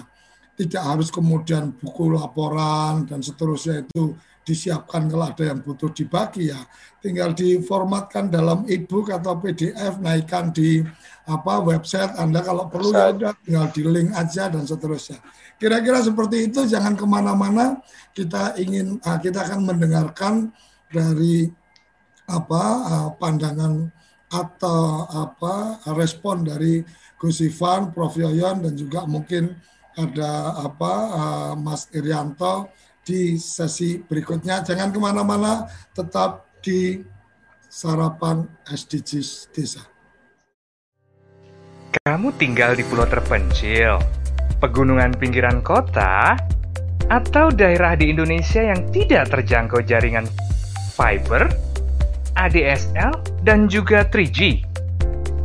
tidak 0.55 0.83
harus 0.87 1.11
kemudian 1.11 1.75
buku 1.75 2.15
laporan 2.15 3.07
dan 3.11 3.19
seterusnya 3.19 3.83
itu 3.83 4.15
disiapkan 4.45 5.09
kalau 5.09 5.27
ada 5.33 5.45
yang 5.51 5.59
butuh 5.65 5.91
dibagi 5.91 6.53
ya. 6.53 6.61
Tinggal 7.01 7.33
diformatkan 7.33 8.29
dalam 8.29 8.69
e-book 8.69 9.11
atau 9.11 9.41
PDF 9.41 9.99
naikkan 9.99 10.53
di 10.53 10.85
apa 11.25 11.65
website 11.65 12.13
Anda 12.21 12.45
kalau 12.45 12.69
perlu 12.69 12.93
ya 12.93 13.09
udah 13.17 13.33
tinggal 13.41 13.67
di 13.73 13.83
link 13.83 14.11
aja 14.13 14.53
dan 14.53 14.69
seterusnya. 14.69 15.19
Kira-kira 15.57 16.05
seperti 16.05 16.53
itu 16.53 16.69
jangan 16.69 16.95
ke 16.95 17.09
mana-mana. 17.09 17.81
Kita 18.13 18.55
ingin 18.61 19.01
ah, 19.09 19.17
kita 19.17 19.43
akan 19.49 19.65
mendengarkan 19.65 20.53
dari 20.93 21.49
apa 22.29 22.63
ah, 22.85 23.09
pandangan 23.17 23.89
atau 24.29 25.09
apa 25.09 25.81
respon 25.97 26.45
dari 26.45 26.85
Gus 27.17 27.41
Ivan, 27.41 27.95
Prof. 27.97 28.13
Yoyon 28.19 28.61
dan 28.69 28.75
juga 28.77 29.09
mungkin 29.09 29.57
ada 29.95 30.62
apa 30.66 30.92
ah, 31.14 31.53
Mas 31.55 31.90
Irianto 31.95 32.70
di 33.05 33.36
sesi 33.36 34.01
berikutnya. 34.01 34.64
Jangan 34.64 34.90
ke 34.90 34.99
mana-mana, 34.99 35.68
tetap 35.92 36.49
di 36.64 37.05
Sarapan 37.68 38.47
SDGs 38.64 39.53
Desa. 39.53 39.82
Kamu 42.07 42.34
tinggal 42.38 42.74
di 42.74 42.82
pulau 42.86 43.07
terpencil, 43.07 43.99
pegunungan 44.59 45.14
pinggiran 45.14 45.62
kota, 45.62 46.34
atau 47.12 47.53
daerah 47.53 47.95
di 47.95 48.11
Indonesia 48.11 48.62
yang 48.64 48.80
tidak 48.90 49.30
terjangkau 49.30 49.84
jaringan 49.84 50.26
fiber, 50.97 51.51
ADSL, 52.34 53.14
dan 53.47 53.70
juga 53.70 54.07
3G. 54.09 54.64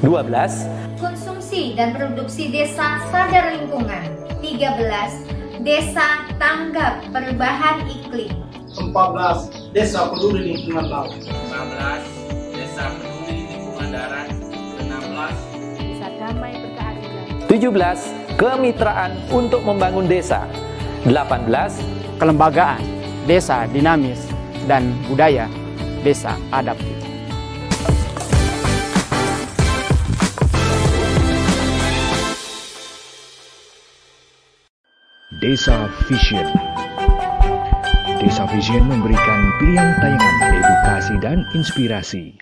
12. 0.00 0.64
Konsumsi 0.96 1.76
dan 1.76 1.92
produksi 1.92 2.48
desa 2.48 3.04
sadar 3.12 3.52
lingkungan. 3.52 4.08
13. 4.40 5.60
Desa 5.60 6.24
tanggap 6.40 7.04
perubahan 7.12 7.84
iklim. 7.84 8.32
14. 8.94 9.74
Desa 9.74 10.08
peduli 10.08 10.54
lingkungan 10.54 10.86
laut. 10.86 11.12
15. 11.18 12.54
Desa 12.54 12.84
peduli 12.94 13.36
lingkungan 13.50 13.88
darat. 13.90 14.28
16. 14.78 15.82
Desa 15.82 16.06
damai 16.18 16.58
17. 17.48 18.36
Kemitraan 18.38 19.16
untuk 19.32 19.64
membangun 19.64 20.04
desa. 20.06 20.44
18. 21.08 22.20
Kelembagaan 22.20 22.84
desa 23.24 23.64
dinamis 23.72 24.20
dan 24.68 24.92
budaya 25.08 25.48
desa 26.04 26.36
adaptif. 26.52 26.94
Desa 35.40 35.88
Vision. 36.10 36.87
Desa 38.18 38.50
Vision 38.50 38.82
memberikan 38.90 39.40
pilihan 39.62 39.94
tayangan 40.02 40.50
edukasi 40.58 41.14
dan 41.22 41.38
inspirasi 41.54 42.34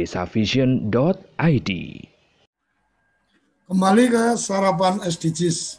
desavision.id. 0.00 1.70
Kembali 3.68 4.04
ke 4.08 4.24
sarapan 4.40 5.04
SDGs. 5.04 5.78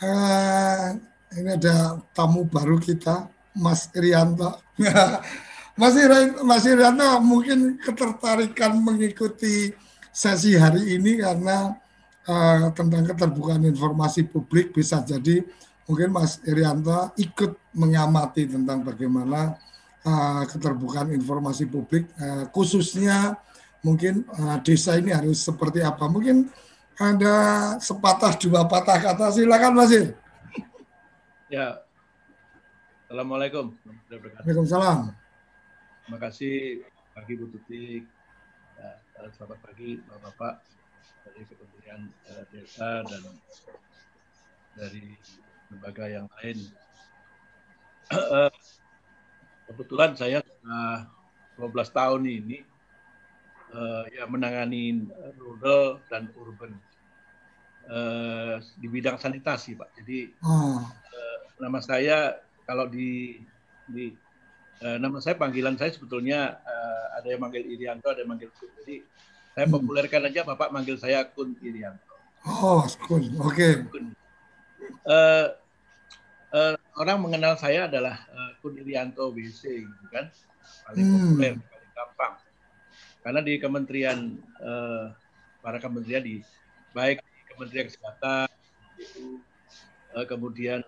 Eh, 0.00 0.86
ini 1.36 1.50
ada 1.54 2.00
tamu 2.16 2.48
baru 2.48 2.80
kita, 2.80 3.28
Mas 3.52 3.92
Irianto. 3.92 4.56
Mas, 5.80 5.94
Irianto, 5.94 6.40
Mas 6.42 6.64
Irianto 6.64 7.06
mungkin 7.20 7.76
ketertarikan 7.78 8.80
mengikuti 8.80 9.70
sesi 10.10 10.58
hari 10.58 10.98
ini 10.98 11.22
karena 11.22 11.78
uh, 12.26 12.74
tentang 12.74 13.06
keterbukaan 13.06 13.62
informasi 13.62 14.26
publik 14.26 14.74
bisa 14.74 14.98
jadi 15.06 15.46
mungkin 15.86 16.10
Mas 16.10 16.42
Irianto 16.42 17.14
ikut 17.14 17.54
mengamati 17.78 18.50
tentang 18.50 18.82
bagaimana 18.82 19.54
uh, 20.02 20.42
keterbukaan 20.50 21.14
informasi 21.14 21.70
publik, 21.70 22.10
uh, 22.18 22.50
khususnya 22.50 23.38
mungkin 23.80 24.28
uh, 24.36 24.60
desa 24.60 24.96
ini 24.96 25.12
harus 25.12 25.40
seperti 25.40 25.80
apa. 25.80 26.06
Mungkin 26.08 26.48
ada 27.00 27.34
sepatah 27.80 28.36
dua 28.36 28.68
patah 28.68 29.00
kata, 29.00 29.32
silakan 29.32 29.72
Mas 29.72 29.92
Ir. 29.92 30.12
Ya, 31.50 31.82
Assalamualaikum. 33.10 33.74
Waalaikumsalam. 34.46 35.10
Terima 36.06 36.18
kasih 36.22 36.86
pagi 37.10 37.34
Bu 37.34 37.50
Tutik. 37.50 38.06
Ya, 38.78 38.90
selamat 39.34 39.58
pagi 39.66 39.98
Bapak-Bapak 40.06 40.54
dari 41.26 41.42
Kementerian 41.50 42.00
uh, 42.30 42.44
Desa 42.54 43.02
dan 43.02 43.22
dari 44.78 45.18
lembaga 45.74 46.04
yang 46.06 46.30
lain. 46.38 46.58
kebetulan 49.70 50.14
saya 50.14 50.38
sudah 50.42 51.06
12 51.58 51.90
tahun 51.90 52.22
ini 52.26 52.62
uh, 53.74 54.04
ya 54.10 54.24
menangani 54.26 55.06
rural 55.38 56.02
dan 56.10 56.30
urban 56.38 56.74
uh, 57.90 58.62
di 58.78 58.86
bidang 58.86 59.18
sanitasi 59.18 59.78
pak. 59.78 59.90
Jadi 59.98 60.30
uh, 60.44 60.80
nama 61.60 61.78
saya 61.82 62.38
kalau 62.64 62.86
di 62.86 63.40
di 63.90 64.14
uh, 64.84 64.96
nama 64.96 65.18
saya 65.18 65.36
panggilan 65.36 65.76
saya 65.76 65.92
sebetulnya 65.92 66.60
uh, 66.62 67.06
ada 67.20 67.28
yang 67.28 67.42
manggil 67.42 67.64
Irianto, 67.66 68.08
ada 68.08 68.22
yang 68.24 68.30
manggil 68.32 68.50
Kun. 68.56 68.70
Jadi 68.82 69.04
saya 69.52 69.66
populerkan 69.66 70.22
aja 70.30 70.40
bapak 70.46 70.72
manggil 70.72 70.96
saya 70.96 71.26
Kun 71.28 71.58
Irianto. 71.60 72.14
Oh 72.46 72.86
Kun, 73.04 73.28
oke. 73.36 73.52
Okay. 73.52 73.72
Uh, 75.04 75.52
uh, 76.54 76.74
orang 76.96 77.20
mengenal 77.20 77.60
saya 77.60 77.84
adalah 77.84 78.24
uh, 78.32 78.56
Kun 78.64 78.80
Irianto 78.80 79.28
WC, 79.34 79.84
gitu 79.84 80.06
kan, 80.08 80.32
paling 80.88 81.04
hmm. 81.04 81.14
populer, 81.36 81.54
paling 81.60 81.90
gampang. 81.92 82.34
Karena 83.20 83.40
di 83.44 83.60
kementerian 83.60 84.36
uh, 84.60 85.12
para 85.60 85.76
kementerian 85.76 86.24
di 86.24 86.40
baik 86.96 87.20
di 87.20 87.40
Kementerian 87.52 87.86
Kesehatan, 87.86 88.48
uh, 90.16 90.26
kemudian 90.26 90.80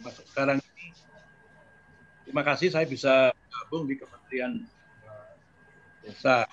masuk 0.00 0.24
sekarang 0.32 0.56
ini, 0.56 0.96
terima 2.24 2.40
kasih 2.40 2.72
saya 2.72 2.88
bisa 2.88 3.36
gabung 3.52 3.84
di 3.84 4.00
Kementerian 4.00 4.64
uh, 5.04 5.32
Desa. 6.00 6.48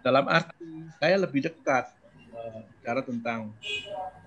Dalam 0.00 0.24
arti 0.26 0.88
saya 0.96 1.20
lebih 1.20 1.44
dekat 1.46 1.92
uh, 2.32 2.64
bicara 2.64 3.04
tentang 3.04 3.52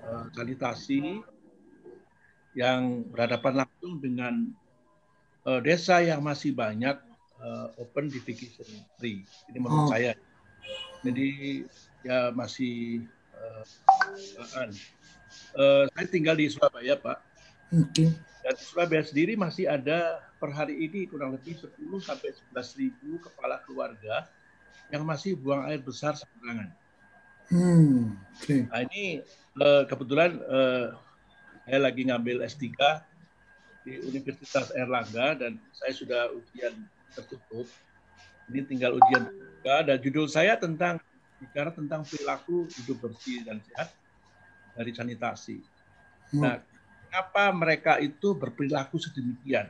uh, 0.05 0.29
sanitasi, 0.37 1.25
yang 2.55 3.03
berhadapan 3.11 3.67
langsung 3.67 3.99
dengan 3.99 4.33
uh, 5.43 5.59
desa 5.59 5.99
yang 5.99 6.23
masih 6.23 6.55
banyak 6.55 6.95
uh, 7.45 7.67
open 7.77 8.09
divigation 8.09 8.65
free. 8.97 9.21
Ini 9.53 9.57
menurut 9.61 9.87
oh. 9.87 9.91
saya. 9.93 10.17
Jadi 11.05 11.61
ya 12.01 12.33
masih 12.33 13.05
uh, 13.37 13.61
uh, 15.53 15.85
saya 15.93 16.07
tinggal 16.09 16.33
di 16.33 16.49
Surabaya, 16.49 16.97
Pak. 16.97 17.17
Okay. 17.69 18.09
Dan 18.41 18.53
di 18.57 18.63
Surabaya 18.65 19.03
sendiri 19.05 19.37
masih 19.37 19.69
ada 19.69 20.21
per 20.41 20.49
hari 20.53 20.77
ini 20.85 21.05
kurang 21.05 21.37
lebih 21.37 21.57
10 21.57 21.77
sampai 22.01 22.33
11 22.53 22.81
ribu 22.81 23.21
kepala 23.21 23.61
keluarga 23.65 24.25
yang 24.93 25.05
masih 25.05 25.33
buang 25.37 25.65
air 25.65 25.81
besar 25.81 26.13
sembarangan. 26.17 26.69
Hmm, 27.45 28.17
okay. 28.41 28.65
Nah 28.69 28.81
ini 28.89 29.21
uh, 29.61 29.85
kebetulan 29.85 30.41
uh, 30.49 30.97
saya 31.65 31.79
lagi 31.81 32.05
ngambil 32.09 32.41
S3 32.45 32.73
di 33.85 34.01
Universitas 34.01 34.73
Erlangga 34.73 35.37
dan 35.37 35.61
saya 35.73 35.93
sudah 35.93 36.33
ujian 36.33 36.73
tertutup. 37.13 37.67
Ini 38.49 38.61
tinggal 38.65 38.97
ujian 38.97 39.29
terbuka 39.29 39.75
dan 39.85 39.97
judul 40.01 40.25
saya 40.29 40.57
tentang 40.57 41.01
bicara 41.41 41.73
tentang 41.73 42.05
perilaku 42.05 42.69
hidup 42.79 42.97
bersih 43.05 43.41
dan 43.45 43.59
sehat 43.69 43.93
dari 44.77 44.91
sanitasi. 44.93 45.61
Nah, 46.37 46.61
kenapa 47.09 47.43
mereka 47.53 47.93
itu 48.01 48.33
berperilaku 48.37 48.97
sedemikian? 49.01 49.69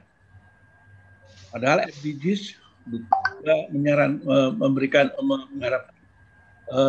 Padahal 1.52 1.88
SDGs 1.88 2.60
juga 2.86 3.56
menyaran, 3.72 4.20
memberikan 4.60 5.10
mengharap 5.24 5.90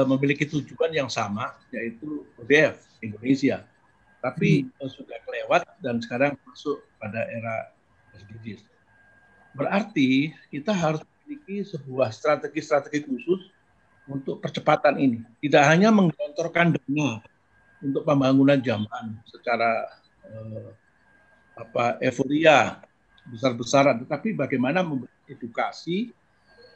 memiliki 0.09 0.49
tujuan 0.49 0.91
yang 0.91 1.09
sama 1.13 1.53
yaitu 1.71 2.25
ODF 2.41 2.81
Indonesia 3.05 3.63
tapi 4.27 4.67
hmm. 4.67 4.91
sudah 4.91 5.19
kelewat 5.23 5.63
dan 5.79 6.03
sekarang 6.03 6.35
masuk 6.51 6.83
pada 6.99 7.31
era 7.31 7.71
SDGs. 8.19 8.67
Berarti 9.57 10.37
kita 10.53 10.77
harus 10.77 11.01
memiliki 11.25 11.65
sebuah 11.65 12.13
strategi-strategi 12.13 13.09
khusus 13.09 13.49
untuk 14.07 14.39
percepatan 14.39 15.01
ini. 15.01 15.25
Tidak 15.41 15.65
hanya 15.65 15.91
menggelontorkan 15.91 16.77
dana 16.77 17.25
untuk 17.81 18.05
pembangunan 18.05 18.61
jamban 18.61 19.17
secara 19.27 19.89
uh, 20.29 20.71
apa 21.57 21.97
euforia 22.05 22.85
besar-besaran, 23.27 24.05
tetapi 24.05 24.37
bagaimana 24.37 24.85
memberi 24.85 25.11
edukasi 25.27 26.13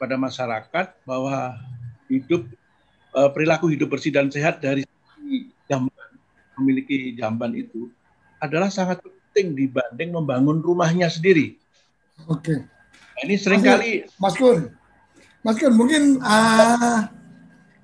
pada 0.01 0.17
masyarakat 0.17 0.97
bahwa 1.05 1.53
hidup 2.09 2.49
eh, 3.13 3.29
perilaku 3.31 3.69
hidup 3.69 3.93
bersih 3.93 4.09
dan 4.11 4.27
sehat 4.33 4.59
dari 4.59 4.83
jamban 5.69 6.09
memiliki 6.57 7.13
jamban 7.15 7.53
itu 7.53 7.93
adalah 8.41 8.67
sangat 8.73 8.99
penting 9.05 9.53
dibanding 9.53 10.09
membangun 10.11 10.59
rumahnya 10.59 11.07
sendiri. 11.07 11.60
Oke. 12.29 12.55
Nah, 12.63 13.21
ini 13.25 13.35
sering 13.37 13.61
kali 13.61 14.05
Mas 14.17 14.35
Kun, 14.37 14.71
Mas 15.45 15.55
Kun 15.57 15.73
mungkin 15.75 16.17
uh, 16.21 17.05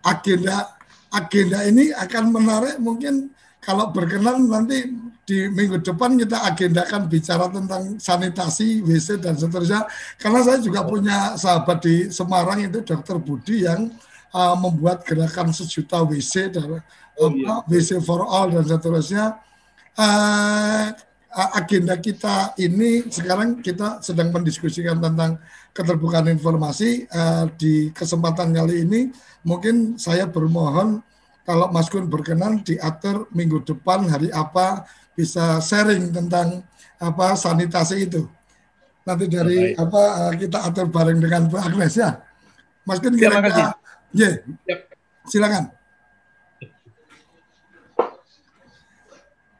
agenda 0.06 0.78
agenda 1.14 1.66
ini 1.66 1.94
akan 1.94 2.24
menarik 2.34 2.76
mungkin 2.82 3.34
kalau 3.62 3.92
berkenan 3.92 4.48
nanti 4.48 4.88
di 5.28 5.52
minggu 5.52 5.84
depan 5.84 6.16
kita 6.16 6.40
agendakan 6.48 7.12
bicara 7.12 7.52
tentang 7.52 8.00
sanitasi, 8.00 8.80
WC 8.80 9.20
dan 9.20 9.36
seterusnya. 9.36 9.84
Karena 10.16 10.40
saya 10.40 10.64
juga 10.64 10.88
punya 10.88 11.36
sahabat 11.36 11.84
di 11.84 12.08
Semarang 12.08 12.64
itu 12.64 12.80
Dokter 12.80 13.20
Budi 13.20 13.68
yang 13.68 13.92
uh, 14.32 14.56
membuat 14.56 15.04
gerakan 15.04 15.52
sejuta 15.52 16.00
WC 16.00 16.56
dan 16.56 16.80
Oh, 17.18 17.34
apa, 17.34 17.66
WC 17.66 17.98
for 18.06 18.22
all 18.22 18.54
dan 18.54 18.66
seterusnya. 18.66 19.42
Uh, 19.98 20.94
agenda 21.38 21.94
kita 22.02 22.58
ini 22.58 23.06
sekarang 23.14 23.62
kita 23.62 24.02
sedang 24.02 24.34
mendiskusikan 24.34 24.98
tentang 24.98 25.38
keterbukaan 25.70 26.26
informasi 26.34 27.06
uh, 27.14 27.46
di 27.54 27.94
kesempatan 27.94 28.50
kali 28.58 28.82
ini 28.82 29.14
mungkin 29.46 30.02
saya 30.02 30.26
bermohon 30.26 31.06
kalau 31.46 31.70
Mas 31.70 31.88
Gun 31.94 32.10
berkenan 32.10 32.66
diatur 32.66 33.30
minggu 33.32 33.62
depan 33.64 34.10
hari 34.10 34.34
apa 34.34 34.90
bisa 35.14 35.62
sharing 35.62 36.10
tentang 36.12 36.66
apa 36.98 37.38
sanitasi 37.38 38.10
itu. 38.10 38.26
Nanti 39.08 39.30
dari 39.30 39.78
Baik. 39.78 39.80
apa 39.80 40.02
uh, 40.28 40.34
kita 40.36 40.58
atur 40.66 40.90
bareng 40.90 41.22
dengan 41.22 41.46
Bu 41.48 41.62
Agnes 41.62 41.96
ya. 41.96 42.20
Mas 42.84 42.98
Gun 43.00 43.14
kira-kira 43.16 43.78
ya, 44.12 44.30
silakan. 45.30 45.70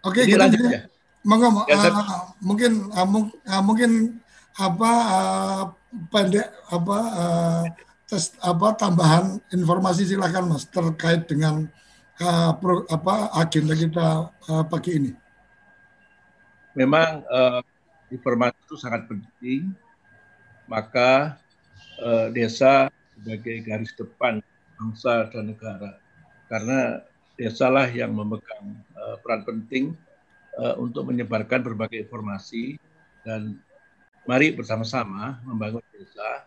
Oke, 0.04 0.24
Ini 0.24 0.30
kita 0.34 0.40
lanjut 0.42 0.60
jadi- 0.60 0.74
ya? 0.74 0.82
Mo. 1.28 1.68
Ya, 1.68 1.76
Uh, 1.92 2.32
mungkin 2.40 2.88
uh, 2.96 3.04
mung- 3.04 3.36
uh, 3.44 3.64
mungkin 3.64 3.92
apa 4.56 4.92
uh, 5.12 5.64
pendek 6.08 6.48
apa 6.72 6.98
uh, 7.14 7.64
tes 8.08 8.32
apa 8.40 8.74
tambahan 8.80 9.36
informasi 9.52 10.08
silakan 10.08 10.56
Mas 10.56 10.64
terkait 10.72 11.28
dengan 11.28 11.68
uh, 12.24 12.52
pro, 12.56 12.88
apa 12.88 13.36
agenda 13.36 13.76
kita 13.76 14.32
uh, 14.32 14.64
pagi 14.64 14.96
ini. 14.96 15.12
memang 16.78 17.26
eh, 17.26 17.62
informasi 18.14 18.54
itu 18.70 18.78
sangat 18.78 19.10
penting, 19.10 19.74
maka 20.70 21.42
eh, 21.98 22.30
desa 22.38 22.94
sebagai 23.18 23.66
garis 23.66 23.98
depan 23.98 24.38
bangsa 24.78 25.26
dan 25.34 25.50
negara, 25.50 25.98
karena 26.46 27.02
desalah 27.34 27.90
yang 27.90 28.14
memegang 28.14 28.78
eh, 28.94 29.16
peran 29.26 29.42
penting 29.42 29.98
eh, 30.58 30.76
untuk 30.82 31.08
menyebarkan 31.08 31.62
berbagai 31.62 32.10
informasi 32.10 32.82
dan 33.22 33.58
mari 34.28 34.52
bersama-sama 34.52 35.40
membangun 35.48 35.84
desa 35.96 36.46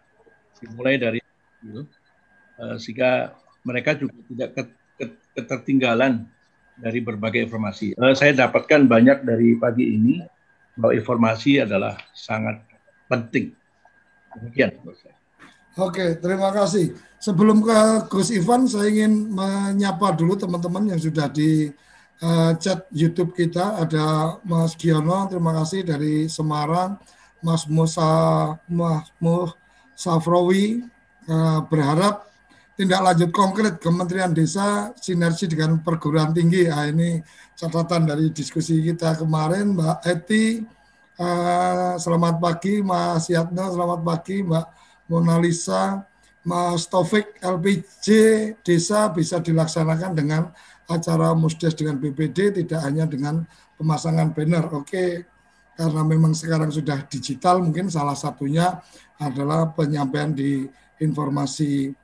dimulai 0.61 1.01
dari 1.01 1.21
eh, 1.21 2.77
sehingga 2.77 3.35
mereka 3.65 3.97
juga 3.97 4.17
tidak 4.29 4.51
ket- 4.57 4.79
ket- 5.01 5.25
ketertinggalan 5.37 6.29
dari 6.81 7.01
berbagai 7.01 7.45
informasi. 7.49 7.97
Eh, 7.97 8.15
saya 8.17 8.33
dapatkan 8.35 8.89
banyak 8.89 9.25
dari 9.25 9.57
pagi 9.57 9.97
ini 9.97 10.21
bahwa 10.77 10.97
informasi 10.97 11.61
adalah 11.65 11.97
sangat 12.17 12.65
penting. 13.11 13.53
Demikian. 14.39 14.81
Oke, 15.79 16.19
terima 16.19 16.51
kasih. 16.55 16.95
Sebelum 17.21 17.61
ke 17.61 17.79
Gus 18.09 18.33
Ivan, 18.33 18.65
saya 18.65 18.89
ingin 18.89 19.29
menyapa 19.29 20.17
dulu 20.17 20.39
teman-teman 20.39 20.89
yang 20.95 21.01
sudah 21.01 21.29
di 21.29 21.69
uh, 22.23 22.53
chat 22.57 22.87
YouTube 22.93 23.33
kita. 23.37 23.81
Ada 23.81 24.39
Mas 24.45 24.77
Giono, 24.77 25.29
terima 25.29 25.57
kasih 25.57 25.85
dari 25.85 26.29
Semarang. 26.31 27.01
Mas 27.41 27.65
Musa, 27.65 28.05
Mas 28.69 29.09
Mus 29.17 29.57
Safrawi 29.97 30.85
uh, 31.29 31.65
berharap 31.69 32.31
tindak 32.81 33.05
lanjut 33.05 33.29
konkret 33.37 33.77
Kementerian 33.77 34.33
Desa 34.33 34.97
sinergi 34.97 35.45
dengan 35.45 35.85
perguruan 35.85 36.33
tinggi. 36.33 36.65
Nah, 36.65 36.89
ini 36.89 37.21
catatan 37.53 38.09
dari 38.09 38.33
diskusi 38.33 38.81
kita 38.81 39.21
kemarin, 39.21 39.77
Mbak 39.77 39.97
Eti. 40.09 40.65
eh, 41.21 41.95
selamat 42.01 42.41
pagi, 42.41 42.81
Mas 42.81 43.29
Yatno. 43.29 43.69
Selamat 43.69 44.01
pagi, 44.01 44.41
Mbak 44.41 44.67
Mona 45.13 45.37
Lisa. 45.37 46.01
Mas 46.41 46.89
Taufik 46.89 47.37
LPJ 47.45 48.09
Desa 48.65 49.13
bisa 49.13 49.45
dilaksanakan 49.45 50.17
dengan 50.17 50.49
acara 50.91 51.31
musdes 51.39 51.79
dengan 51.79 52.03
BPD, 52.03 52.51
tidak 52.51 52.83
hanya 52.83 53.07
dengan 53.07 53.47
pemasangan 53.79 54.35
banner. 54.35 54.67
Oke, 54.75 55.25
karena 55.79 56.03
memang 56.03 56.35
sekarang 56.35 56.69
sudah 56.75 57.07
digital, 57.07 57.63
mungkin 57.63 57.87
salah 57.89 58.19
satunya 58.19 58.83
adalah 59.17 59.71
penyampaian 59.73 60.35
di 60.35 60.67
informasi 61.01 61.95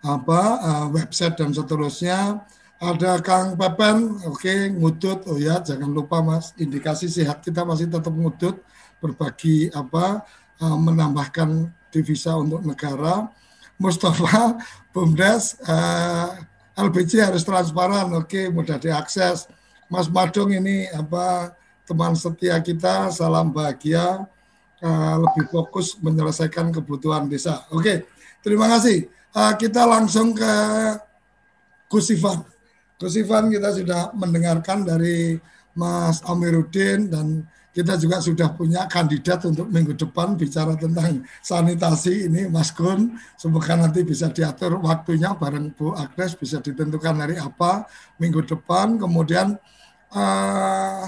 apa 0.00 0.40
uh, 0.58 0.86
website 0.90 1.36
dan 1.36 1.52
seterusnya. 1.52 2.40
Ada 2.80 3.20
Kang 3.20 3.60
Pepen 3.60 4.24
oke 4.24 4.72
ngudut. 4.72 5.28
Oh 5.28 5.36
ya 5.36 5.60
jangan 5.60 5.92
lupa 5.92 6.24
Mas 6.24 6.56
indikasi 6.56 7.12
sehat 7.12 7.44
kita 7.44 7.60
masih 7.60 7.92
tetap 7.92 8.08
ngudut 8.08 8.56
berbagi 9.04 9.68
apa 9.76 10.24
uh, 10.64 10.78
menambahkan 10.80 11.68
devisa 11.92 12.40
untuk 12.40 12.64
negara. 12.64 13.28
Mustafa 13.76 14.60
Bumdes 14.92 15.60
uh, 15.64 16.36
LPG 16.80 17.20
harus 17.20 17.44
transparan 17.44 18.08
oke 18.16 18.48
mudah 18.48 18.80
diakses. 18.80 19.46
Mas 19.90 20.06
Madung 20.06 20.54
ini 20.54 20.86
apa 20.94 21.52
teman 21.84 22.14
setia 22.14 22.56
kita 22.62 23.10
salam 23.10 23.50
bahagia 23.50 24.22
uh, 24.80 25.14
lebih 25.18 25.50
fokus 25.50 25.98
menyelesaikan 25.98 26.72
kebutuhan 26.72 27.26
desa. 27.26 27.66
Oke 27.74 28.08
terima 28.40 28.70
kasih. 28.70 29.10
Uh, 29.30 29.52
kita 29.58 29.84
langsung 29.84 30.32
ke 30.32 30.54
Gus 31.90 32.08
Ivan. 32.14 32.46
Gus 32.96 33.18
Ivan 33.18 33.50
kita 33.50 33.74
sudah 33.74 34.14
mendengarkan 34.16 34.86
dari 34.86 35.36
Mas 35.74 36.22
Amiruddin 36.26 37.10
dan 37.10 37.44
kita 37.70 37.94
juga 37.94 38.18
sudah 38.18 38.50
punya 38.50 38.90
kandidat 38.90 39.46
untuk 39.46 39.70
minggu 39.70 39.94
depan 39.94 40.34
bicara 40.34 40.74
tentang 40.74 41.22
sanitasi 41.38 42.26
ini 42.26 42.50
Mas 42.50 42.74
Gun. 42.74 43.14
Semoga 43.38 43.78
nanti 43.78 44.02
bisa 44.02 44.26
diatur 44.26 44.82
waktunya 44.82 45.30
bareng 45.38 45.70
Bu 45.78 45.94
Agnes 45.94 46.34
bisa 46.34 46.58
ditentukan 46.58 47.14
hari 47.22 47.38
apa 47.38 47.86
minggu 48.18 48.42
depan. 48.42 48.98
Kemudian 48.98 49.54
uh, 50.10 51.06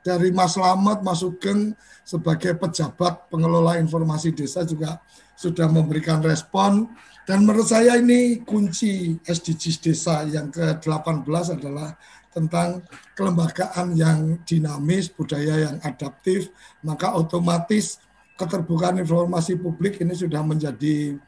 dari 0.00 0.32
Mas 0.32 0.56
Lamet, 0.56 1.04
Mas 1.04 1.20
Sugeng 1.20 1.76
sebagai 2.00 2.56
pejabat 2.56 3.28
pengelola 3.28 3.76
informasi 3.76 4.32
desa 4.32 4.64
juga 4.64 4.96
sudah 5.36 5.68
memberikan 5.68 6.24
respon 6.24 6.88
dan 7.30 7.46
menurut 7.46 7.68
saya 7.68 7.94
ini 8.00 8.42
kunci 8.42 9.14
SDGs 9.22 9.76
desa 9.78 10.26
yang 10.26 10.50
ke-18 10.50 11.28
adalah 11.54 11.94
tentang 12.30 12.82
kelembagaan 13.18 13.94
yang 13.98 14.38
dinamis, 14.46 15.10
budaya 15.10 15.70
yang 15.70 15.76
adaptif, 15.82 16.50
maka 16.82 17.12
otomatis 17.14 17.98
keterbukaan 18.38 19.02
informasi 19.02 19.58
publik 19.58 20.00
ini 20.00 20.16
sudah 20.16 20.40
menjadi 20.40 21.18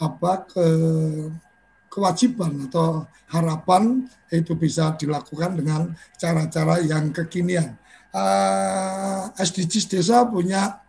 apa 0.00 0.48
ke 0.48 0.66
kewajiban 1.92 2.72
atau 2.72 3.04
harapan 3.28 4.08
itu 4.32 4.56
bisa 4.56 4.96
dilakukan 4.96 5.60
dengan 5.60 5.92
cara-cara 6.16 6.80
yang 6.80 7.12
kekinian. 7.12 7.76
Uh, 8.12 9.28
SDGs 9.36 9.88
desa 9.88 10.24
punya 10.24 10.80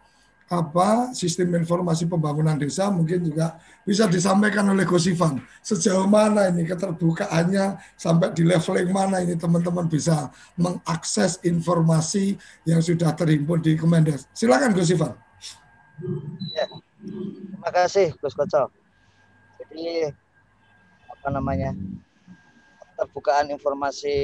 apa 0.51 1.15
sistem 1.15 1.55
informasi 1.55 2.05
pembangunan 2.05 2.59
desa 2.59 2.91
mungkin 2.91 3.23
juga 3.23 3.57
bisa 3.87 4.07
disampaikan 4.07 4.67
oleh 4.67 4.83
Gus 4.83 5.07
Ivan. 5.07 5.39
Sejauh 5.63 6.07
mana 6.07 6.51
ini 6.51 6.67
keterbukaannya 6.67 7.79
sampai 7.95 8.31
di 8.35 8.43
leveling 8.43 8.91
mana 8.91 9.23
ini 9.23 9.35
teman-teman 9.39 9.87
bisa 9.87 10.31
mengakses 10.59 11.39
informasi 11.43 12.35
yang 12.67 12.83
sudah 12.83 13.15
terhimpun 13.15 13.63
di 13.63 13.79
Kemendes. 13.79 14.27
Silakan 14.35 14.75
Gus 14.75 14.91
Ivan. 14.91 15.15
Ya, 16.55 16.67
terima 16.99 17.71
kasih 17.71 18.11
Gus 18.19 18.35
Koco. 18.35 18.71
Jadi 19.59 20.11
apa 21.07 21.27
namanya 21.31 21.71
keterbukaan 22.93 23.47
informasi 23.47 24.15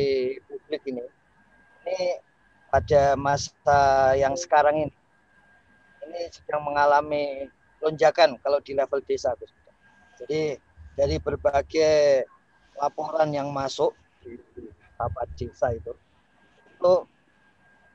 publik 0.45 0.83
ini 0.87 1.03
ini 1.87 2.19
pada 2.69 3.17
masa 3.17 4.13
yang 4.13 4.37
sekarang 4.37 4.87
ini 4.87 4.98
ini 6.09 6.27
sedang 6.33 6.65
mengalami 6.65 7.45
lonjakan 7.79 8.35
kalau 8.41 8.59
di 8.59 8.73
level 8.73 8.99
desa. 9.05 9.37
Gus. 9.37 9.53
Jadi 10.19 10.57
dari 10.97 11.15
berbagai 11.21 12.25
laporan 12.75 13.31
yang 13.31 13.53
masuk 13.53 13.95
di 14.19 14.35
rapat 14.99 15.27
desa 15.39 15.71
itu, 15.71 15.95
itu 16.75 16.93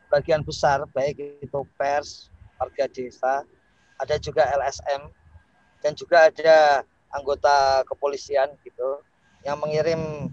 sebagian 0.08 0.40
besar 0.40 0.86
baik 0.94 1.20
itu 1.42 1.60
pers, 1.76 2.32
warga 2.56 2.88
desa, 2.88 3.44
ada 4.00 4.16
juga 4.16 4.48
LSM 4.56 5.12
dan 5.84 5.92
juga 5.92 6.32
ada 6.32 6.80
anggota 7.12 7.84
kepolisian 7.84 8.56
gitu 8.64 9.04
yang 9.44 9.60
mengirim 9.60 10.32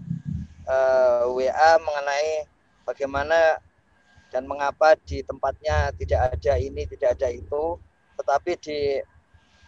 uh, 0.64 1.28
eh, 1.28 1.50
WA 1.50 1.70
mengenai 1.82 2.48
bagaimana 2.88 3.60
dan 4.32 4.48
mengapa 4.48 4.96
di 5.04 5.20
tempatnya 5.22 5.92
tidak 6.00 6.32
ada 6.32 6.56
ini, 6.56 6.88
tidak 6.88 7.20
ada 7.20 7.28
itu, 7.28 7.76
tetapi 8.16 8.56
di 8.64 9.04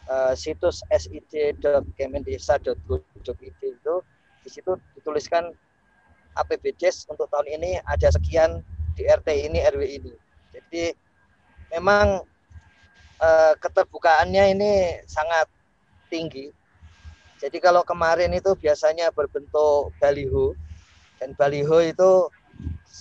uh, 0.08 0.32
situs 0.32 0.80
sid.kemendesa.go.id 0.88 3.60
itu 3.60 4.00
di 4.44 4.48
situ 4.48 4.76
dituliskan 4.96 5.52
APBDes 6.34 7.06
untuk 7.12 7.28
tahun 7.30 7.46
ini 7.60 7.78
ada 7.84 8.10
sekian 8.10 8.64
di 8.96 9.04
RT 9.04 9.28
ini 9.52 9.60
RW 9.68 9.82
ini. 9.84 10.12
Jadi 10.56 10.96
memang 11.76 12.24
uh, 13.20 13.52
keterbukaannya 13.60 14.56
ini 14.56 15.04
sangat 15.04 15.44
tinggi. 16.08 16.48
Jadi 17.38 17.60
kalau 17.60 17.84
kemarin 17.84 18.32
itu 18.32 18.56
biasanya 18.56 19.12
berbentuk 19.12 19.92
baliho 20.00 20.56
dan 21.20 21.36
baliho 21.36 21.78
itu 21.82 22.30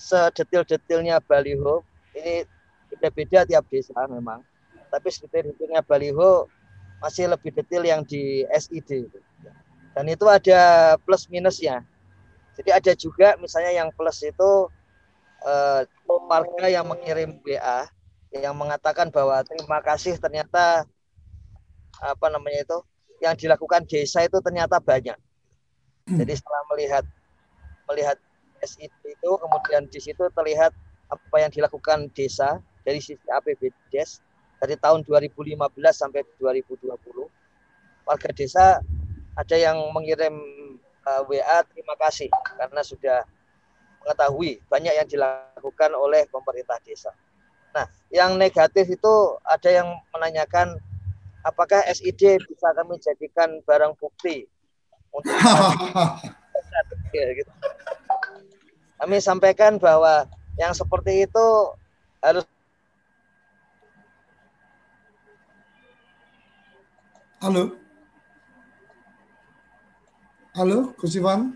sedetil-detilnya 0.04 1.24
baliho 1.24 1.80
ini 2.12 2.44
beda-beda 2.92 3.48
tiap 3.48 3.64
desa 3.72 3.96
memang. 4.12 4.44
Tapi 4.92 5.08
sedetil-detilnya 5.08 5.82
baliho 5.88 6.52
masih 7.00 7.32
lebih 7.32 7.56
detail 7.56 7.84
yang 7.88 8.02
di 8.04 8.44
SID. 8.52 9.08
Dan 9.96 10.06
itu 10.12 10.26
ada 10.28 10.94
plus 11.02 11.32
minusnya. 11.32 11.82
Jadi 12.54 12.70
ada 12.70 12.94
juga 12.94 13.34
misalnya 13.40 13.72
yang 13.74 13.90
plus 13.96 14.22
itu 14.22 14.52
eh, 15.42 15.82
warga 16.30 16.68
yang 16.70 16.86
mengirim 16.86 17.42
WA 17.42 17.90
yang 18.34 18.58
mengatakan 18.58 19.14
bahwa 19.14 19.42
terima 19.46 19.78
kasih 19.82 20.18
ternyata 20.18 20.86
apa 22.02 22.28
namanya 22.34 22.66
itu 22.66 22.78
yang 23.22 23.38
dilakukan 23.38 23.86
desa 23.86 24.26
itu 24.26 24.38
ternyata 24.42 24.82
banyak. 24.82 25.16
Jadi 26.04 26.34
setelah 26.36 26.62
melihat 26.74 27.06
melihat 27.88 28.18
SID 28.64 28.92
itu 29.04 29.30
kemudian 29.40 29.84
di 29.92 30.00
situ 30.00 30.24
terlihat 30.32 30.72
apa 31.12 31.36
yang 31.38 31.52
dilakukan 31.52 32.08
desa 32.16 32.64
dari 32.82 33.04
sisi 33.04 33.24
APBDes 33.30 34.24
dari 34.64 34.80
tahun 34.80 35.04
2015 35.04 35.60
sampai 35.92 36.24
2020 36.40 36.96
warga 38.08 38.30
desa 38.32 38.80
ada 39.36 39.56
yang 39.56 39.76
mengirim 39.92 40.36
uh, 41.08 41.22
WA 41.28 41.64
terima 41.68 41.96
kasih 42.00 42.32
karena 42.58 42.82
sudah 42.82 43.28
mengetahui 44.04 44.60
banyak 44.68 44.94
yang 45.00 45.08
dilakukan 45.08 45.92
oleh 45.96 46.28
pemerintah 46.28 46.76
desa. 46.84 47.16
Nah, 47.72 47.88
yang 48.12 48.36
negatif 48.36 48.86
itu 48.92 49.14
ada 49.48 49.70
yang 49.72 49.88
menanyakan 50.14 50.78
apakah 51.42 51.82
SID 51.90 52.44
bisa 52.44 52.68
kami 52.76 53.00
jadikan 53.00 53.64
barang 53.66 53.96
bukti 53.98 54.46
untuk 55.16 55.34
gitu. 57.40 57.52
Kami 59.04 59.20
sampaikan 59.20 59.76
bahwa 59.76 60.24
yang 60.56 60.72
seperti 60.72 61.28
itu 61.28 61.46
harus 62.24 62.48
Halo. 67.44 67.76
Halo, 70.56 70.96
Gus 70.96 71.20
Iwan. 71.20 71.52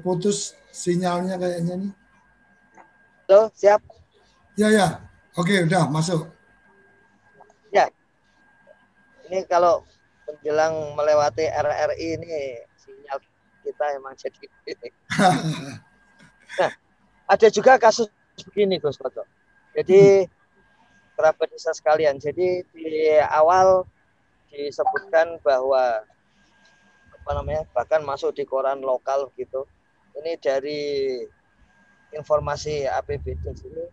Putus 0.00 0.56
sinyalnya 0.72 1.36
kayaknya 1.36 1.84
nih. 1.84 1.92
Halo, 3.28 3.52
siap. 3.52 3.84
Ya, 4.56 4.72
ya. 4.72 5.04
Oke, 5.36 5.60
udah 5.60 5.92
masuk. 5.92 6.24
Ya. 7.68 7.84
Ini 9.28 9.44
kalau 9.44 9.84
menjelang 10.24 10.96
melewati 10.96 11.44
RRI 11.52 12.16
ini 12.16 12.64
kita 13.66 13.98
emang 13.98 14.14
jadi 14.14 14.38
Nah, 16.56 16.72
ada 17.26 17.48
juga 17.50 17.76
kasus 17.76 18.06
begini 18.46 18.78
Gus 18.78 18.96
Toto. 18.96 19.26
Jadi 19.74 20.24
kerabat 21.18 21.50
desa 21.50 21.74
sekalian. 21.74 22.22
Jadi 22.22 22.62
di 22.70 22.86
awal 23.18 23.82
disebutkan 24.48 25.42
bahwa 25.42 26.06
apa 27.12 27.30
namanya 27.34 27.66
bahkan 27.74 28.06
masuk 28.06 28.38
di 28.38 28.46
koran 28.46 28.78
lokal 28.80 29.28
gitu 29.34 29.66
ini 30.22 30.38
dari 30.38 30.82
informasi 32.14 32.86
APBD 32.86 33.42
ini 33.42 33.84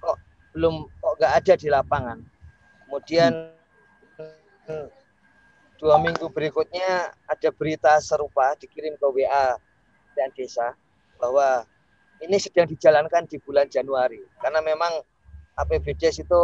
kok 0.00 0.16
belum 0.56 0.88
kok 0.88 1.14
nggak 1.20 1.34
ada 1.44 1.54
di 1.54 1.68
lapangan 1.68 2.18
kemudian. 2.86 3.32
Dua 5.82 5.98
minggu 5.98 6.30
berikutnya 6.30 7.10
ada 7.26 7.50
berita 7.50 7.98
serupa 7.98 8.54
dikirim 8.54 8.94
ke 8.94 9.06
WA 9.10 9.58
dan 10.14 10.30
desa 10.30 10.78
bahwa 11.18 11.66
ini 12.22 12.38
sedang 12.38 12.70
dijalankan 12.70 13.26
di 13.26 13.42
bulan 13.42 13.66
Januari 13.66 14.22
karena 14.38 14.62
memang 14.62 15.02
APBD 15.58 16.14
itu 16.14 16.42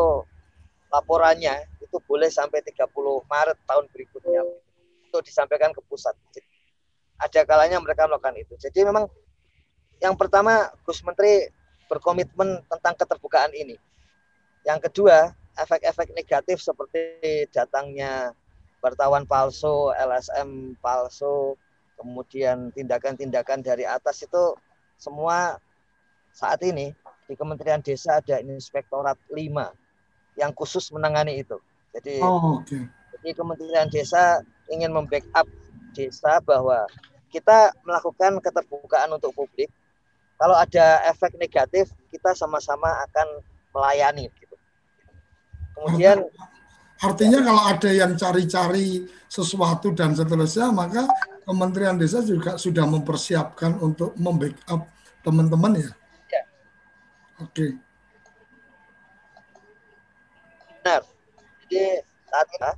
laporannya 0.90 1.54
itu 1.78 1.96
boleh 2.02 2.26
sampai 2.26 2.66
30 2.66 2.90
Maret 3.30 3.58
tahun 3.62 3.86
berikutnya 3.94 4.42
itu 5.08 5.18
disampaikan 5.24 5.70
ke 5.72 5.80
pusat. 5.86 6.12
Jadi, 6.34 6.50
ada 7.16 7.40
kalanya 7.46 7.78
mereka 7.80 8.10
melakukan 8.10 8.36
itu. 8.36 8.58
Jadi 8.58 8.84
memang 8.84 9.06
yang 10.02 10.18
pertama 10.18 10.66
Gus 10.82 11.00
Menteri 11.06 11.46
berkomitmen 11.86 12.60
tentang 12.68 12.94
keterbukaan 12.98 13.54
ini. 13.54 13.78
Yang 14.66 14.90
kedua, 14.90 15.32
efek-efek 15.56 16.12
negatif 16.12 16.60
seperti 16.60 17.46
datangnya 17.54 18.36
wartawan 18.78 19.26
palsu, 19.26 19.90
LSM 19.94 20.78
palsu, 20.78 21.58
kemudian 21.98 22.70
tindakan-tindakan 22.72 23.60
dari 23.60 23.82
atas 23.82 24.22
itu 24.22 24.54
semua 24.98 25.58
saat 26.30 26.62
ini 26.62 26.94
di 27.26 27.34
Kementerian 27.34 27.82
Desa 27.82 28.22
ada 28.22 28.38
Inspektorat 28.38 29.18
5 29.30 30.38
yang 30.38 30.54
khusus 30.54 30.94
menangani 30.94 31.42
itu. 31.42 31.58
Jadi, 31.92 32.22
oh, 32.22 32.62
okay. 32.62 32.86
jadi 33.18 33.28
Kementerian 33.34 33.90
Desa 33.90 34.40
ingin 34.70 34.94
membackup 34.94 35.48
desa 35.96 36.38
bahwa 36.46 36.86
kita 37.28 37.74
melakukan 37.82 38.38
keterbukaan 38.40 39.10
untuk 39.12 39.34
publik. 39.34 39.68
Kalau 40.38 40.54
ada 40.54 41.02
efek 41.10 41.34
negatif, 41.34 41.90
kita 42.14 42.30
sama-sama 42.38 42.86
akan 43.10 43.42
melayani. 43.74 44.30
Gitu. 44.30 44.56
Kemudian 45.74 46.22
artinya 47.02 47.38
kalau 47.42 47.62
ada 47.66 47.90
yang 47.90 48.12
cari-cari 48.18 49.06
sesuatu 49.28 49.94
dan 49.94 50.14
seterusnya, 50.14 50.72
maka 50.72 51.06
Kementerian 51.48 51.96
Desa 51.96 52.20
juga 52.20 52.60
sudah 52.60 52.84
mempersiapkan 52.84 53.80
untuk 53.80 54.12
membackup 54.20 54.84
teman-teman 55.24 55.80
ya. 55.80 55.90
ya. 56.28 56.42
Oke. 57.40 57.52
Okay. 57.52 57.70
benar. 60.88 61.02
Jadi 61.68 62.00
saat 62.28 62.46
ini 62.48 62.72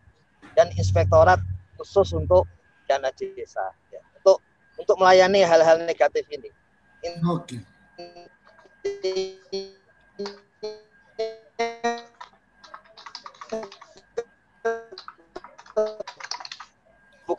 dan 0.59 0.69
inspektorat 0.75 1.41
khusus 1.79 2.11
untuk 2.11 2.47
dana 2.91 3.15
desa 3.15 3.71
ya, 3.95 4.03
untuk 4.19 4.43
untuk 4.75 4.97
melayani 4.99 5.47
hal-hal 5.47 5.79
negatif 5.87 6.27
ini. 6.35 6.51
In, 7.07 7.23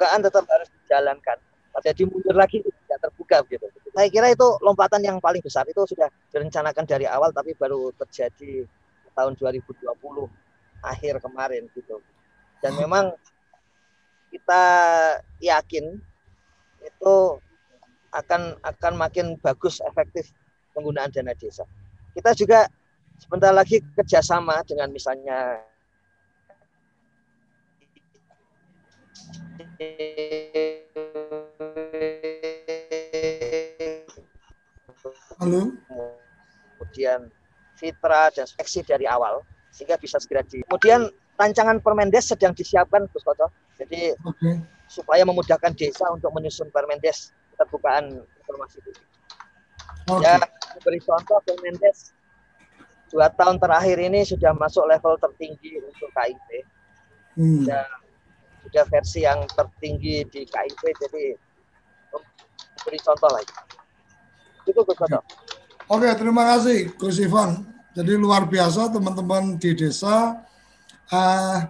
Oke. 0.01 0.09
Bukaan 0.09 0.19
tetap 0.25 0.45
harus 0.49 0.69
dijalankan. 0.81 1.37
Jadi 1.85 2.03
mundur 2.03 2.35
lagi 2.35 2.59
tidak 2.59 2.99
terbuka 2.99 3.37
gitu. 3.47 3.63
Saya 3.95 4.09
kira 4.11 4.27
itu 4.33 4.43
lompatan 4.59 4.99
yang 5.05 5.21
paling 5.21 5.39
besar 5.39 5.63
itu 5.69 5.79
sudah 5.87 6.09
direncanakan 6.33 6.83
dari 6.83 7.07
awal 7.07 7.31
tapi 7.31 7.55
baru 7.55 7.93
terjadi 7.95 8.67
tahun 9.15 9.37
2020 9.37 9.77
akhir 10.83 11.13
kemarin 11.23 11.69
gitu. 11.71 12.01
Dan 12.59 12.75
memang 12.75 13.15
kita 14.33 14.63
yakin 15.39 15.95
itu 16.81 17.15
akan 18.11 18.59
akan 18.65 18.93
makin 18.99 19.39
bagus 19.39 19.79
efektif 19.85 20.33
penggunaan 20.75 21.13
dana 21.13 21.31
desa. 21.37 21.63
Kita 22.11 22.35
juga 22.35 22.67
sebentar 23.15 23.55
lagi 23.55 23.79
kerjasama 23.95 24.65
dengan 24.67 24.91
misalnya 24.91 25.70
Halo. 35.41 35.73
Kemudian 36.77 37.33
Fitra 37.81 38.29
dan 38.29 38.45
seksi 38.45 38.85
dari 38.85 39.09
awal 39.09 39.41
sehingga 39.73 39.97
bisa 39.97 40.21
segera 40.21 40.45
di. 40.45 40.61
Kemudian 40.69 41.09
rancangan 41.41 41.81
Permendes 41.81 42.29
sedang 42.29 42.53
disiapkan 42.53 43.09
Gus. 43.09 43.25
Jadi 43.81 44.13
okay. 44.21 44.61
supaya 44.85 45.25
memudahkan 45.25 45.73
desa 45.73 46.05
untuk 46.13 46.29
menyusun 46.37 46.69
Permendes 46.69 47.33
keterbukaan 47.57 48.21
informasi 48.21 48.77
publik. 48.85 49.09
Okay. 50.05 50.25
Ya, 50.29 50.37
beri 50.85 50.99
contoh 51.01 51.41
Permendes 51.41 52.13
dua 53.09 53.27
tahun 53.33 53.57
terakhir 53.57 53.97
ini 53.97 54.23
sudah 54.23 54.53
masuk 54.55 54.85
level 54.85 55.17
tertinggi 55.17 55.81
untuk 55.81 56.09
KIP. 56.13 56.63
Hmm. 57.35 57.65
Sudah, 57.65 57.83
sudah 58.71 58.87
versi 58.87 59.27
yang 59.27 59.43
tertinggi 59.51 60.23
di 60.31 60.47
KIP, 60.47 60.81
jadi 60.95 61.35
beri 62.87 62.99
contoh 63.03 63.27
lagi. 63.27 63.53
Itu 64.63 64.79
Gus. 64.87 64.97
Oke, 65.91 66.07
terima 66.15 66.55
kasih 66.55 66.95
Gus 66.95 67.19
Ivan. 67.19 67.67
Jadi 67.91 68.15
luar 68.15 68.47
biasa 68.47 68.87
teman-teman 68.95 69.59
di 69.59 69.75
desa. 69.75 70.39
Uh, 71.11 71.67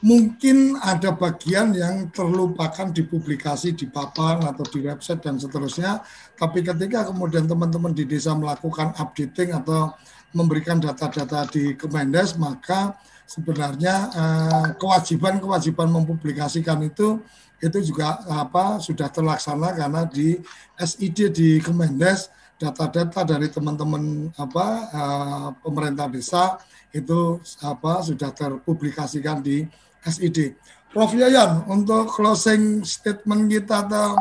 mungkin 0.00 0.80
ada 0.80 1.12
bagian 1.12 1.76
yang 1.76 2.08
terlupakan 2.08 2.88
di 2.88 3.04
publikasi 3.04 3.76
di 3.76 3.84
papan 3.84 4.40
atau 4.48 4.64
di 4.64 4.80
website 4.80 5.20
dan 5.20 5.36
seterusnya. 5.36 6.00
Tapi 6.40 6.64
ketika 6.64 7.12
kemudian 7.12 7.44
teman-teman 7.44 7.92
di 7.92 8.08
desa 8.08 8.32
melakukan 8.32 8.96
updating 8.96 9.52
atau 9.52 9.92
memberikan 10.32 10.80
data-data 10.80 11.44
di 11.52 11.76
Kemendes, 11.76 12.40
maka 12.40 12.96
sebenarnya 13.28 13.94
eh, 14.08 14.66
kewajiban-kewajiban 14.80 15.92
mempublikasikan 15.92 16.80
itu 16.88 17.20
itu 17.58 17.92
juga 17.92 18.22
apa 18.30 18.78
sudah 18.78 19.10
terlaksana 19.10 19.74
karena 19.74 20.06
di 20.06 20.38
SID 20.78 21.34
di 21.34 21.48
Kemendes 21.58 22.30
data-data 22.58 23.22
dari 23.22 23.46
teman-teman 23.50 24.34
apa 24.34 24.66
uh, 24.90 25.48
pemerintah 25.62 26.10
desa 26.10 26.58
itu 26.90 27.38
apa 27.62 28.02
sudah 28.02 28.34
terpublikasikan 28.34 29.38
di 29.42 29.62
SID. 30.02 30.58
Prof 30.90 31.14
Yayan 31.14 31.68
untuk 31.70 32.10
closing 32.10 32.82
statement 32.82 33.46
kita 33.46 33.86
atau 33.86 34.18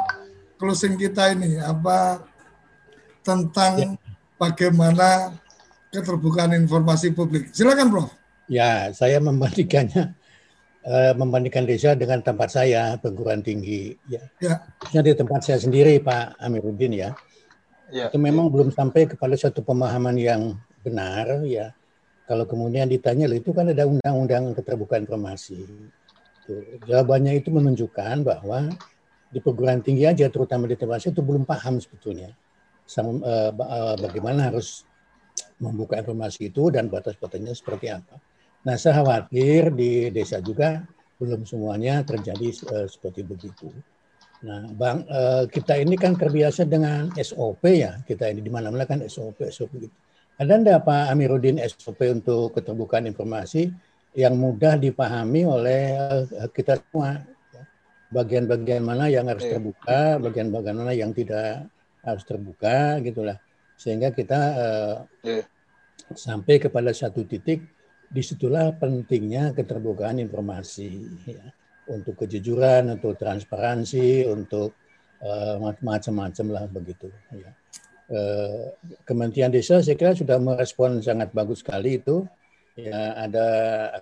closing 0.62 0.99
kita 0.99 1.34
ini 1.34 1.58
apa 1.58 2.22
tentang 3.26 3.74
ya. 3.78 3.89
bagaimana 4.38 5.34
keterbukaan 5.89 6.53
informasi 6.53 7.18
publik. 7.18 7.49
Silakan 7.53 7.89
Prof. 7.89 8.10
Ya, 8.47 8.95
saya 8.95 9.19
membandingkannya 9.19 10.15
uh, 10.87 11.13
membandingkan 11.19 11.67
desa 11.67 11.93
dengan 11.93 12.23
tempat 12.23 12.49
saya 12.51 12.95
perguruan 12.95 13.43
tinggi 13.43 13.95
ya. 14.07 14.23
ya. 14.39 15.01
di 15.03 15.11
tempat 15.11 15.43
saya 15.43 15.59
sendiri 15.59 15.99
Pak 15.99 16.39
Amiruddin 16.39 16.95
ya 16.95 17.11
ya. 17.91 18.11
itu 18.11 18.17
memang 18.19 18.51
belum 18.51 18.71
sampai 18.71 19.07
kepada 19.07 19.35
suatu 19.35 19.63
pemahaman 19.63 20.15
yang 20.19 20.41
benar 20.83 21.43
ya. 21.47 21.71
Kalau 22.27 22.43
kemudian 22.43 22.91
ditanya, 22.91 23.23
itu 23.31 23.55
kan 23.55 23.71
ada 23.71 23.87
undang-undang 23.87 24.51
keterbukaan 24.51 25.07
informasi. 25.07 25.63
Jawabannya 26.83 27.39
itu 27.39 27.55
menunjukkan 27.55 28.27
bahwa 28.27 28.67
di 29.31 29.39
perguruan 29.39 29.79
tinggi 29.79 30.03
aja, 30.03 30.27
terutama 30.27 30.67
di 30.67 30.75
tempat 30.75 31.07
itu 31.07 31.23
belum 31.23 31.47
paham 31.47 31.79
sebetulnya 31.79 32.35
sama, 32.83 33.23
uh, 33.23 33.51
uh, 33.55 33.95
bagaimana 33.95 34.51
harus 34.51 34.83
membuka 35.55 36.03
informasi 36.03 36.51
itu 36.51 36.67
dan 36.67 36.91
batas-batasnya 36.91 37.55
seperti 37.55 37.95
apa. 37.95 38.19
Nah, 38.68 38.76
saya 38.76 38.99
khawatir 38.99 39.72
di 39.72 40.11
desa 40.11 40.43
juga 40.43 40.84
belum 41.24 41.47
semuanya 41.47 42.03
terjadi 42.03 42.51
uh, 42.68 42.84
seperti 42.84 43.24
begitu. 43.24 43.72
Nah, 44.43 44.68
Bang, 44.76 45.07
uh, 45.07 45.47
kita 45.47 45.80
ini 45.80 45.95
kan 45.95 46.20
terbiasa 46.20 46.68
dengan 46.68 47.07
SOP 47.15 47.63
ya. 47.63 47.95
Kita 48.03 48.28
ini 48.28 48.43
di 48.43 48.51
mana-mana 48.51 48.84
kan 48.84 48.99
SOP, 49.07 49.47
SOP 49.47 49.72
gitu. 49.80 49.95
Ada 50.36 50.59
enggak 50.59 50.84
Pak 50.84 51.15
Amiruddin 51.15 51.63
SOP 51.63 52.11
untuk 52.11 52.59
keterbukaan 52.59 53.07
informasi 53.07 53.72
yang 54.20 54.36
mudah 54.36 54.76
dipahami 54.76 55.47
oleh 55.47 55.95
uh, 56.36 56.51
kita 56.51 56.76
semua? 56.84 57.24
Bagian-bagian 58.11 58.84
mana 58.84 59.07
yang 59.07 59.32
harus 59.32 59.47
terbuka, 59.47 60.20
bagian-bagian 60.20 60.76
mana 60.76 60.91
yang 60.91 61.15
tidak 61.15 61.72
harus 62.03 62.24
terbuka, 62.28 62.99
gitulah. 62.99 63.39
Sehingga 63.80 64.11
kita 64.11 64.39
uh, 64.59 64.95
sampai 66.15 66.55
kepada 66.59 66.95
satu 66.95 67.28
titik, 67.28 67.76
di 68.08 68.24
situlah 68.24 68.72
pentingnya 68.76 69.51
keterbukaan 69.53 70.20
informasi. 70.24 70.89
Ya 71.28 71.53
untuk 71.88 72.20
kejujuran, 72.24 72.99
untuk 72.99 73.16
transparansi, 73.16 74.28
untuk 74.28 74.76
uh, 75.24 75.55
macam-macam 75.80 76.45
lah 76.51 76.66
begitu. 76.68 77.08
Ya. 77.32 77.51
Uh, 78.08 78.72
Kementerian 79.03 79.51
Desa 79.51 79.84
saya 79.84 79.99
kira 79.99 80.16
sudah 80.16 80.39
merespon 80.39 80.99
sangat 81.03 81.32
bagus 81.32 81.64
sekali 81.64 81.99
itu. 81.99 82.28
Ya 82.78 83.18
ada 83.18 83.47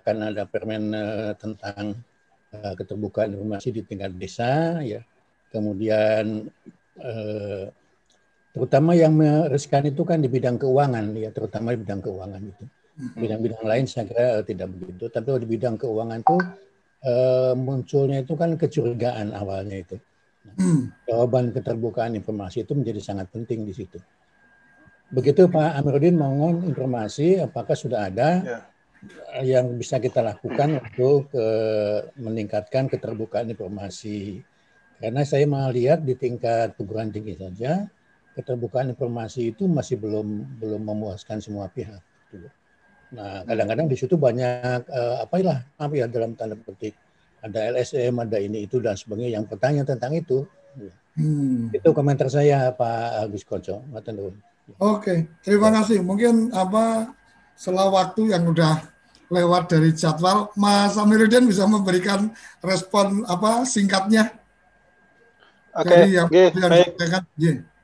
akan 0.02 0.16
ada 0.34 0.44
permen 0.44 0.92
uh, 0.92 1.32
tentang 1.38 1.96
uh, 2.52 2.74
keterbukaan 2.76 3.32
informasi 3.32 3.72
di 3.72 3.82
tingkat 3.86 4.12
desa. 4.18 4.82
Ya. 4.84 5.00
Kemudian 5.48 6.50
uh, 7.00 7.64
terutama 8.52 8.92
yang 8.92 9.16
mereskan 9.16 9.88
itu 9.88 10.04
kan 10.04 10.20
di 10.20 10.28
bidang 10.28 10.60
keuangan 10.60 11.16
ya 11.16 11.30
terutama 11.32 11.72
di 11.72 11.80
bidang 11.80 12.02
keuangan 12.04 12.42
itu. 12.44 12.64
Bidang-bidang 12.96 13.64
lain 13.64 13.84
saya 13.84 14.08
kira 14.08 14.40
tidak 14.40 14.72
begitu. 14.72 15.12
Tapi 15.12 15.28
di 15.44 15.48
bidang 15.48 15.76
keuangan 15.76 16.24
itu 16.24 16.36
uh, 17.04 17.52
munculnya 17.52 18.24
itu 18.24 18.32
kan 18.32 18.56
kecurigaan 18.56 19.36
awalnya 19.36 19.84
itu. 19.84 19.96
Hmm. 20.56 20.88
Jawaban 21.04 21.52
keterbukaan 21.52 22.16
informasi 22.16 22.64
itu 22.64 22.72
menjadi 22.72 23.00
sangat 23.04 23.28
penting 23.28 23.68
di 23.68 23.74
situ. 23.76 24.00
Begitu 25.12 25.46
Pak 25.46 25.76
Amiruddin 25.78 26.18
mohon 26.18 26.66
informasi 26.66 27.38
apakah 27.38 27.78
sudah 27.78 28.10
ada 28.10 28.42
ya. 28.42 28.58
yang 29.44 29.70
bisa 29.78 30.02
kita 30.02 30.18
lakukan 30.18 30.82
untuk 30.82 31.30
meningkatkan 32.18 32.90
keterbukaan 32.90 33.52
informasi. 33.52 34.42
Karena 34.96 35.22
saya 35.28 35.44
melihat 35.44 36.00
di 36.00 36.16
tingkat 36.16 36.74
perguruan 36.74 37.12
tinggi 37.12 37.36
saja 37.36 37.86
keterbukaan 38.36 38.92
informasi 38.92 39.56
itu 39.56 39.64
masih 39.64 39.96
belum 39.96 40.60
belum 40.60 40.82
memuaskan 40.84 41.40
semua 41.40 41.72
pihak. 41.72 42.00
Nah, 43.14 43.46
kadang-kadang 43.46 43.86
di 43.86 43.96
situ 43.98 44.18
banyak 44.18 44.80
uh, 44.90 45.22
apa 45.22 45.34
ya, 45.38 45.56
apa 45.78 45.94
ya 45.94 46.06
dalam 46.10 46.34
tanda 46.34 46.58
petik 46.58 46.98
ada 47.38 47.70
LSM, 47.70 48.18
ada 48.18 48.38
ini 48.42 48.66
itu 48.66 48.82
dan 48.82 48.98
sebagainya 48.98 49.38
yang 49.38 49.44
bertanya 49.46 49.86
tentang 49.86 50.16
itu. 50.18 50.42
Hmm. 51.16 51.70
Itu 51.72 51.94
komentar 51.94 52.28
saya 52.28 52.74
Pak 52.74 53.24
Agus 53.24 53.46
Koco. 53.46 53.86
Oke, 54.82 55.30
terima 55.46 55.70
kasih. 55.70 56.02
Mungkin 56.02 56.50
apa 56.50 57.14
setelah 57.54 57.88
waktu 57.88 58.34
yang 58.34 58.44
udah 58.50 58.82
lewat 59.30 59.70
dari 59.70 59.94
jadwal, 59.94 60.50
Mas 60.58 60.98
Amiruddin 60.98 61.46
bisa 61.46 61.64
memberikan 61.64 62.34
respon 62.60 63.22
apa 63.30 63.62
singkatnya? 63.62 64.34
Oke, 65.76 65.92
okay, 65.92 66.02
yang, 66.10 66.26
okay, 66.26 66.46
yang 66.52 66.70
baik. 66.72 66.90
Yeah. 67.38 67.75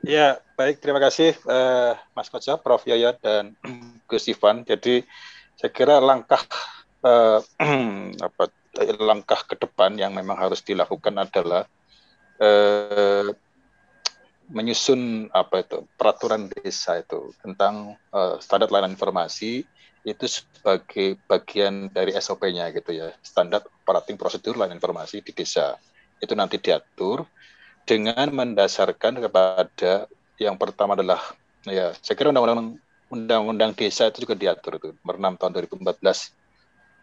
Ya, 0.00 0.40
baik. 0.56 0.80
Terima 0.80 0.96
kasih 0.96 1.36
uh, 1.44 1.92
Mas 2.16 2.32
Koco, 2.32 2.56
Prof. 2.64 2.88
Yoyo, 2.88 3.12
dan 3.20 3.52
Gus 4.08 4.32
Ivan. 4.32 4.64
Jadi 4.64 5.04
saya 5.60 5.68
kira 5.68 6.00
langkah 6.00 6.40
uh, 7.04 7.44
apa, 8.26 8.44
langkah 8.96 9.44
ke 9.44 9.60
depan 9.60 10.00
yang 10.00 10.16
memang 10.16 10.40
harus 10.40 10.64
dilakukan 10.64 11.12
adalah 11.20 11.68
uh, 12.40 13.28
menyusun 14.50 15.28
apa 15.30 15.62
itu 15.62 15.84
peraturan 15.94 16.48
desa 16.48 16.98
itu 16.98 17.36
tentang 17.44 17.94
uh, 18.10 18.40
standar 18.40 18.72
layanan 18.72 18.96
informasi 18.96 19.62
itu 20.02 20.26
sebagai 20.26 21.20
bagian 21.28 21.92
dari 21.92 22.16
SOP-nya 22.16 22.72
gitu 22.74 22.90
ya 22.96 23.14
standar 23.22 23.62
operating 23.62 24.18
prosedur 24.18 24.58
layanan 24.58 24.80
informasi 24.80 25.22
di 25.22 25.30
desa 25.30 25.78
itu 26.18 26.34
nanti 26.34 26.58
diatur 26.58 27.22
dengan 27.90 28.30
mendasarkan 28.30 29.18
kepada 29.18 30.06
yang 30.38 30.54
pertama 30.54 30.94
adalah 30.94 31.18
ya 31.66 31.90
saya 31.98 32.14
kira 32.14 32.30
undang-undang 32.30 32.78
undang-undang 33.10 33.74
desa 33.74 34.06
itu 34.06 34.22
juga 34.22 34.38
diatur 34.38 34.78
itu 34.78 34.94
nomor 35.02 35.18
6 35.18 35.42
tahun 35.42 35.50
2014 35.74 35.98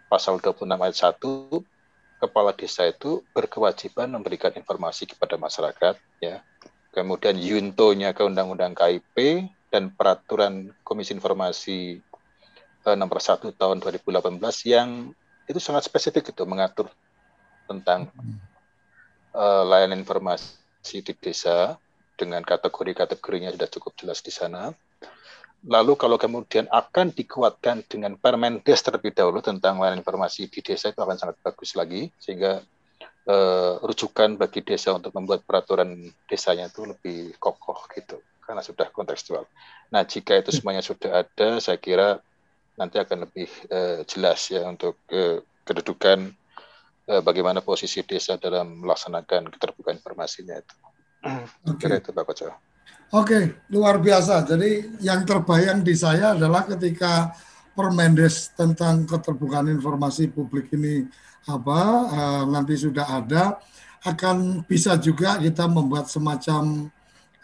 pasal 0.08 0.40
26 0.40 0.64
ayat 0.64 0.98
1 1.12 2.24
kepala 2.24 2.56
desa 2.56 2.88
itu 2.88 3.20
berkewajiban 3.36 4.08
memberikan 4.16 4.56
informasi 4.56 5.12
kepada 5.12 5.36
masyarakat 5.36 6.00
ya. 6.24 6.40
Kemudian 6.96 7.36
yuntonya 7.36 8.16
ke 8.16 8.24
undang-undang 8.24 8.72
KIP 8.74 9.46
dan 9.68 9.92
peraturan 9.92 10.72
Komisi 10.88 11.12
Informasi 11.12 12.00
eh, 12.88 12.96
nomor 12.96 13.20
1 13.20 13.44
tahun 13.54 13.84
2018 13.84 14.40
yang 14.72 15.12
itu 15.52 15.60
sangat 15.60 15.84
spesifik 15.84 16.32
itu 16.32 16.44
mengatur 16.48 16.88
tentang 17.68 18.08
uh, 19.36 19.64
layanan 19.68 20.00
informasi 20.00 20.67
di 20.92 21.14
desa 21.14 21.76
dengan 22.18 22.42
kategori-kategorinya 22.42 23.54
sudah 23.54 23.70
cukup 23.70 23.94
jelas 24.00 24.20
di 24.26 24.34
sana. 24.34 24.74
Lalu 25.68 26.00
kalau 26.00 26.16
kemudian 26.16 26.70
akan 26.70 27.12
dikuatkan 27.12 27.84
dengan 27.90 28.16
Permendes 28.16 28.80
terlebih 28.86 29.12
dahulu 29.12 29.42
tentang 29.42 29.82
layanan 29.82 30.02
informasi 30.02 30.48
di 30.48 30.62
desa 30.62 30.94
itu 30.94 31.02
akan 31.02 31.18
sangat 31.18 31.38
bagus 31.44 31.74
lagi 31.76 32.14
sehingga 32.22 32.62
uh, 33.28 33.82
rujukan 33.84 34.40
bagi 34.40 34.64
desa 34.64 34.96
untuk 34.96 35.12
membuat 35.18 35.44
peraturan 35.44 36.08
desanya 36.30 36.72
itu 36.72 36.88
lebih 36.88 37.36
kokoh 37.38 37.84
gitu 37.94 38.22
karena 38.48 38.64
sudah 38.64 38.88
kontekstual. 38.96 39.44
Nah 39.92 40.08
jika 40.08 40.40
itu 40.40 40.56
semuanya 40.56 40.80
sudah 40.80 41.28
ada, 41.28 41.60
saya 41.60 41.76
kira 41.76 42.24
nanti 42.80 43.02
akan 43.02 43.28
lebih 43.28 43.50
uh, 43.68 44.06
jelas 44.08 44.48
ya 44.48 44.64
untuk 44.64 44.96
uh, 45.12 45.44
kedudukan 45.68 46.32
bagaimana 47.08 47.64
posisi 47.64 48.04
desa 48.04 48.36
dalam 48.36 48.84
melaksanakan 48.84 49.48
keterbukaan 49.56 49.96
informasinya 49.96 50.60
itu. 50.60 50.76
Oke. 51.72 51.88
Okay. 51.88 52.04
itu 52.04 52.12
Pak 52.12 52.24
Koco. 52.28 52.48
Oke, 53.16 53.64
luar 53.72 54.04
biasa. 54.04 54.44
Jadi 54.44 55.00
yang 55.00 55.24
terbayang 55.24 55.80
di 55.80 55.96
saya 55.96 56.36
adalah 56.36 56.68
ketika 56.68 57.32
Permendes 57.72 58.52
tentang 58.58 59.06
keterbukaan 59.06 59.70
informasi 59.70 60.34
publik 60.34 60.74
ini 60.74 61.06
apa 61.48 61.80
uh, 62.10 62.44
nanti 62.50 62.74
sudah 62.74 63.06
ada, 63.06 63.62
akan 64.04 64.66
bisa 64.68 65.00
juga 65.00 65.40
kita 65.40 65.70
membuat 65.70 66.12
semacam 66.12 66.92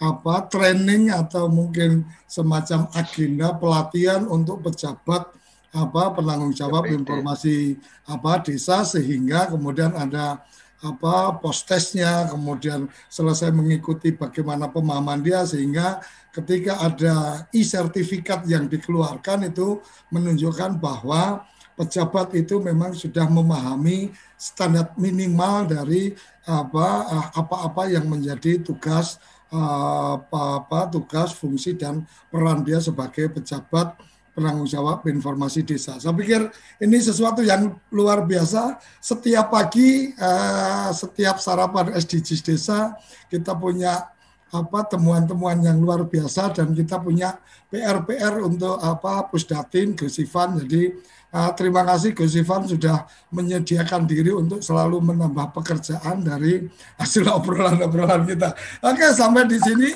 apa 0.02 0.36
training 0.52 1.14
atau 1.14 1.48
mungkin 1.48 2.04
semacam 2.28 2.92
agenda 2.92 3.56
pelatihan 3.56 4.28
untuk 4.28 4.66
pejabat 4.68 5.32
apa 5.74 6.14
penanggung 6.14 6.54
jawab 6.54 6.86
informasi 6.86 7.82
apa 8.06 8.46
desa 8.46 8.86
sehingga 8.86 9.50
kemudian 9.50 9.90
ada 9.98 10.46
apa 10.84 11.40
postesnya 11.40 12.30
kemudian 12.30 12.86
selesai 13.10 13.50
mengikuti 13.50 14.14
bagaimana 14.14 14.70
pemahaman 14.70 15.24
dia 15.26 15.42
sehingga 15.48 16.04
ketika 16.30 16.78
ada 16.84 17.48
e-sertifikat 17.56 18.46
yang 18.46 18.70
dikeluarkan 18.70 19.50
itu 19.50 19.82
menunjukkan 20.14 20.78
bahwa 20.78 21.48
pejabat 21.74 22.38
itu 22.38 22.62
memang 22.62 22.94
sudah 22.94 23.26
memahami 23.26 24.14
standar 24.38 24.94
minimal 24.94 25.66
dari 25.66 26.14
apa 26.46 26.88
apa-apa 27.34 27.90
yang 27.90 28.06
menjadi 28.06 28.62
tugas 28.62 29.18
apa-apa 29.54 30.90
tugas 30.92 31.34
fungsi 31.34 31.78
dan 31.78 32.06
peran 32.30 32.62
dia 32.66 32.82
sebagai 32.82 33.30
pejabat 33.32 33.96
penanggung 34.34 34.66
jawab 34.66 35.06
informasi 35.06 35.62
desa. 35.62 36.02
Saya 36.02 36.14
pikir 36.18 36.50
ini 36.82 36.98
sesuatu 36.98 37.46
yang 37.46 37.78
luar 37.94 38.26
biasa. 38.26 38.82
Setiap 38.98 39.54
pagi, 39.54 40.10
uh, 40.18 40.90
setiap 40.90 41.38
sarapan 41.38 41.94
SDGs 41.94 42.42
desa, 42.42 42.98
kita 43.30 43.54
punya 43.54 44.10
apa 44.54 44.86
temuan-temuan 44.86 45.58
yang 45.66 45.82
luar 45.82 46.06
biasa 46.06 46.54
dan 46.54 46.78
kita 46.78 47.02
punya 47.02 47.42
PR-PR 47.74 48.38
untuk 48.46 48.78
apa 48.78 49.26
Pusdatin, 49.30 49.98
Gesivan. 49.98 50.62
Jadi 50.62 50.94
uh, 51.34 51.50
terima 51.58 51.82
kasih 51.82 52.14
Gesivan 52.14 52.70
sudah 52.70 53.10
menyediakan 53.34 54.06
diri 54.06 54.30
untuk 54.30 54.62
selalu 54.62 55.02
menambah 55.14 55.58
pekerjaan 55.58 56.22
dari 56.22 56.70
hasil 57.02 57.26
obrolan-obrolan 57.38 58.30
kita. 58.30 58.54
Oke, 58.86 59.10
sampai 59.14 59.50
di 59.50 59.58
sini 59.58 59.90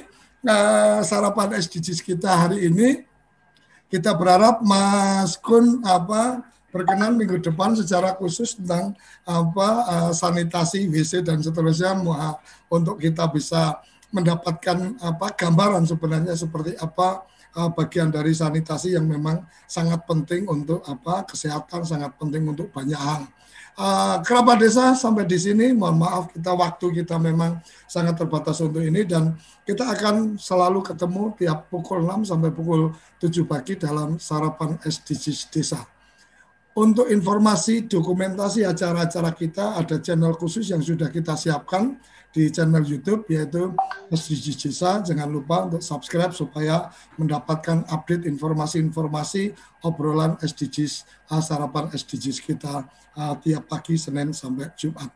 uh, 0.49 1.05
sarapan 1.05 1.57
SDGs 1.61 2.01
kita 2.01 2.49
hari 2.49 2.65
ini 2.65 3.05
kita 3.87 4.11
berharap 4.15 4.59
Mas 4.63 5.39
Kun 5.39 5.83
apa 5.83 6.43
berkenan 6.71 7.15
minggu 7.15 7.39
depan 7.39 7.73
secara 7.73 8.13
khusus 8.19 8.59
tentang 8.59 8.91
apa 9.23 9.67
uh, 9.87 10.11
sanitasi 10.11 10.85
WC 10.91 11.23
dan 11.23 11.39
seterusnya 11.39 11.95
uh, 11.95 12.35
untuk 12.67 12.99
kita 12.99 13.25
bisa 13.31 13.79
mendapatkan 14.11 14.95
apa 14.99 15.31
gambaran 15.35 15.87
sebenarnya 15.87 16.35
seperti 16.35 16.75
apa 16.79 17.23
uh, 17.55 17.71
bagian 17.71 18.11
dari 18.11 18.35
sanitasi 18.35 18.99
yang 18.99 19.07
memang 19.07 19.43
sangat 19.65 20.03
penting 20.03 20.45
untuk 20.47 20.83
apa 20.83 21.23
kesehatan 21.27 21.87
sangat 21.87 22.11
penting 22.19 22.43
untuk 22.47 22.69
banyak 22.71 22.99
hal. 22.99 23.23
Uh, 23.77 24.17
kerabat 24.25 24.57
desa 24.57 24.97
sampai 24.97 25.29
di 25.29 25.37
sini 25.37 25.69
mohon 25.69 26.01
maaf 26.01 26.33
kita 26.33 26.49
waktu 26.49 26.97
kita 26.97 27.21
memang 27.21 27.61
sangat 27.85 28.17
terbatas 28.17 28.57
untuk 28.57 28.81
ini 28.81 29.05
dan 29.05 29.37
kita 29.69 29.85
akan 29.85 30.33
selalu 30.41 30.81
ketemu 30.81 31.29
tiap 31.37 31.69
pukul 31.69 32.01
6 32.01 32.25
sampai 32.25 32.49
pukul 32.49 32.97
7 33.21 33.45
pagi 33.45 33.77
dalam 33.77 34.17
sarapan 34.17 34.81
SDGs 34.81 35.53
desa. 35.53 35.85
Untuk 36.77 37.09
informasi 37.09 37.89
dokumentasi 37.89 38.61
acara-acara 38.61 39.33
kita 39.33 39.81
ada 39.81 39.97
channel 39.97 40.37
khusus 40.37 40.69
yang 40.69 40.77
sudah 40.77 41.09
kita 41.09 41.33
siapkan 41.33 41.97
di 42.29 42.53
channel 42.53 42.85
YouTube 42.85 43.25
yaitu 43.33 43.73
SDGs 44.13 44.57
Desa. 44.61 45.01
Jangan 45.01 45.25
lupa 45.25 45.65
untuk 45.65 45.81
subscribe 45.81 46.37
supaya 46.37 46.93
mendapatkan 47.17 47.81
update 47.89 48.29
informasi-informasi 48.29 49.57
obrolan 49.89 50.37
SDGs, 50.37 51.25
uh, 51.33 51.41
sarapan 51.41 51.89
SDGs 51.89 52.45
kita 52.45 52.85
uh, 53.17 53.33
tiap 53.41 53.65
pagi 53.65 53.97
Senin 53.97 54.29
sampai 54.29 54.69
Jumat. 54.77 55.09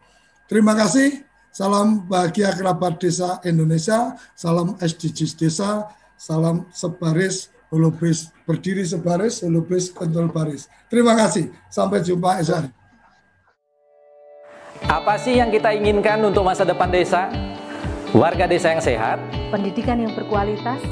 Terima 0.50 0.74
kasih. 0.74 1.22
Salam 1.54 2.10
bahagia 2.10 2.58
kerabat 2.58 2.98
desa 2.98 3.38
Indonesia. 3.46 4.18
Salam 4.34 4.82
SDGs 4.82 5.38
desa. 5.38 5.94
Salam 6.18 6.66
sebaris 6.74 7.54
holobris 7.72 8.30
berdiri 8.44 8.84
sebaris 8.84 9.42
holobris 9.42 9.90
kontrol 9.90 10.28
baris. 10.28 10.68
Terima 10.92 11.16
kasih. 11.16 11.50
Sampai 11.72 12.04
jumpa 12.04 12.44
esok 12.44 12.56
hari. 12.60 12.70
Apa 14.92 15.16
sih 15.16 15.40
yang 15.40 15.50
kita 15.50 15.72
inginkan 15.72 16.20
untuk 16.20 16.44
masa 16.44 16.68
depan 16.68 16.92
desa? 16.92 17.32
Warga 18.12 18.44
desa 18.44 18.76
yang 18.76 18.84
sehat, 18.84 19.24
pendidikan 19.56 19.96
yang 19.96 20.12
berkualitas, 20.12 20.84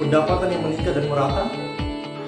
pendapatan 0.00 0.56
yang 0.56 0.62
meningkat 0.64 0.96
dan 0.96 1.04
merata, 1.04 1.44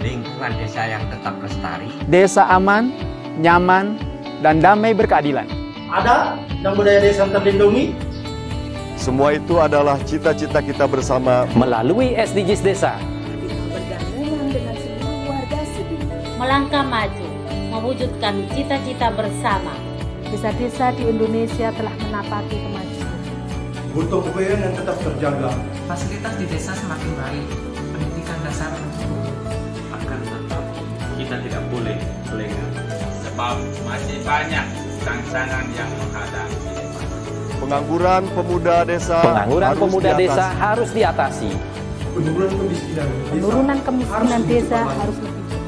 lingkungan 0.05 0.53
desa 0.61 0.85
yang 0.85 1.01
tetap 1.09 1.33
lestari, 1.41 1.89
desa 2.13 2.45
aman, 2.53 2.93
nyaman, 3.41 3.97
dan 4.45 4.61
damai 4.61 4.93
berkeadilan. 4.93 5.49
Ada 5.89 6.37
dan 6.61 6.73
budaya 6.77 7.01
desa 7.01 7.25
terlindungi. 7.25 7.97
Semua 9.01 9.33
itu 9.33 9.57
adalah 9.57 9.97
cita-cita 10.05 10.61
kita 10.61 10.85
bersama 10.85 11.49
melalui 11.57 12.13
SDGs 12.13 12.61
Desa. 12.61 13.18
Melangkah 16.39 16.87
maju, 16.87 17.27
mewujudkan 17.75 18.47
cita-cita 18.55 19.11
bersama 19.11 19.75
Desa-desa 20.29 20.93
di 20.93 21.09
Indonesia 21.09 21.73
telah 21.73 21.95
menapaki 22.05 22.61
kemajuan. 22.61 23.19
Butuh 23.97 24.21
kebayaan 24.29 24.61
yang 24.61 24.75
tetap 24.77 24.97
terjaga. 25.01 25.51
Fasilitas 25.89 26.37
di 26.37 26.45
desa 26.53 26.77
semakin 26.77 27.13
baik, 27.17 27.45
pendidikan 27.91 28.39
dasar 28.45 28.69
mencukupi. 28.77 29.33
Akan 29.89 30.21
tetap 30.21 30.63
kita 31.17 31.37
tidak 31.49 31.63
boleh 31.73 31.97
lengah, 32.29 32.71
sebab 33.25 33.57
masih 33.89 34.21
banyak 34.21 34.67
tantangan 35.01 35.65
yang 35.73 35.91
menghadapi. 35.97 36.57
Pengangguran 37.59 38.23
pemuda 38.37 38.77
desa 38.85 39.19
Pengangguran 39.25 39.69
harus 39.73 39.81
pemuda 39.81 40.11
diatasi. 40.13 40.23
desa 40.29 40.45
harus 40.55 40.91
diatasi. 40.93 41.51
Penurunan 42.13 42.53
kemiskinan 42.53 43.09
desa, 43.09 43.33
Penurunan 43.33 43.79
kemiskinan 43.81 44.43
desa 44.45 44.79
harus 44.85 45.17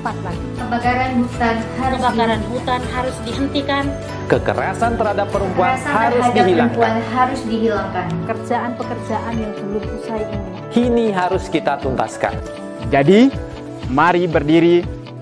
cepat 0.00 0.16
lagi. 0.24 0.46
Kebakaran 0.56 1.12
hutan 1.20 1.56
harus 1.76 1.98
Kebakaran 2.00 2.42
hutan 2.48 2.80
harus 2.88 3.16
dihentikan. 3.28 3.84
Kekerasan 4.32 4.92
terhadap 4.96 5.28
perempuan 5.28 5.76
Kekerasan 5.76 5.92
harus 5.92 6.24
terhadap 6.24 6.36
dihilangkan. 6.40 6.72
perempuan 6.72 6.96
harus 7.12 7.40
dihilangkan. 7.44 8.06
Pekerjaan-pekerjaan 8.24 9.32
yang 9.36 9.52
belum 9.60 9.84
usai 10.00 10.22
ini. 10.24 10.50
Kini 10.72 11.06
harus 11.12 11.44
kita 11.52 11.76
tuntaskan. 11.84 12.32
Jadi, 12.88 13.28
mari 13.92 14.24
berdiri. 14.24 14.76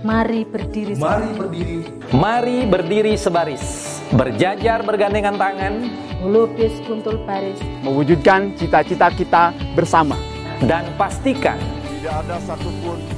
Mari 0.07 0.47
berdiri. 0.47 0.95
Mari 0.95 1.31
berdiri. 1.35 1.77
Mari 2.15 2.59
berdiri 2.71 3.13
sebaris. 3.19 3.99
Berjajar 4.15 4.87
bergandengan 4.87 5.35
tangan. 5.35 5.91
Melukis 6.23 6.79
kuntul 6.87 7.19
baris. 7.27 7.59
Mewujudkan 7.83 8.55
cita-cita 8.55 9.11
kita 9.11 9.51
bersama. 9.75 10.15
Dan 10.63 10.87
pastikan 10.95 11.59
tidak 11.99 12.15
ada 12.23 12.37
satupun 12.47 13.18